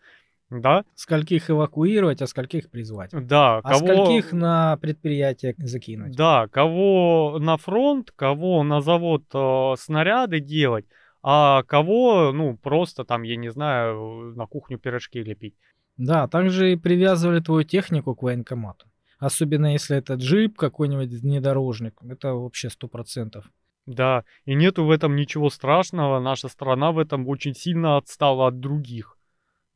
да. 0.51 0.85
Скольких 0.95 1.51
эвакуировать, 1.51 2.21
а 2.21 2.27
скольких 2.27 2.71
призвать. 2.71 3.11
Да. 3.13 3.59
А 3.59 3.63
кого... 3.63 3.79
скольких 3.79 4.33
на 4.33 4.77
предприятие 4.79 5.55
закинуть. 5.59 6.17
Да, 6.17 6.49
кого 6.49 7.39
на 7.39 7.57
фронт, 7.57 8.11
кого 8.11 8.63
на 8.63 8.81
завод 8.81 9.23
э, 9.33 9.75
снаряды 9.79 10.41
делать, 10.41 10.87
а 11.23 11.63
кого, 11.63 12.33
ну, 12.33 12.57
просто 12.57 13.05
там, 13.05 13.23
я 13.23 13.37
не 13.37 13.51
знаю, 13.51 14.35
на 14.37 14.47
кухню 14.47 14.79
пирожки 14.79 15.23
лепить. 15.23 15.55
Да, 15.97 16.27
также 16.27 16.73
и 16.73 16.77
привязывали 16.77 17.41
твою 17.41 17.65
технику 17.65 18.15
к 18.15 18.23
военкомату. 18.23 18.87
Особенно 19.23 19.73
если 19.73 19.97
это 19.97 20.15
джип 20.15 20.57
какой-нибудь 20.57 21.13
внедорожник. 21.13 21.95
Это 22.03 22.35
вообще 22.35 22.69
сто 22.69 22.89
процентов. 22.89 23.45
Да, 23.87 24.25
и 24.47 24.55
нету 24.57 24.85
в 24.85 24.91
этом 24.91 25.15
ничего 25.15 25.49
страшного. 25.49 26.19
Наша 26.19 26.49
страна 26.49 26.91
в 26.91 26.99
этом 26.99 27.29
очень 27.29 27.55
сильно 27.55 27.99
отстала 27.99 28.49
от 28.49 28.59
других. 28.59 29.17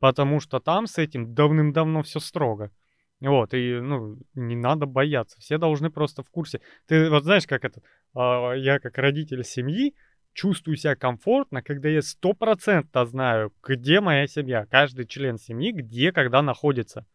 Потому 0.00 0.40
что 0.40 0.58
там 0.58 0.88
с 0.88 0.98
этим 0.98 1.32
давным-давно 1.32 2.02
все 2.02 2.18
строго. 2.18 2.72
Вот, 3.20 3.54
и, 3.54 3.78
ну, 3.80 4.18
не 4.34 4.56
надо 4.56 4.86
бояться. 4.86 5.38
Все 5.38 5.58
должны 5.58 5.90
просто 5.90 6.24
в 6.24 6.30
курсе. 6.30 6.60
Ты 6.88 7.08
вот 7.08 7.22
знаешь, 7.22 7.46
как 7.46 7.64
это, 7.64 7.82
а, 8.14 8.52
я 8.54 8.80
как 8.80 8.98
родитель 8.98 9.44
семьи 9.44 9.94
чувствую 10.32 10.76
себя 10.76 10.96
комфортно, 10.96 11.62
когда 11.62 11.88
я 11.88 12.02
стопроцентно 12.02 13.06
знаю, 13.06 13.52
где 13.62 14.00
моя 14.00 14.26
семья, 14.26 14.66
каждый 14.66 15.06
член 15.06 15.38
семьи, 15.38 15.70
где, 15.70 16.10
когда 16.10 16.42
находится. 16.42 17.06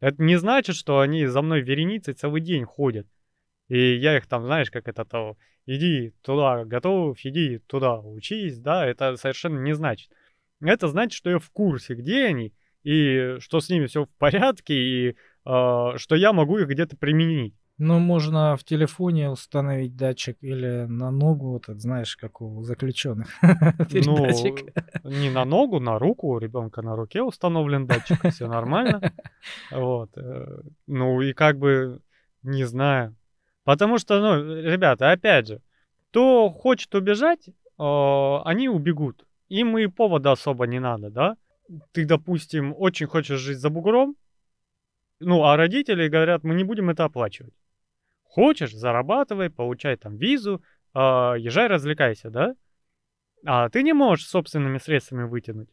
Это 0.00 0.22
не 0.22 0.36
значит, 0.36 0.76
что 0.76 1.00
они 1.00 1.26
за 1.26 1.42
мной 1.42 1.60
вереницей 1.60 2.14
целый 2.14 2.40
день 2.40 2.64
ходят. 2.64 3.06
И 3.68 3.96
я 3.96 4.16
их 4.16 4.26
там, 4.26 4.44
знаешь, 4.44 4.70
как 4.70 4.88
это 4.88 5.04
то, 5.04 5.36
иди 5.66 6.12
туда, 6.22 6.64
готов, 6.64 7.18
иди 7.22 7.58
туда, 7.58 8.00
учись, 8.00 8.58
да, 8.58 8.86
это 8.86 9.16
совершенно 9.16 9.60
не 9.60 9.74
значит. 9.74 10.10
Это 10.60 10.88
значит, 10.88 11.12
что 11.12 11.30
я 11.30 11.38
в 11.38 11.50
курсе, 11.50 11.94
где 11.94 12.26
они, 12.26 12.52
и 12.82 13.36
что 13.40 13.60
с 13.60 13.68
ними 13.68 13.86
все 13.86 14.04
в 14.04 14.14
порядке, 14.16 14.74
и 14.74 15.08
э, 15.10 15.14
что 15.44 16.14
я 16.16 16.32
могу 16.32 16.58
их 16.58 16.68
где-то 16.68 16.96
применить. 16.96 17.54
Ну, 17.82 17.98
можно 17.98 18.56
в 18.56 18.64
телефоне 18.64 19.30
установить 19.30 19.96
датчик 19.96 20.36
или 20.42 20.84
на 20.86 21.10
ногу, 21.10 21.52
вот, 21.52 21.64
знаешь, 21.80 22.14
как 22.14 22.42
у 22.42 22.62
заключенных. 22.62 23.28
Ну, 24.04 24.26
не 25.04 25.30
на 25.30 25.44
ногу, 25.46 25.80
на 25.80 25.98
руку. 25.98 26.28
У 26.28 26.38
ребенка 26.38 26.82
на 26.82 26.94
руке 26.94 27.22
установлен 27.22 27.86
датчик, 27.86 28.18
все 28.30 28.48
нормально. 28.48 29.00
Вот. 29.72 30.10
Э, 30.16 30.60
ну 30.86 31.22
и 31.22 31.32
как 31.32 31.58
бы, 31.58 32.00
не 32.42 32.64
знаю. 32.64 33.16
Потому 33.64 33.98
что, 33.98 34.20
ну, 34.20 34.62
ребята, 34.62 35.12
опять 35.12 35.46
же, 35.46 35.62
кто 36.10 36.50
хочет 36.50 36.94
убежать, 36.94 37.48
э, 37.48 37.52
они 38.44 38.68
убегут. 38.68 39.24
Им 39.48 39.78
и 39.78 39.86
повода 39.86 40.32
особо 40.32 40.66
не 40.66 40.80
надо, 40.80 41.08
да? 41.10 41.36
Ты, 41.92 42.04
допустим, 42.04 42.74
очень 42.78 43.06
хочешь 43.06 43.40
жить 43.40 43.58
за 43.58 43.70
бугром, 43.70 44.16
ну, 45.20 45.44
а 45.44 45.56
родители 45.56 46.08
говорят, 46.08 46.44
мы 46.44 46.54
не 46.54 46.64
будем 46.64 46.90
это 46.90 47.04
оплачивать. 47.04 47.54
Хочешь, 48.30 48.72
зарабатывай, 48.72 49.50
получай 49.50 49.96
там 49.96 50.16
визу, 50.16 50.62
э, 50.94 50.98
езжай, 50.98 51.66
развлекайся, 51.66 52.30
да? 52.30 52.54
А 53.44 53.68
ты 53.68 53.82
не 53.82 53.92
можешь 53.92 54.28
собственными 54.28 54.78
средствами 54.78 55.24
вытянуть. 55.24 55.68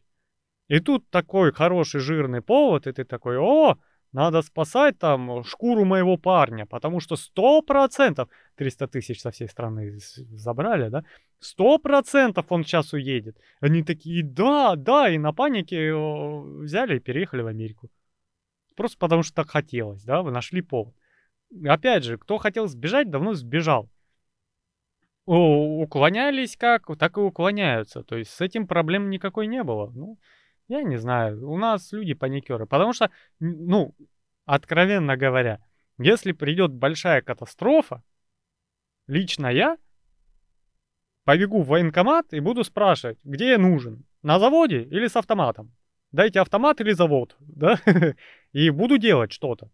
И 0.66 0.80
тут 0.80 1.08
такой 1.10 1.52
хороший 1.52 2.00
жирный 2.00 2.42
повод, 2.42 2.88
и 2.88 2.92
ты 2.92 3.04
такой, 3.04 3.38
о, 3.38 3.76
надо 4.10 4.42
спасать 4.42 4.98
там 4.98 5.44
шкуру 5.44 5.84
моего 5.84 6.16
парня, 6.16 6.66
потому 6.66 6.98
что 6.98 7.14
сто 7.14 7.62
процентов 7.62 8.28
300 8.56 8.88
тысяч 8.88 9.20
со 9.20 9.30
всей 9.30 9.48
страны 9.48 9.96
забрали, 10.32 10.88
да? 10.88 11.04
Сто 11.38 11.78
процентов 11.78 12.46
он 12.48 12.64
сейчас 12.64 12.92
уедет. 12.92 13.36
Они 13.60 13.84
такие, 13.84 14.24
да, 14.24 14.74
да, 14.74 15.08
и 15.08 15.18
на 15.18 15.32
панике 15.32 15.94
взяли 15.94 16.96
и 16.96 17.00
переехали 17.00 17.42
в 17.42 17.46
Америку. 17.46 17.88
Просто 18.74 18.98
потому 18.98 19.22
что 19.22 19.36
так 19.36 19.50
хотелось, 19.50 20.02
да, 20.02 20.22
вы 20.22 20.32
нашли 20.32 20.60
повод. 20.60 20.94
Опять 21.66 22.04
же, 22.04 22.18
кто 22.18 22.38
хотел 22.38 22.66
сбежать, 22.66 23.10
давно 23.10 23.34
сбежал. 23.34 23.88
Уклонялись 25.26 26.56
как, 26.56 26.86
так 26.98 27.16
и 27.18 27.20
уклоняются. 27.20 28.02
То 28.02 28.16
есть 28.16 28.30
с 28.30 28.40
этим 28.40 28.66
проблем 28.66 29.10
никакой 29.10 29.46
не 29.46 29.62
было. 29.62 29.90
Ну, 29.94 30.18
я 30.68 30.82
не 30.82 30.96
знаю. 30.96 31.48
У 31.48 31.56
нас 31.58 31.92
люди 31.92 32.14
паникеры. 32.14 32.66
Потому 32.66 32.92
что, 32.92 33.10
ну, 33.40 33.94
откровенно 34.46 35.16
говоря, 35.16 35.60
если 35.98 36.32
придет 36.32 36.72
большая 36.72 37.22
катастрофа, 37.22 38.02
лично 39.06 39.48
я 39.48 39.76
побегу 41.24 41.62
в 41.62 41.68
военкомат 41.68 42.32
и 42.32 42.40
буду 42.40 42.64
спрашивать, 42.64 43.18
где 43.24 43.50
я 43.50 43.58
нужен. 43.58 44.04
На 44.22 44.38
заводе 44.38 44.82
или 44.82 45.06
с 45.08 45.16
автоматом? 45.16 45.74
Дайте 46.10 46.40
автомат 46.40 46.80
или 46.80 46.92
завод, 46.92 47.36
да? 47.40 47.78
И 48.52 48.70
буду 48.70 48.96
делать 48.98 49.32
что-то. 49.32 49.70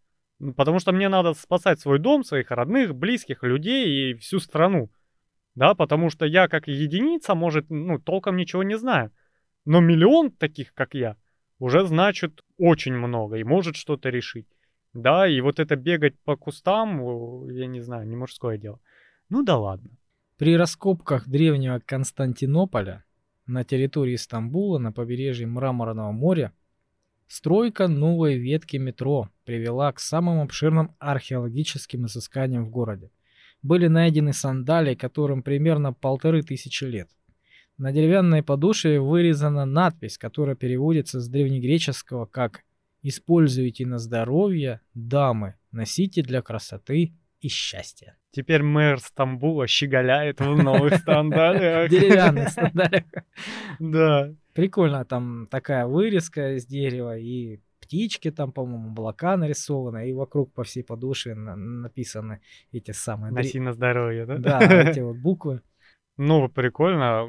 Потому 0.56 0.78
что 0.78 0.92
мне 0.92 1.08
надо 1.08 1.34
спасать 1.34 1.80
свой 1.80 1.98
дом, 1.98 2.24
своих 2.24 2.50
родных, 2.50 2.94
близких, 2.94 3.42
людей 3.42 4.12
и 4.12 4.14
всю 4.14 4.40
страну. 4.40 4.90
Да, 5.54 5.74
потому 5.74 6.10
что 6.10 6.26
я 6.26 6.48
как 6.48 6.66
единица, 6.66 7.34
может, 7.34 7.70
ну, 7.70 7.98
толком 7.98 8.36
ничего 8.36 8.62
не 8.62 8.76
знаю. 8.76 9.12
Но 9.64 9.80
миллион 9.80 10.32
таких, 10.32 10.74
как 10.74 10.94
я, 10.94 11.16
уже 11.58 11.86
значит 11.86 12.42
очень 12.58 12.94
много 12.94 13.36
и 13.36 13.44
может 13.44 13.76
что-то 13.76 14.10
решить. 14.10 14.48
Да, 14.92 15.26
и 15.26 15.40
вот 15.40 15.60
это 15.60 15.76
бегать 15.76 16.18
по 16.20 16.36
кустам, 16.36 17.48
я 17.50 17.66
не 17.66 17.80
знаю, 17.80 18.06
не 18.06 18.16
мужское 18.16 18.58
дело. 18.58 18.80
Ну 19.28 19.42
да 19.42 19.56
ладно. 19.56 19.90
При 20.36 20.56
раскопках 20.56 21.28
древнего 21.28 21.80
Константинополя 21.84 23.04
на 23.46 23.64
территории 23.64 24.16
Стамбула 24.16 24.78
на 24.78 24.92
побережье 24.92 25.46
Мраморного 25.46 26.12
моря 26.12 26.52
Стройка 27.26 27.88
новой 27.88 28.36
ветки 28.36 28.76
метро 28.76 29.30
привела 29.44 29.92
к 29.92 30.00
самым 30.00 30.40
обширным 30.40 30.94
археологическим 30.98 32.06
изысканиям 32.06 32.66
в 32.66 32.70
городе. 32.70 33.10
Были 33.62 33.86
найдены 33.86 34.32
сандалии, 34.32 34.94
которым 34.94 35.42
примерно 35.42 35.92
полторы 35.92 36.42
тысячи 36.42 36.84
лет. 36.84 37.08
На 37.76 37.92
деревянной 37.92 38.42
подошве 38.42 39.00
вырезана 39.00 39.64
надпись, 39.64 40.18
которая 40.18 40.54
переводится 40.54 41.20
с 41.20 41.28
древнегреческого 41.28 42.26
как 42.26 42.62
«Используйте 43.02 43.84
на 43.86 43.98
здоровье, 43.98 44.80
дамы, 44.94 45.56
носите 45.72 46.22
для 46.22 46.40
красоты 46.40 47.14
и 47.40 47.48
счастья». 47.48 48.16
Теперь 48.30 48.62
мэр 48.62 49.00
Стамбула 49.00 49.66
щеголяет 49.66 50.40
в 50.40 50.56
новых 50.56 50.94
сандалиях. 51.04 51.90
Деревянных 51.90 52.50
сандалиях. 52.50 53.04
Да. 53.78 54.34
Прикольно, 54.54 55.04
там 55.04 55.46
такая 55.50 55.86
вырезка 55.86 56.56
из 56.56 56.66
дерева 56.66 57.18
и 57.18 57.60
птички 57.80 58.30
там, 58.30 58.52
по-моему, 58.52 58.88
облака 58.90 59.36
нарисованы, 59.36 60.08
и 60.08 60.12
вокруг 60.14 60.52
по 60.54 60.62
всей 60.62 60.82
подошве 60.82 61.34
на- 61.34 61.56
написаны 61.56 62.40
эти 62.72 62.92
самые... 62.92 63.32
Носи 63.32 63.60
на 63.60 63.72
здоровье, 63.72 64.24
да? 64.26 64.38
Да, 64.38 64.60
эти 64.60 65.00
вот 65.04 65.16
буквы. 65.16 65.60
Ну, 66.16 66.48
прикольно. 66.48 67.20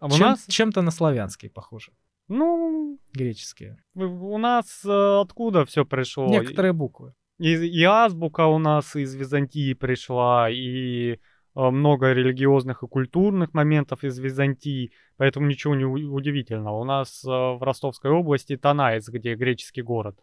А 0.00 0.06
у 0.06 0.10
Чем- 0.10 0.20
нас, 0.20 0.46
Чем-то 0.48 0.82
на 0.82 0.90
славянский 0.90 1.48
похоже. 1.50 1.92
ну, 2.28 2.98
Греческие. 3.12 3.76
у 3.94 4.38
нас 4.38 4.82
э, 4.84 5.20
откуда 5.20 5.64
все 5.64 5.84
пришло? 5.84 6.26
Некоторые 6.28 6.72
буквы. 6.72 7.12
И, 7.38 7.52
и 7.54 7.84
азбука 7.84 8.46
у 8.46 8.58
нас 8.58 8.96
из 8.96 9.14
Византии 9.14 9.74
пришла, 9.74 10.48
и 10.50 11.18
много 11.54 12.12
религиозных 12.12 12.82
и 12.82 12.88
культурных 12.88 13.54
моментов 13.54 14.04
из 14.04 14.18
Византии, 14.18 14.92
поэтому 15.16 15.46
ничего 15.46 15.74
не 15.74 15.84
удивительного. 15.84 16.80
У 16.80 16.84
нас 16.84 17.24
э, 17.24 17.28
в 17.28 17.62
Ростовской 17.62 18.10
области 18.10 18.56
Танаец, 18.56 19.08
где 19.08 19.34
греческий 19.34 19.82
город. 19.82 20.18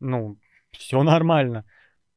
Ну, 0.00 0.38
все 0.72 1.02
нормально. 1.02 1.64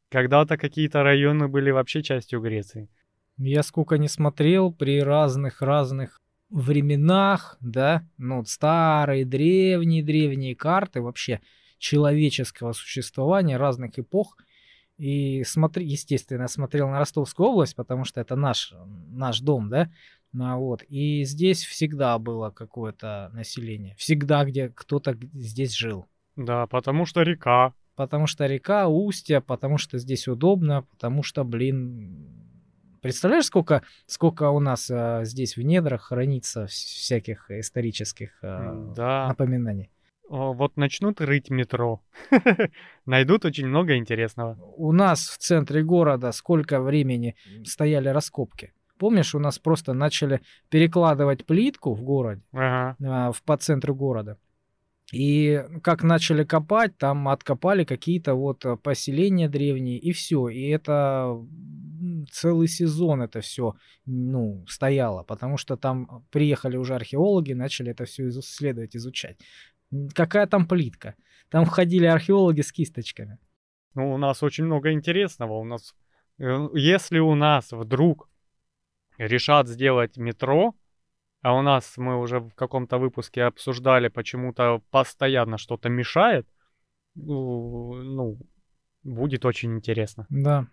Когда-то 0.09 0.57
какие-то 0.57 1.03
районы 1.03 1.47
были 1.47 1.71
вообще 1.71 2.03
частью 2.03 2.41
Греции. 2.41 2.89
Я 3.37 3.63
сколько 3.63 3.97
не 3.97 4.09
смотрел 4.09 4.73
при 4.73 5.01
разных-разных 5.01 6.21
временах, 6.49 7.57
да, 7.61 8.03
ну, 8.17 8.43
старые, 8.43 9.25
древние-древние 9.25 10.55
карты 10.55 11.01
вообще 11.01 11.39
человеческого 11.77 12.73
существования 12.73 13.57
разных 13.57 13.97
эпох. 13.97 14.37
И 15.01 15.43
смотри, 15.45 15.83
естественно, 15.87 16.47
смотрел 16.47 16.87
на 16.87 16.99
Ростовскую 16.99 17.49
область, 17.49 17.75
потому 17.75 18.05
что 18.05 18.21
это 18.21 18.35
наш, 18.35 18.71
наш 19.09 19.39
дом, 19.39 19.67
да, 19.69 19.89
ну, 20.31 20.59
вот. 20.59 20.83
И 20.87 21.23
здесь 21.23 21.65
всегда 21.65 22.19
было 22.19 22.51
какое-то 22.51 23.31
население. 23.33 23.95
Всегда, 23.95 24.45
где 24.45 24.69
кто-то 24.69 25.17
здесь 25.33 25.73
жил. 25.73 26.05
Да, 26.35 26.67
потому 26.67 27.05
что 27.07 27.23
река. 27.23 27.73
Потому 27.95 28.27
что 28.27 28.45
река, 28.45 28.87
устья, 28.87 29.41
потому 29.41 29.79
что 29.79 29.97
здесь 29.97 30.27
удобно, 30.27 30.83
потому 30.83 31.23
что, 31.23 31.43
блин, 31.43 32.27
представляешь, 33.01 33.45
сколько, 33.45 33.81
сколько 34.05 34.49
у 34.51 34.59
нас 34.59 34.89
а, 34.91 35.25
здесь 35.25 35.57
в 35.57 35.61
недрах 35.63 36.03
хранится 36.03 36.65
вс- 36.65 36.67
всяких 36.67 37.49
исторических 37.49 38.37
а, 38.43 38.93
Да. 38.95 39.27
напоминаний. 39.29 39.89
Вот 40.31 40.77
начнут 40.77 41.19
рыть 41.19 41.49
метро. 41.49 42.01
Найдут 43.05 43.43
очень 43.43 43.67
много 43.67 43.97
интересного. 43.97 44.57
У 44.77 44.93
нас 44.93 45.27
в 45.27 45.37
центре 45.37 45.83
города 45.83 46.31
сколько 46.31 46.79
времени 46.79 47.35
стояли 47.65 48.07
раскопки. 48.07 48.71
Помнишь, 48.97 49.35
у 49.35 49.39
нас 49.39 49.59
просто 49.59 49.93
начали 49.93 50.39
перекладывать 50.69 51.45
плитку 51.45 51.93
в 51.93 52.01
городе, 52.01 52.43
Ага. 52.53 52.95
а, 53.03 53.31
в, 53.33 53.43
по 53.43 53.57
центру 53.57 53.93
города. 53.93 54.37
И 55.11 55.61
как 55.83 56.03
начали 56.03 56.45
копать, 56.45 56.97
там 56.97 57.27
откопали 57.27 57.83
какие-то 57.83 58.33
вот 58.33 58.65
а, 58.65 58.77
поселения 58.77 59.49
древние, 59.49 59.97
и 59.99 60.13
все. 60.13 60.47
И 60.47 60.69
это 60.69 61.35
целый 62.31 62.67
сезон 62.67 63.21
это 63.21 63.41
все 63.41 63.75
ну, 64.05 64.65
стояло, 64.67 65.23
потому 65.23 65.57
что 65.57 65.77
там 65.77 66.25
приехали 66.31 66.77
уже 66.77 66.95
археологи, 66.95 67.53
начали 67.53 67.91
это 67.91 68.05
все 68.05 68.29
исследовать, 68.29 68.95
изучать. 68.95 69.37
Какая 70.13 70.47
там 70.47 70.67
плитка? 70.67 71.15
Там 71.49 71.65
ходили 71.65 72.05
археологи 72.05 72.61
с 72.61 72.71
кисточками. 72.71 73.37
Ну, 73.93 74.13
у 74.13 74.17
нас 74.17 74.43
очень 74.43 74.65
много 74.65 74.91
интересного. 74.91 75.53
У 75.53 75.65
нас, 75.65 75.95
э, 76.39 76.69
если 76.73 77.19
у 77.19 77.35
нас 77.35 77.71
вдруг 77.71 78.29
решат 79.17 79.67
сделать 79.67 80.17
метро, 80.17 80.75
а 81.41 81.55
у 81.55 81.61
нас 81.61 81.97
мы 81.97 82.19
уже 82.19 82.39
в 82.39 82.51
каком-то 82.51 82.97
выпуске 82.97 83.43
обсуждали, 83.43 84.07
почему-то 84.07 84.81
постоянно 84.91 85.57
что-то 85.57 85.89
мешает, 85.89 86.47
ну, 87.15 88.37
Будет 89.03 89.45
очень 89.45 89.73
интересно. 89.73 90.27
Да, 90.29 90.67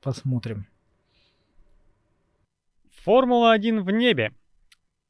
посмотрим. 0.00 0.66
Формула-1 3.04 3.82
в 3.82 3.90
небе. 3.90 4.32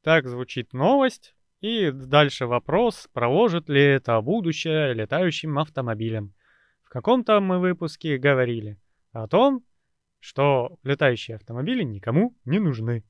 Так 0.01 0.27
звучит 0.27 0.73
новость. 0.73 1.33
И 1.61 1.91
дальше 1.91 2.47
вопрос, 2.47 3.07
проложит 3.13 3.69
ли 3.69 3.81
это 3.81 4.19
будущее 4.21 4.93
летающим 4.93 5.59
автомобилем. 5.59 6.33
В 6.83 6.89
каком-то 6.89 7.39
мы 7.39 7.59
выпуске 7.59 8.17
говорили 8.17 8.77
о 9.13 9.27
том, 9.27 9.63
что 10.19 10.77
летающие 10.83 11.35
автомобили 11.35 11.83
никому 11.83 12.35
не 12.45 12.59
нужны. 12.59 13.03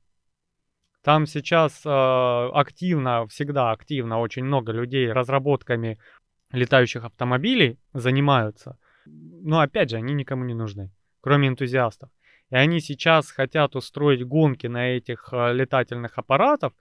Там 1.02 1.26
сейчас 1.26 1.80
э, 1.84 1.88
активно, 1.88 3.26
всегда 3.26 3.72
активно 3.72 4.20
очень 4.20 4.44
много 4.44 4.70
людей 4.70 5.10
разработками 5.10 5.98
летающих 6.52 7.04
автомобилей 7.04 7.78
занимаются. 7.94 8.78
Но 9.06 9.60
опять 9.60 9.90
же, 9.90 9.96
они 9.96 10.12
никому 10.12 10.44
не 10.44 10.54
нужны, 10.54 10.92
кроме 11.22 11.48
энтузиастов. 11.48 12.10
И 12.50 12.54
они 12.54 12.80
сейчас 12.80 13.30
хотят 13.30 13.74
устроить 13.76 14.24
гонки 14.24 14.66
на 14.66 14.90
этих 14.90 15.30
э, 15.32 15.54
летательных 15.54 16.18
аппаратов, 16.18 16.74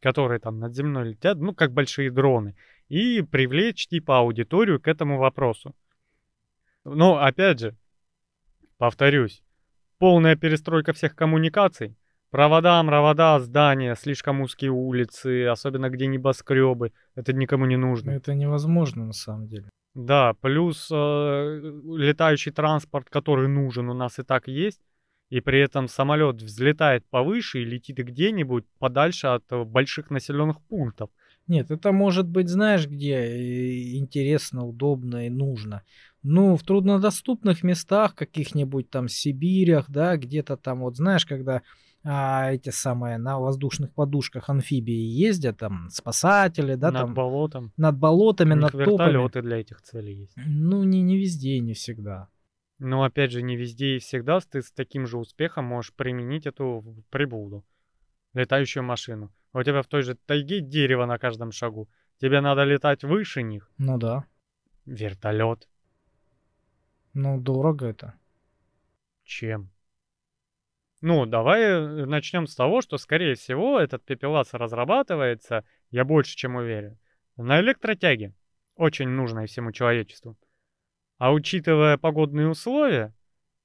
которые 0.00 0.40
там 0.40 0.58
над 0.58 0.74
землей 0.74 1.10
летят, 1.10 1.38
ну, 1.38 1.54
как 1.54 1.72
большие 1.72 2.10
дроны, 2.10 2.56
и 2.88 3.22
привлечь 3.22 3.86
типа 3.88 4.18
аудиторию 4.18 4.80
к 4.80 4.88
этому 4.88 5.18
вопросу. 5.18 5.74
Но, 6.84 7.18
опять 7.18 7.60
же, 7.60 7.76
повторюсь, 8.78 9.42
полная 9.98 10.36
перестройка 10.36 10.92
всех 10.92 11.14
коммуникаций, 11.14 11.96
провода, 12.30 12.82
провода, 12.84 13.38
здания, 13.40 13.94
слишком 13.94 14.40
узкие 14.40 14.70
улицы, 14.70 15.46
особенно 15.46 15.90
где 15.90 16.06
небоскребы, 16.06 16.92
это 17.14 17.32
никому 17.32 17.66
не 17.66 17.76
нужно. 17.76 18.10
Это 18.12 18.34
невозможно 18.34 19.06
на 19.06 19.12
самом 19.12 19.48
деле. 19.48 19.68
Да, 19.94 20.34
плюс 20.34 20.88
э, 20.92 21.60
летающий 21.96 22.52
транспорт, 22.52 23.10
который 23.10 23.48
нужен, 23.48 23.88
у 23.88 23.94
нас 23.94 24.18
и 24.18 24.22
так 24.22 24.46
есть. 24.46 24.80
И 25.30 25.40
при 25.40 25.60
этом 25.60 25.88
самолет 25.88 26.42
взлетает 26.42 27.04
повыше 27.10 27.60
и 27.62 27.64
летит 27.64 27.98
где-нибудь 27.98 28.64
подальше 28.78 29.26
от 29.26 29.44
э, 29.50 29.62
больших 29.64 30.10
населенных 30.10 30.60
пунктов. 30.62 31.10
Нет, 31.46 31.70
это 31.70 31.92
может 31.92 32.28
быть, 32.28 32.48
знаешь, 32.48 32.86
где 32.86 33.14
э, 33.14 33.96
интересно, 33.96 34.66
удобно 34.66 35.26
и 35.26 35.30
нужно. 35.30 35.82
Ну, 36.22 36.56
в 36.56 36.62
труднодоступных 36.62 37.62
местах, 37.62 38.14
каких-нибудь 38.14 38.90
там 38.90 39.08
Сибирях, 39.08 39.86
да, 39.88 40.16
где-то 40.16 40.56
там, 40.56 40.80
вот 40.80 40.96
знаешь, 40.96 41.26
когда 41.26 41.62
а, 42.04 42.52
эти 42.52 42.70
самые 42.70 43.18
на 43.18 43.38
воздушных 43.38 43.92
подушках 43.92 44.48
амфибии 44.48 44.94
ездят, 44.94 45.58
там 45.58 45.88
спасатели, 45.90 46.74
да, 46.74 46.90
над 46.90 47.02
там 47.02 47.14
болотом. 47.14 47.72
над 47.76 47.98
болотами, 47.98 48.54
над 48.54 48.72
топами. 48.72 48.90
вертолеты 48.90 49.42
для 49.42 49.60
этих 49.60 49.82
целей 49.82 50.14
есть. 50.14 50.32
Ну, 50.36 50.84
не, 50.84 51.02
не 51.02 51.18
везде 51.18 51.58
не 51.60 51.74
всегда. 51.74 52.28
Но 52.78 53.02
опять 53.02 53.32
же, 53.32 53.42
не 53.42 53.56
везде 53.56 53.96
и 53.96 53.98
всегда 53.98 54.38
ты 54.40 54.62
с 54.62 54.70
таким 54.70 55.06
же 55.06 55.18
успехом 55.18 55.64
можешь 55.64 55.92
применить 55.92 56.46
эту 56.46 57.04
приблуду. 57.10 57.64
Летающую 58.34 58.84
машину. 58.84 59.32
А 59.52 59.58
У 59.58 59.62
тебя 59.62 59.82
в 59.82 59.86
той 59.86 60.02
же 60.02 60.14
тайге 60.14 60.60
дерево 60.60 61.06
на 61.06 61.18
каждом 61.18 61.50
шагу. 61.50 61.88
Тебе 62.20 62.40
надо 62.40 62.64
летать 62.64 63.02
выше 63.02 63.42
них. 63.42 63.70
Ну 63.78 63.98
да. 63.98 64.24
Вертолет. 64.86 65.68
Ну, 67.14 67.40
дорого 67.40 67.86
это. 67.86 68.14
Чем? 69.24 69.70
Ну, 71.00 71.26
давай 71.26 72.06
начнем 72.06 72.46
с 72.46 72.54
того, 72.54 72.80
что, 72.80 72.98
скорее 72.98 73.34
всего, 73.34 73.78
этот 73.78 74.04
пепелац 74.04 74.52
разрабатывается, 74.52 75.64
я 75.90 76.04
больше 76.04 76.36
чем 76.36 76.56
уверен, 76.56 76.98
на 77.36 77.60
электротяге, 77.60 78.34
очень 78.74 79.08
нужной 79.08 79.46
всему 79.46 79.70
человечеству. 79.70 80.36
А 81.18 81.32
учитывая 81.32 81.98
погодные 81.98 82.48
условия 82.48 83.12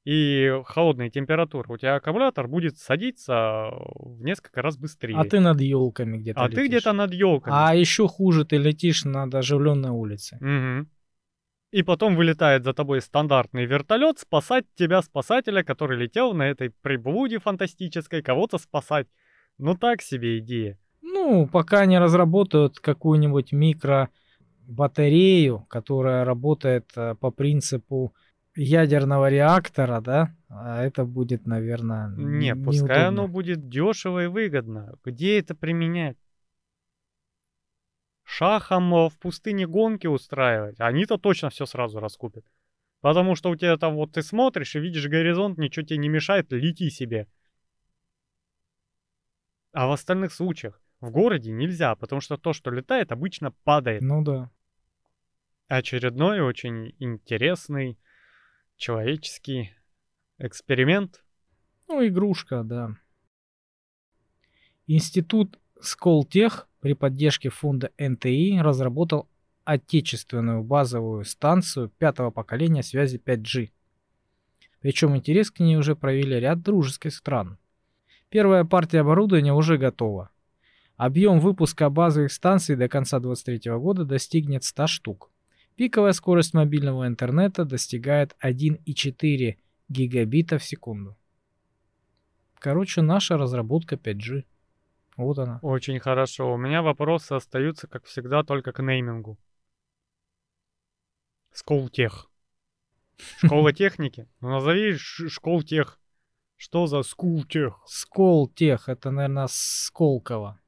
и 0.05 0.51
холодные 0.65 1.09
температуры, 1.09 1.73
у 1.73 1.77
тебя 1.77 1.95
аккумулятор 1.95 2.47
будет 2.47 2.77
садиться 2.77 3.69
в 3.71 4.21
несколько 4.21 4.61
раз 4.61 4.77
быстрее. 4.77 5.15
А 5.17 5.23
ты 5.23 5.39
над 5.39 5.61
елками 5.61 6.17
где-то 6.17 6.41
А 6.41 6.49
ты 6.49 6.55
летишь. 6.55 6.67
где-то 6.67 6.93
над 6.93 7.13
елками. 7.13 7.55
А 7.57 7.75
еще 7.75 8.07
хуже, 8.07 8.43
ты 8.43 8.57
летишь 8.57 9.05
над 9.05 9.33
оживленной 9.33 9.91
улицей. 9.91 10.39
Мгм. 10.41 10.89
И 11.71 11.81
потом 11.81 12.15
вылетает 12.15 12.63
за 12.63 12.73
тобой 12.73 13.01
стандартный 13.01 13.65
вертолет 13.65 14.19
спасать 14.19 14.65
тебя, 14.75 15.01
спасателя, 15.01 15.63
который 15.63 15.97
летел 15.97 16.33
на 16.33 16.43
этой 16.43 16.69
приблуде 16.69 17.39
фантастической, 17.39 18.21
кого-то 18.21 18.57
спасать. 18.57 19.07
Ну 19.57 19.75
так 19.75 20.01
себе 20.01 20.39
идея. 20.39 20.77
Ну, 21.01 21.47
пока 21.47 21.85
не 21.85 21.99
разработают 21.99 22.79
какую-нибудь 22.79 23.53
микробатарею, 24.67 25.65
которая 25.69 26.25
работает 26.25 26.91
э, 26.95 27.15
по 27.15 27.31
принципу 27.31 28.13
ядерного 28.55 29.29
реактора, 29.29 30.01
да, 30.01 30.35
а 30.49 30.83
это 30.83 31.05
будет, 31.05 31.47
наверное, 31.47 32.09
Не, 32.09 32.49
н- 32.51 32.63
пускай 32.63 32.85
неудобно. 32.87 33.07
оно 33.07 33.27
будет 33.27 33.67
дешево 33.67 34.23
и 34.25 34.27
выгодно. 34.27 34.95
Где 35.03 35.39
это 35.39 35.55
применять? 35.55 36.17
Шахом 38.23 38.91
в 39.09 39.17
пустыне 39.19 39.67
гонки 39.67 40.07
устраивать. 40.07 40.79
Они-то 40.79 41.17
точно 41.17 41.49
все 41.49 41.65
сразу 41.65 41.99
раскупят. 41.99 42.45
Потому 43.01 43.35
что 43.35 43.49
у 43.49 43.55
тебя 43.55 43.75
там 43.77 43.95
вот 43.95 44.13
ты 44.13 44.21
смотришь 44.21 44.75
и 44.75 44.79
видишь 44.79 45.07
горизонт, 45.07 45.57
ничего 45.57 45.85
тебе 45.85 45.97
не 45.97 46.09
мешает, 46.09 46.51
лети 46.53 46.89
себе. 46.89 47.27
А 49.73 49.87
в 49.87 49.91
остальных 49.91 50.31
случаях 50.31 50.82
в 51.03 51.11
городе 51.11 51.51
нельзя, 51.51 51.95
потому 51.95 52.21
что 52.21 52.37
то, 52.37 52.53
что 52.53 52.71
летает, 52.71 53.11
обычно 53.11 53.51
падает. 53.51 54.01
Ну 54.01 54.23
да. 54.23 54.49
Очередной 55.67 56.39
очень 56.39 56.95
интересный 56.97 57.99
человеческий 58.77 59.73
эксперимент. 60.37 61.21
Ну, 61.89 62.07
игрушка, 62.07 62.63
да. 62.63 62.95
Институт 64.87 65.59
Сколтех 65.81 66.69
при 66.79 66.93
поддержке 66.93 67.49
фонда 67.49 67.91
НТИ 67.97 68.61
разработал 68.61 69.27
отечественную 69.65 70.63
базовую 70.63 71.25
станцию 71.25 71.89
пятого 71.89 72.31
поколения 72.31 72.81
связи 72.81 73.17
5G. 73.17 73.71
Причем 74.79 75.17
интерес 75.17 75.51
к 75.51 75.59
ней 75.59 75.75
уже 75.75 75.97
проявили 75.97 76.35
ряд 76.35 76.61
дружеских 76.61 77.13
стран. 77.13 77.57
Первая 78.29 78.63
партия 78.63 79.01
оборудования 79.01 79.53
уже 79.53 79.77
готова. 79.77 80.29
Объем 81.03 81.41
выпуска 81.41 81.89
базовых 81.89 82.31
станций 82.31 82.77
до 82.77 82.87
конца 82.87 83.19
2023 83.19 83.73
года 83.73 84.05
достигнет 84.05 84.63
100 84.63 84.87
штук. 84.87 85.31
Пиковая 85.75 86.13
скорость 86.13 86.53
мобильного 86.53 87.07
интернета 87.07 87.65
достигает 87.65 88.37
1,4 88.41 89.57
гигабита 89.89 90.57
в 90.57 90.63
секунду. 90.63 91.17
Короче, 92.57 93.01
наша 93.01 93.37
разработка 93.37 93.97
5G. 93.97 94.45
Вот 95.17 95.39
она. 95.39 95.59
Очень 95.61 95.99
хорошо. 95.99 96.53
У 96.53 96.55
меня 96.55 96.81
вопросы 96.81 97.33
остаются, 97.33 97.87
как 97.87 98.05
всегда, 98.05 98.43
только 98.43 98.71
к 98.71 98.81
неймингу. 98.81 99.37
Сколтех. 101.51 102.31
Школа 103.39 103.73
техники? 103.83 104.29
Ну 104.39 104.51
назови 104.51 104.93
ш- 104.93 105.27
школтех. 105.27 105.99
Что 106.55 106.87
за 106.87 107.03
скултех? 107.03 107.81
Сколтех, 107.87 108.87
это, 108.87 109.11
наверное, 109.11 109.47
Сколково. 109.49 110.61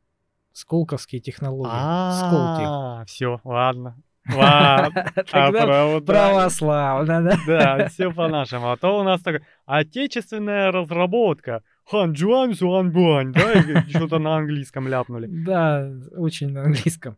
Сколковские 0.56 1.20
технологии. 1.20 1.70
А, 1.70 3.04
все, 3.08 3.42
ладно. 3.44 3.98
Ладно. 4.34 5.12
А 5.34 5.52
православно, 6.00 7.22
да? 7.22 7.38
Да, 7.46 7.88
все 7.90 8.10
по-нашему. 8.10 8.72
А 8.72 8.78
то 8.78 8.98
у 8.98 9.04
нас 9.04 9.22
такая 9.22 9.46
отечественная 9.66 10.72
разработка. 10.72 11.62
Хан 11.84 12.14
Джуан 12.14 12.54
Суан 12.54 12.94
Буань, 12.94 13.34
да, 13.34 13.86
что-то 13.90 14.18
на 14.18 14.38
английском 14.38 14.88
ляпнули. 14.88 15.28
Да, 15.28 15.92
очень 16.16 16.54
на 16.54 16.64
английском. 16.64 17.18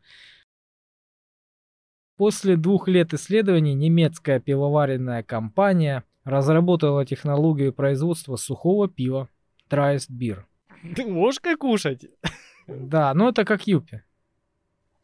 После 2.17 2.55
двух 2.55 2.87
лет 2.87 3.13
исследований 3.13 3.75
немецкая 3.75 4.39
пивоваренная 4.39 5.21
компания 5.21 6.03
разработала 6.23 7.05
технологию 7.05 7.71
производства 7.71 8.35
сухого 8.35 8.89
пива 8.89 9.29
Traist 9.69 10.09
Beer. 10.11 10.39
Ты 10.95 11.05
ложкой 11.05 11.55
кушать? 11.55 12.07
Да, 12.67 13.13
ну 13.13 13.29
это 13.29 13.45
как 13.45 13.67
юпи. 13.67 14.01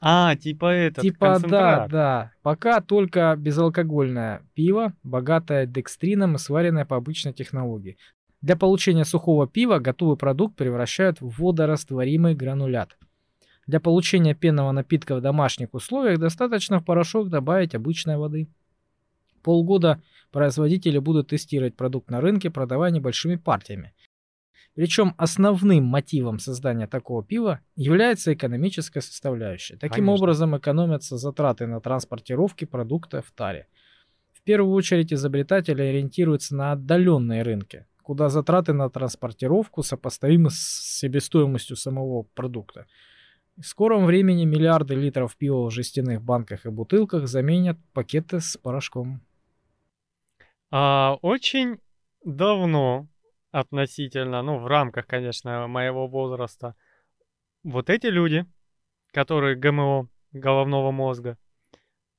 А, 0.06 0.36
типа 0.36 0.66
этот, 0.66 1.02
типа, 1.02 1.40
да, 1.48 1.88
да. 1.88 2.32
Пока 2.42 2.82
только 2.82 3.34
безалкогольное 3.38 4.42
пиво, 4.54 4.92
богатое 5.02 5.66
декстрином 5.66 6.36
и 6.36 6.40
сваренное 6.40 6.84
по 6.84 6.98
обычной 6.98 7.32
технологии. 7.32 7.98
Для 8.42 8.58
получения 8.58 9.06
сухого 9.06 9.48
пива 9.48 9.80
готовый 9.80 10.18
продукт 10.18 10.58
превращают 10.58 11.22
в 11.22 11.42
водорастворимый 11.42 12.36
гранулят. 12.36 12.98
Для 13.66 13.80
получения 13.80 14.36
пенного 14.36 14.74
напитка 14.74 15.16
в 15.16 15.22
домашних 15.22 15.74
условиях 15.74 16.20
достаточно 16.20 16.82
в 16.82 16.86
порошок 16.86 17.30
добавить 17.30 17.74
обычной 17.74 18.18
воды. 18.18 18.50
Полгода 19.42 20.02
производители 20.32 20.98
будут 20.98 21.30
тестировать 21.30 21.78
продукт 21.78 22.10
на 22.10 22.20
рынке, 22.20 22.50
продавая 22.50 22.92
небольшими 22.92 23.38
партиями. 23.38 23.94
Причем 24.76 25.14
основным 25.18 25.84
мотивом 25.86 26.40
создания 26.40 26.88
такого 26.88 27.24
пива 27.24 27.60
является 27.76 28.34
экономическая 28.34 29.02
составляющая. 29.02 29.76
Таким 29.76 30.06
Конечно. 30.06 30.14
образом 30.14 30.58
экономятся 30.58 31.18
затраты 31.18 31.68
на 31.68 31.80
транспортировки 31.80 32.66
продукта 32.66 33.22
в 33.22 33.32
таре. 33.32 33.68
В 34.34 34.42
первую 34.42 34.74
очередь 34.74 35.14
изобретатели 35.14 35.82
ориентируются 35.82 36.56
на 36.56 36.72
отдаленные 36.72 37.44
рынки, 37.44 37.86
куда 38.02 38.30
затраты 38.30 38.74
на 38.74 38.90
транспортировку 38.90 39.84
сопоставимы 39.84 40.50
с 40.50 41.00
себестоимостью 41.00 41.78
самого 41.78 42.24
продукта. 42.24 42.88
В 43.56 43.64
скором 43.64 44.06
времени 44.06 44.46
миллиарды 44.46 44.96
литров 44.96 45.38
пива 45.38 45.70
в 45.70 45.72
жестяных 45.72 46.24
банках 46.24 46.66
и 46.66 46.70
бутылках 46.70 47.28
заменят 47.28 47.78
пакеты 47.94 48.40
с 48.40 48.58
порошком. 48.58 49.22
А, 50.72 51.20
очень 51.22 51.78
давно 52.26 53.08
относительно, 53.54 54.42
ну, 54.42 54.58
в 54.58 54.66
рамках, 54.66 55.06
конечно, 55.06 55.68
моего 55.68 56.08
возраста, 56.08 56.76
вот 57.64 57.90
эти 57.92 58.08
люди, 58.08 58.46
которые 59.12 59.56
ГМО 59.56 60.10
головного 60.32 60.92
мозга, 60.92 61.38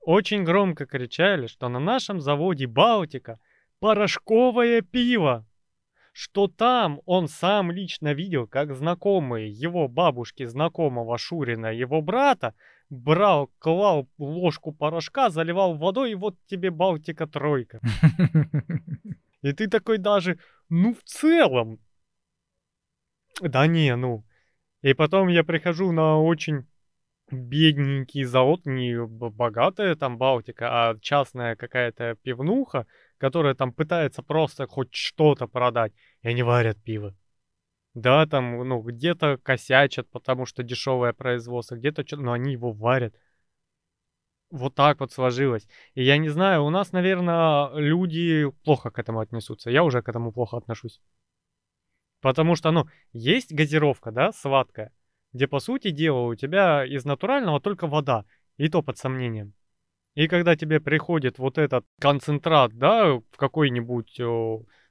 очень 0.01 0.45
громко 0.45 0.87
кричали, 0.87 1.49
что 1.49 1.69
на 1.69 1.81
нашем 1.81 2.21
заводе 2.21 2.69
Балтика 2.69 3.41
порошковое 3.81 4.83
пиво, 4.83 5.45
что 6.13 6.47
там 6.47 7.01
он 7.05 7.27
сам 7.27 7.73
лично 7.73 8.15
видел, 8.15 8.47
как 8.47 8.73
знакомые 8.73 9.51
его 9.51 9.89
бабушки 9.89 10.45
знакомого 10.45 11.19
Шурина, 11.19 11.73
его 11.73 12.01
брата, 12.01 12.55
брал, 12.91 13.51
клал 13.59 14.09
ложку 14.19 14.71
порошка, 14.71 15.31
заливал 15.31 15.75
водой, 15.75 16.13
и 16.13 16.15
вот 16.15 16.37
тебе 16.47 16.71
Балтика 16.71 17.27
тройка. 17.27 17.81
И 19.45 19.53
ты 19.53 19.69
такой 19.69 19.99
даже, 19.99 20.39
ну 20.71 20.95
в 20.95 21.03
целом. 21.05 21.79
Да 23.43 23.67
не, 23.67 23.95
ну. 23.95 24.25
И 24.81 24.95
потом 24.95 25.29
я 25.29 25.45
прихожу 25.45 25.93
на 25.93 26.19
очень 26.19 26.67
бедненький 27.31 28.25
завод, 28.25 28.65
не 28.65 28.97
богатая 29.07 29.97
там 29.97 30.17
Балтика, 30.17 30.69
а 30.71 30.99
частная 30.99 31.57
какая-то 31.57 32.17
пивнуха, 32.23 32.87
которая 33.19 33.55
там 33.55 33.75
пытается 33.75 34.23
просто 34.23 34.67
хоть 34.67 34.95
что-то 34.95 35.47
продать, 35.47 35.93
и 36.23 36.29
они 36.29 36.43
варят 36.43 36.83
пиво. 36.83 37.15
Да, 37.93 38.27
там, 38.27 38.67
ну, 38.67 38.81
где-то 38.81 39.39
косячат, 39.43 40.09
потому 40.11 40.47
что 40.47 40.63
дешевое 40.63 41.13
производство, 41.13 41.77
где-то 41.77 42.07
что-то, 42.07 42.23
но 42.23 42.33
они 42.33 42.53
его 42.53 42.73
варят. 42.73 43.15
Вот 44.55 44.77
так 44.77 45.01
вот 45.01 45.11
сложилось. 45.11 45.67
И 45.95 46.05
я 46.05 46.17
не 46.17 46.29
знаю, 46.29 46.63
у 46.63 46.71
нас, 46.71 46.93
наверное, 46.93 47.75
люди 47.75 48.49
плохо 48.63 48.93
к 48.93 49.01
этому 49.01 49.19
отнесутся. 49.19 49.69
Я 49.69 49.83
уже 49.83 50.01
к 50.01 50.09
этому 50.09 50.31
плохо 50.31 50.57
отношусь. 50.57 51.01
Потому 52.21 52.55
что, 52.55 52.71
ну, 52.71 52.87
есть 53.13 53.53
газировка, 53.53 54.13
да, 54.13 54.31
сладкая, 54.31 54.93
где, 55.33 55.49
по 55.49 55.59
сути 55.59 55.91
дела, 55.91 56.21
у 56.21 56.37
тебя 56.37 56.87
из 56.87 57.05
натурального 57.05 57.61
только 57.61 57.89
вода, 57.89 58.27
и 58.57 58.69
то 58.69 58.81
под 58.81 58.97
сомнением. 58.97 59.55
И 60.15 60.29
когда 60.29 60.55
тебе 60.55 60.79
приходит 60.79 61.41
вот 61.41 61.59
этот 61.59 61.85
концентрат, 62.01 62.79
да, 62.79 63.15
в 63.15 63.37
какой-нибудь 63.37 64.21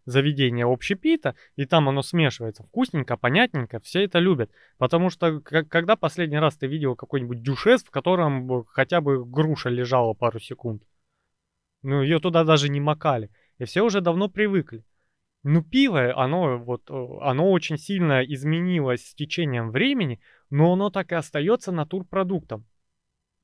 заведение 0.06 0.66
общепита, 0.66 1.36
и 1.56 1.66
там 1.66 1.90
оно 1.90 2.02
смешивается. 2.02 2.64
Вкусненько, 2.64 3.18
понятненько, 3.18 3.80
все 3.80 4.04
это 4.04 4.20
любят. 4.20 4.52
Потому 4.78 5.10
что 5.10 5.40
когда 5.42 5.96
последний 5.96 6.40
раз 6.40 6.58
ты 6.58 6.68
видел 6.68 6.96
какой-нибудь 6.96 7.42
дюшес, 7.42 7.84
в 7.84 7.92
котором 7.92 8.66
хотя 8.66 9.02
бы 9.02 9.26
груша 9.26 9.70
лежала 9.70 10.14
пару 10.14 10.40
секунд? 10.40 10.84
Ну, 11.82 12.02
ее 12.02 12.20
туда 12.20 12.44
даже 12.44 12.70
не 12.70 12.80
макали. 12.80 13.30
И 13.58 13.66
все 13.66 13.82
уже 13.82 14.02
давно 14.02 14.30
привыкли. 14.30 14.84
Ну, 15.44 15.62
пиво, 15.62 16.18
оно 16.18 16.58
вот, 16.58 16.90
оно 16.90 17.52
очень 17.52 17.78
сильно 17.78 18.24
изменилось 18.24 19.06
с 19.10 19.14
течением 19.14 19.72
времени, 19.72 20.22
но 20.50 20.72
оно 20.72 20.90
так 20.90 21.12
и 21.12 21.16
остается 21.16 21.74
натурпродуктом. 21.74 22.66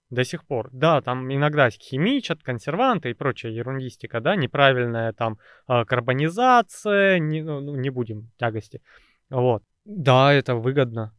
До 0.10 0.24
сих 0.24 0.46
пор. 0.46 0.70
Да, 0.72 1.02
там 1.02 1.32
иногда 1.32 1.70
химичат, 1.70 2.42
консерванты 2.42 3.12
и 3.12 3.14
прочая 3.14 3.52
ерундистика, 3.52 4.22
да, 4.22 4.36
неправильная 4.36 5.14
там 5.14 5.38
а, 5.68 5.86
карбонизация, 5.86 7.20
не, 7.20 7.44
ну, 7.44 7.60
ну, 7.60 7.76
не 7.76 7.92
будем 7.92 8.32
тягости. 8.38 8.82
Вот. 9.30 9.64
Да, 9.86 10.34
это 10.34 10.56
выгодно. 10.56 11.14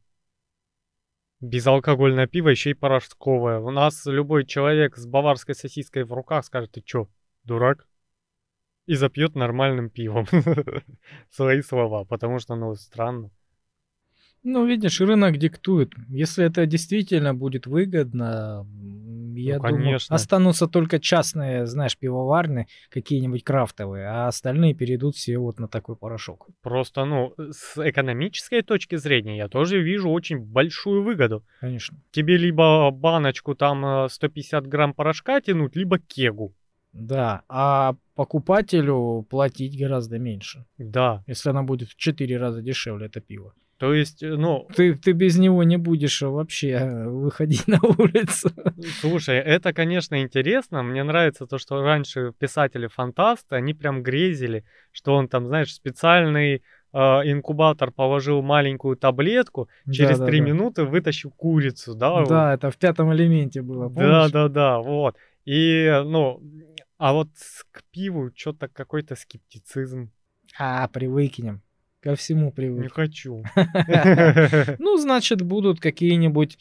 Безалкогольное 1.40 2.26
пиво 2.26 2.48
еще 2.48 2.70
и 2.70 2.74
порошковое. 2.74 3.60
У 3.60 3.70
нас 3.70 4.04
любой 4.06 4.44
человек 4.44 4.96
с 4.96 5.06
баварской 5.06 5.54
сосиской 5.54 6.02
в 6.04 6.12
руках 6.12 6.44
скажет, 6.44 6.72
ты 6.72 6.80
чё, 6.82 7.08
дурак? 7.44 7.86
И 8.86 8.94
запьет 8.94 9.36
нормальным 9.36 9.88
пивом 9.88 10.26
свои 11.30 11.62
слова, 11.62 12.04
потому 12.04 12.40
что, 12.40 12.56
ну, 12.56 12.74
странно. 12.74 13.30
Ну, 14.42 14.66
видишь, 14.66 15.00
рынок 15.00 15.36
диктует. 15.36 15.92
Если 16.08 16.44
это 16.44 16.64
действительно 16.64 17.34
будет 17.34 17.66
выгодно, 17.66 18.66
я 19.36 19.58
ну, 19.58 19.68
думаю, 19.68 19.98
останутся 20.08 20.66
только 20.66 20.98
частные, 20.98 21.66
знаешь, 21.66 21.96
пивоварни, 21.96 22.66
какие-нибудь 22.88 23.44
крафтовые, 23.44 24.06
а 24.08 24.28
остальные 24.28 24.74
перейдут 24.74 25.16
все 25.16 25.36
вот 25.38 25.58
на 25.58 25.68
такой 25.68 25.96
порошок. 25.96 26.48
Просто, 26.62 27.04
ну, 27.04 27.34
с 27.36 27.76
экономической 27.76 28.62
точки 28.62 28.96
зрения 28.96 29.36
я 29.36 29.48
тоже 29.48 29.82
вижу 29.82 30.10
очень 30.10 30.38
большую 30.38 31.02
выгоду. 31.02 31.44
Конечно. 31.60 31.98
Тебе 32.10 32.38
либо 32.38 32.90
баночку 32.90 33.54
там 33.54 34.08
150 34.08 34.64
э, 34.64 34.68
грамм 34.68 34.94
порошка 34.94 35.40
тянуть, 35.40 35.76
либо 35.76 35.98
кегу. 35.98 36.54
Да, 36.92 37.42
а 37.48 37.94
покупателю 38.14 39.26
платить 39.30 39.78
гораздо 39.78 40.18
меньше. 40.18 40.64
Да. 40.78 41.22
Если 41.26 41.50
она 41.50 41.62
будет 41.62 41.90
в 41.90 41.96
4 41.96 42.36
раза 42.36 42.62
дешевле, 42.62 43.06
это 43.06 43.20
пиво. 43.20 43.54
То 43.80 43.94
есть, 43.94 44.22
э, 44.22 44.36
ну... 44.36 44.68
Ты, 44.76 44.94
ты 44.94 45.12
без 45.12 45.38
него 45.38 45.62
не 45.62 45.78
будешь 45.78 46.20
вообще 46.20 47.06
выходить 47.06 47.66
на 47.66 47.80
улицу. 47.80 48.50
Слушай, 49.00 49.38
это, 49.38 49.72
конечно, 49.72 50.20
интересно. 50.20 50.82
Мне 50.82 51.02
нравится 51.02 51.46
то, 51.46 51.56
что 51.56 51.80
раньше 51.80 52.34
писатели-фантасты, 52.38 53.56
они 53.56 53.72
прям 53.72 54.02
грезили, 54.02 54.64
что 54.92 55.14
он 55.14 55.28
там, 55.28 55.46
знаешь, 55.46 55.72
специальный 55.72 56.56
э, 56.92 56.98
инкубатор 56.98 57.90
положил 57.90 58.42
маленькую 58.42 58.96
таблетку, 58.96 59.70
через 59.90 60.18
три 60.18 60.40
да, 60.40 60.44
да. 60.44 60.52
минуты 60.52 60.84
вытащил 60.84 61.30
курицу, 61.30 61.94
да? 61.94 62.22
Да, 62.26 62.52
это 62.52 62.70
в 62.70 62.76
пятом 62.76 63.14
элементе 63.14 63.62
было, 63.62 63.88
помнишь? 63.88 64.10
Да, 64.10 64.28
да, 64.28 64.48
да, 64.48 64.78
вот. 64.80 65.16
И, 65.46 66.02
ну, 66.04 66.42
а 66.98 67.14
вот 67.14 67.28
к 67.70 67.82
пиву 67.90 68.30
что-то 68.36 68.68
какой-то 68.68 69.16
скептицизм. 69.16 70.10
А, 70.58 70.86
привыкнем. 70.88 71.62
Ко 72.00 72.16
всему 72.16 72.50
привык. 72.50 72.82
Не 72.82 72.88
хочу. 72.88 73.44
Ну, 74.78 74.96
значит, 74.96 75.42
будут 75.42 75.80
какие-нибудь 75.80 76.58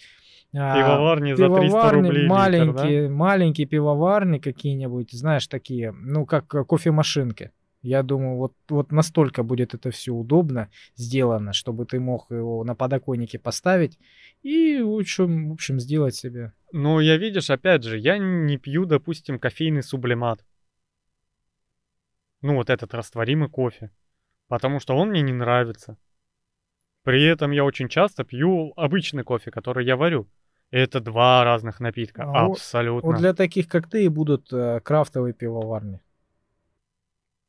а, 0.53 0.75
Пивоварни 0.75 1.33
за 1.33 1.47
300 1.47 1.91
рублей 1.91 2.27
маленькие, 2.27 3.01
литр, 3.01 3.07
да? 3.07 3.15
маленькие 3.15 3.67
пивоварни 3.67 4.39
какие-нибудь, 4.39 5.11
знаешь, 5.11 5.47
такие, 5.47 5.91
ну, 5.91 6.25
как 6.25 6.47
кофемашинки. 6.47 7.51
Я 7.81 8.03
думаю, 8.03 8.35
вот, 8.35 8.53
вот 8.67 8.91
настолько 8.91 9.43
будет 9.43 9.73
это 9.73 9.91
все 9.91 10.11
удобно 10.11 10.69
сделано, 10.95 11.53
чтобы 11.53 11.85
ты 11.85 11.99
мог 11.99 12.29
его 12.29 12.63
на 12.65 12.75
подоконнике 12.75 13.39
поставить 13.39 13.97
и, 14.41 14.81
в 14.81 14.99
общем, 14.99 15.49
в 15.49 15.53
общем 15.53 15.79
сделать 15.79 16.15
себе. 16.15 16.51
Ну, 16.73 16.99
я 16.99 17.15
видишь, 17.15 17.49
опять 17.49 17.83
же, 17.83 17.97
я 17.97 18.17
не 18.17 18.57
пью, 18.57 18.85
допустим, 18.85 19.39
кофейный 19.39 19.83
сублимат. 19.83 20.43
Ну, 22.41 22.55
вот 22.55 22.69
этот 22.69 22.93
растворимый 22.93 23.49
кофе 23.49 23.91
потому 24.49 24.81
что 24.81 24.97
он 24.97 25.09
мне 25.09 25.21
не 25.21 25.31
нравится. 25.31 25.95
При 27.03 27.23
этом 27.23 27.51
я 27.51 27.63
очень 27.63 27.87
часто 27.87 28.25
пью 28.25 28.73
обычный 28.75 29.23
кофе, 29.23 29.51
который 29.51 29.85
я 29.85 29.95
варю. 29.95 30.27
Это 30.71 30.99
два 30.99 31.43
разных 31.43 31.79
напитка, 31.79 32.23
а 32.23 32.45
абсолютно. 32.45 33.09
Вот 33.09 33.17
для 33.17 33.33
таких, 33.33 33.67
как 33.67 33.89
ты, 33.89 34.03
и 34.03 34.09
будут 34.09 34.51
э, 34.51 34.81
крафтовые 34.81 35.33
пивоварни. 35.33 36.01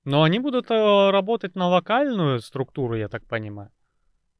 Но 0.05 0.23
они 0.23 0.39
будут 0.39 0.71
э, 0.71 1.11
работать 1.11 1.57
на 1.57 1.69
локальную 1.69 2.41
структуру, 2.41 2.95
я 2.95 3.09
так 3.09 3.27
понимаю. 3.27 3.71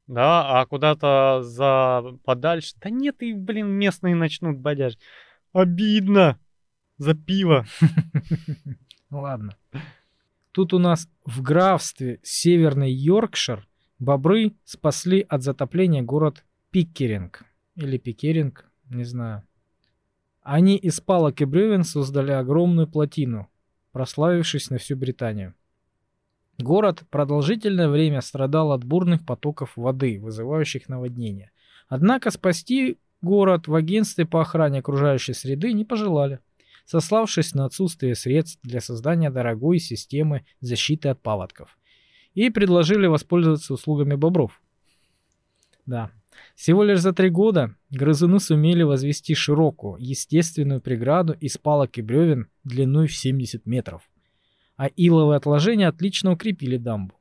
Да, 0.07 0.59
а 0.59 0.65
куда-то 0.65 1.41
за 1.43 2.03
подальше. 2.23 2.75
Да 2.81 2.89
нет, 2.89 3.21
и, 3.21 3.33
блин, 3.33 3.67
местные 3.67 4.15
начнут 4.15 4.57
бодяжить. 4.57 4.99
Обидно 5.53 6.39
за 6.97 7.13
пиво. 7.13 7.65
Ладно. 9.11 9.55
Тут 10.51 10.73
у 10.73 10.79
нас 10.79 11.07
в 11.25 11.41
графстве 11.41 12.19
Северный 12.23 12.91
Йоркшир 12.91 13.67
бобры 13.99 14.53
спасли 14.65 15.25
от 15.27 15.43
затопления 15.43 16.01
город 16.01 16.43
Пиккеринг. 16.71 17.43
Или 17.75 17.97
Пикеринг, 17.97 18.69
не 18.89 19.05
знаю. 19.05 19.43
Они 20.41 20.75
из 20.75 20.99
палок 20.99 21.39
и 21.41 21.45
бревен 21.45 21.83
создали 21.83 22.31
огромную 22.31 22.87
плотину, 22.87 23.49
прославившись 23.91 24.69
на 24.69 24.77
всю 24.77 24.97
Британию. 24.97 25.53
Город 26.57 27.03
продолжительное 27.09 27.87
время 27.87 28.21
страдал 28.21 28.71
от 28.71 28.83
бурных 28.83 29.25
потоков 29.25 29.77
воды, 29.77 30.19
вызывающих 30.19 30.89
наводнения. 30.89 31.51
Однако 31.87 32.29
спасти 32.29 32.97
город 33.21 33.67
в 33.67 33.75
агентстве 33.75 34.25
по 34.25 34.41
охране 34.41 34.79
окружающей 34.79 35.33
среды 35.33 35.73
не 35.73 35.85
пожелали 35.85 36.39
сославшись 36.91 37.55
на 37.55 37.63
отсутствие 37.63 38.15
средств 38.15 38.59
для 38.63 38.81
создания 38.81 39.29
дорогой 39.29 39.79
системы 39.79 40.45
защиты 40.59 41.07
от 41.07 41.21
паводков. 41.21 41.77
И 42.33 42.49
предложили 42.49 43.07
воспользоваться 43.07 43.73
услугами 43.73 44.15
бобров. 44.15 44.61
Да. 45.85 46.11
Всего 46.55 46.83
лишь 46.83 46.99
за 46.99 47.13
три 47.13 47.29
года 47.29 47.75
грызуны 47.91 48.41
сумели 48.41 48.83
возвести 48.83 49.35
широкую, 49.35 49.95
естественную 49.99 50.81
преграду 50.81 51.33
из 51.33 51.57
палок 51.57 51.97
и 51.97 52.01
бревен 52.01 52.47
длиной 52.65 53.07
в 53.07 53.15
70 53.15 53.65
метров– 53.65 54.01
а 54.81 54.87
иловые 54.95 55.37
отложения 55.37 55.87
отлично 55.87 56.31
укрепили 56.31 56.75
дамбу. 56.75 57.13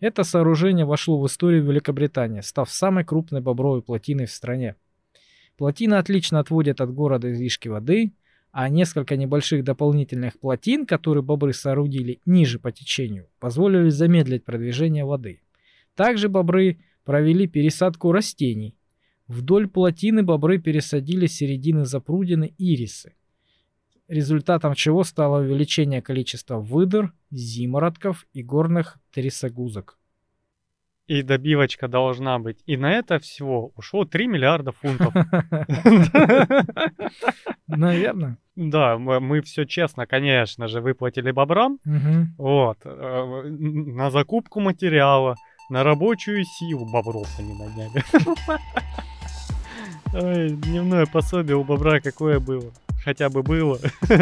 Это 0.00 0.24
сооружение 0.24 0.84
вошло 0.84 1.20
в 1.20 1.26
историю 1.28 1.62
Великобритании, 1.62 2.40
став 2.40 2.68
самой 2.68 3.04
крупной 3.04 3.40
бобровой 3.40 3.82
плотиной 3.82 4.26
в 4.26 4.32
стране. 4.32 4.74
Плотина 5.56 6.00
отлично 6.00 6.40
отводит 6.40 6.80
от 6.80 6.92
города 6.92 7.32
излишки 7.32 7.68
воды, 7.68 8.14
а 8.56 8.68
несколько 8.68 9.16
небольших 9.16 9.64
дополнительных 9.64 10.38
плотин, 10.38 10.86
которые 10.86 11.24
бобры 11.24 11.52
соорудили 11.52 12.20
ниже 12.24 12.60
по 12.60 12.70
течению, 12.70 13.26
позволили 13.40 13.88
замедлить 13.88 14.44
продвижение 14.44 15.04
воды. 15.04 15.40
Также 15.96 16.28
бобры 16.28 16.78
провели 17.04 17.48
пересадку 17.48 18.12
растений. 18.12 18.76
Вдоль 19.26 19.66
плотины 19.66 20.22
бобры 20.22 20.58
пересадили 20.58 21.26
середины 21.26 21.84
запрудины 21.84 22.54
ирисы, 22.56 23.14
результатом 24.06 24.74
чего 24.74 25.02
стало 25.02 25.40
увеличение 25.40 26.00
количества 26.00 26.60
выдр, 26.60 27.12
зимородков 27.32 28.24
и 28.34 28.44
горных 28.44 28.98
трясогузок 29.10 29.98
и 31.06 31.22
добивочка 31.22 31.88
должна 31.88 32.38
быть. 32.38 32.58
И 32.66 32.76
на 32.76 32.92
это 32.92 33.18
всего 33.18 33.72
ушло 33.76 34.04
3 34.04 34.26
миллиарда 34.26 34.72
фунтов. 34.72 35.14
Наверное. 37.66 38.38
Да, 38.56 38.98
мы 38.98 39.42
все 39.42 39.64
честно, 39.64 40.06
конечно 40.06 40.68
же, 40.68 40.80
выплатили 40.80 41.30
бобрам. 41.30 41.78
Вот. 42.38 42.78
Э, 42.84 43.42
на 43.44 44.10
закупку 44.10 44.60
материала, 44.60 45.36
на 45.70 45.82
рабочую 45.82 46.44
силу 46.44 46.86
бобров 46.90 47.28
они 47.38 47.54
наняли. 47.54 48.04
Ой, 50.14 50.50
дневное 50.50 51.06
пособие 51.06 51.56
у 51.56 51.64
бобра 51.64 52.00
какое 52.00 52.38
было? 52.38 52.72
Хотя 53.04 53.28
бы 53.28 53.42
было. 53.42 53.78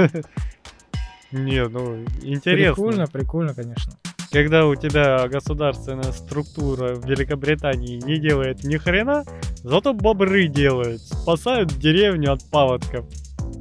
Не, 1.33 1.67
ну, 1.69 2.05
интересно. 2.23 2.75
Прикольно, 2.75 3.07
прикольно, 3.07 3.55
конечно 3.55 3.93
когда 4.33 4.67
у 4.67 4.75
тебя 4.75 5.29
государственная 5.29 6.11
структура 6.13 6.95
в 6.95 7.07
Великобритании 7.07 8.01
не 8.03 8.19
делает 8.19 8.65
ни 8.65 8.79
хрена, 8.79 9.25
зато 9.63 9.93
бобры 9.93 10.49
делают, 10.49 11.03
спасают 11.03 11.77
деревню 11.79 12.33
от 12.33 12.49
паводков. 12.51 13.05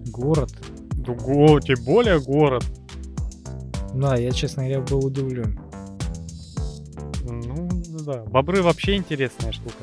Город. 0.07 0.51
Го, 0.95 1.59
тем 1.59 1.83
более 1.83 2.21
город. 2.21 2.63
Да, 3.93 4.15
я, 4.15 4.31
честно 4.31 4.63
говоря, 4.63 4.81
был 4.81 5.05
удивлен. 5.05 5.59
Ну, 7.25 7.69
да. 8.05 8.23
Бобры 8.23 8.61
вообще 8.61 8.95
интересная 8.95 9.51
штука. 9.51 9.75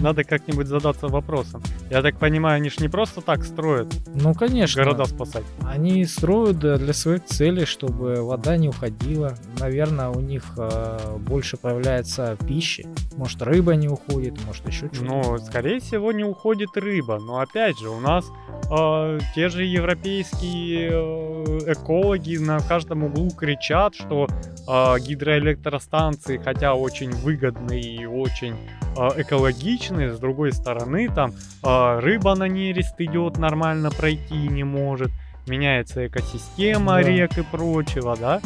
Надо 0.00 0.24
как-нибудь 0.24 0.66
задаться 0.66 1.08
вопросом. 1.08 1.62
Я 1.90 2.02
так 2.02 2.18
понимаю, 2.18 2.56
они 2.56 2.70
ж 2.70 2.78
не 2.80 2.88
просто 2.88 3.20
так 3.20 3.44
строят. 3.44 3.88
Ну, 4.14 4.34
конечно. 4.34 4.82
Города 4.82 5.04
спасать. 5.04 5.44
Они 5.62 6.04
строят 6.04 6.58
для 6.58 6.92
своих 6.92 7.24
целей, 7.24 7.64
чтобы 7.64 8.22
вода 8.22 8.56
не 8.56 8.68
уходила. 8.68 9.34
Наверное, 9.58 10.08
у 10.08 10.20
них 10.20 10.44
э, 10.56 11.16
больше 11.18 11.56
появляется 11.56 12.36
пищи. 12.46 12.86
Может, 13.16 13.42
рыба 13.42 13.74
не 13.74 13.88
уходит, 13.88 14.34
может, 14.46 14.66
еще 14.66 14.86
что-то. 14.86 15.04
Ну, 15.04 15.38
скорее 15.38 15.80
всего, 15.80 16.12
не 16.12 16.24
уходит 16.24 16.76
рыба. 16.76 17.18
Но 17.18 17.38
опять 17.38 17.78
же, 17.78 17.88
у 17.88 18.00
нас 18.00 18.26
э, 18.70 19.18
те 19.34 19.48
же 19.48 19.64
европейские 19.64 20.90
э, 20.92 21.72
экологи 21.72 22.36
на 22.36 22.60
каждом 22.60 23.04
углу 23.04 23.30
кричат, 23.30 23.94
что 23.94 24.26
э, 24.28 25.00
гидроэлектростанции, 25.00 26.40
хотя 26.42 26.74
очень 26.74 27.10
выгодные 27.10 27.80
и 27.80 28.06
очень 28.06 28.54
э, 28.96 29.15
экологичные, 29.16 30.14
с 30.14 30.18
другой 30.18 30.52
стороны, 30.52 31.08
там 31.08 31.32
э, 31.62 31.98
рыба 32.00 32.34
на 32.34 32.48
нерест 32.48 32.94
идет, 32.98 33.38
нормально 33.38 33.90
пройти 33.90 34.48
не 34.48 34.64
может, 34.64 35.10
меняется 35.46 36.06
экосистема 36.06 36.94
да. 36.94 37.02
рек 37.02 37.38
и 37.38 37.42
прочего, 37.42 38.16
да? 38.16 38.40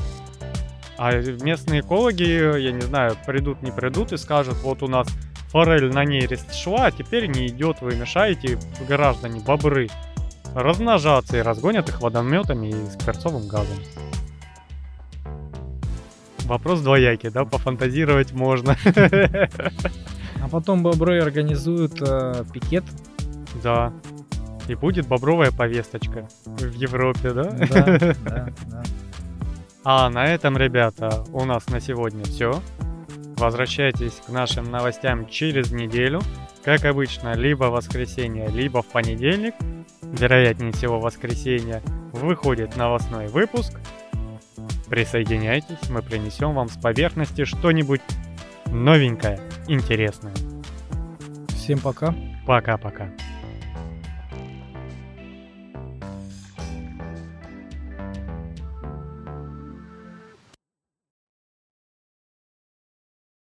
А 0.96 1.12
местные 1.12 1.80
экологи, 1.80 2.58
я 2.58 2.72
не 2.72 2.82
знаю, 2.82 3.16
придут, 3.26 3.62
не 3.62 3.70
придут 3.70 4.12
и 4.12 4.18
скажут, 4.18 4.56
вот 4.62 4.82
у 4.82 4.86
нас 4.86 5.08
форель 5.48 5.92
на 5.92 6.04
нерест 6.04 6.54
шла, 6.54 6.86
а 6.86 6.90
теперь 6.90 7.26
не 7.26 7.46
идет, 7.46 7.80
вы 7.80 7.96
мешаете, 7.96 8.58
граждане, 8.86 9.40
бобры, 9.40 9.88
размножаться 10.54 11.38
и 11.38 11.42
разгонят 11.42 11.88
их 11.88 12.00
водометами 12.00 12.68
и 12.68 12.72
с 12.72 13.02
перцовым 13.02 13.48
газом. 13.48 13.78
Вопрос 16.44 16.80
двоякий, 16.80 17.30
да, 17.30 17.44
пофантазировать 17.44 18.32
можно. 18.32 18.76
А 20.42 20.48
потом 20.48 20.82
бобры 20.82 21.20
организуют 21.20 22.00
э, 22.00 22.44
пикет. 22.52 22.84
Да. 23.62 23.92
И 24.68 24.74
будет 24.74 25.06
бобровая 25.06 25.50
повесточка 25.50 26.28
в 26.44 26.72
Европе, 26.72 27.30
да? 27.30 27.44
Да, 27.44 27.98
да, 27.98 28.14
да. 28.26 28.82
А 29.82 30.10
на 30.10 30.26
этом, 30.26 30.56
ребята, 30.56 31.24
у 31.32 31.44
нас 31.44 31.68
на 31.68 31.80
сегодня 31.80 32.24
все. 32.24 32.62
Возвращайтесь 33.36 34.20
к 34.26 34.28
нашим 34.28 34.70
новостям 34.70 35.26
через 35.26 35.72
неделю. 35.72 36.20
Как 36.62 36.84
обычно, 36.84 37.34
либо 37.34 37.64
в 37.64 37.72
воскресенье, 37.72 38.48
либо 38.48 38.82
в 38.82 38.86
понедельник. 38.86 39.54
Вероятнее 40.02 40.72
всего, 40.72 41.00
воскресенье 41.00 41.82
выходит 42.12 42.76
новостной 42.76 43.28
выпуск. 43.28 43.80
Присоединяйтесь, 44.88 45.88
мы 45.88 46.02
принесем 46.02 46.54
вам 46.54 46.68
с 46.68 46.76
поверхности 46.76 47.44
что-нибудь 47.44 48.02
новенькое, 48.70 49.40
интересное. 49.68 50.34
Всем 51.48 51.78
пока. 51.78 52.14
Пока-пока. 52.46 53.08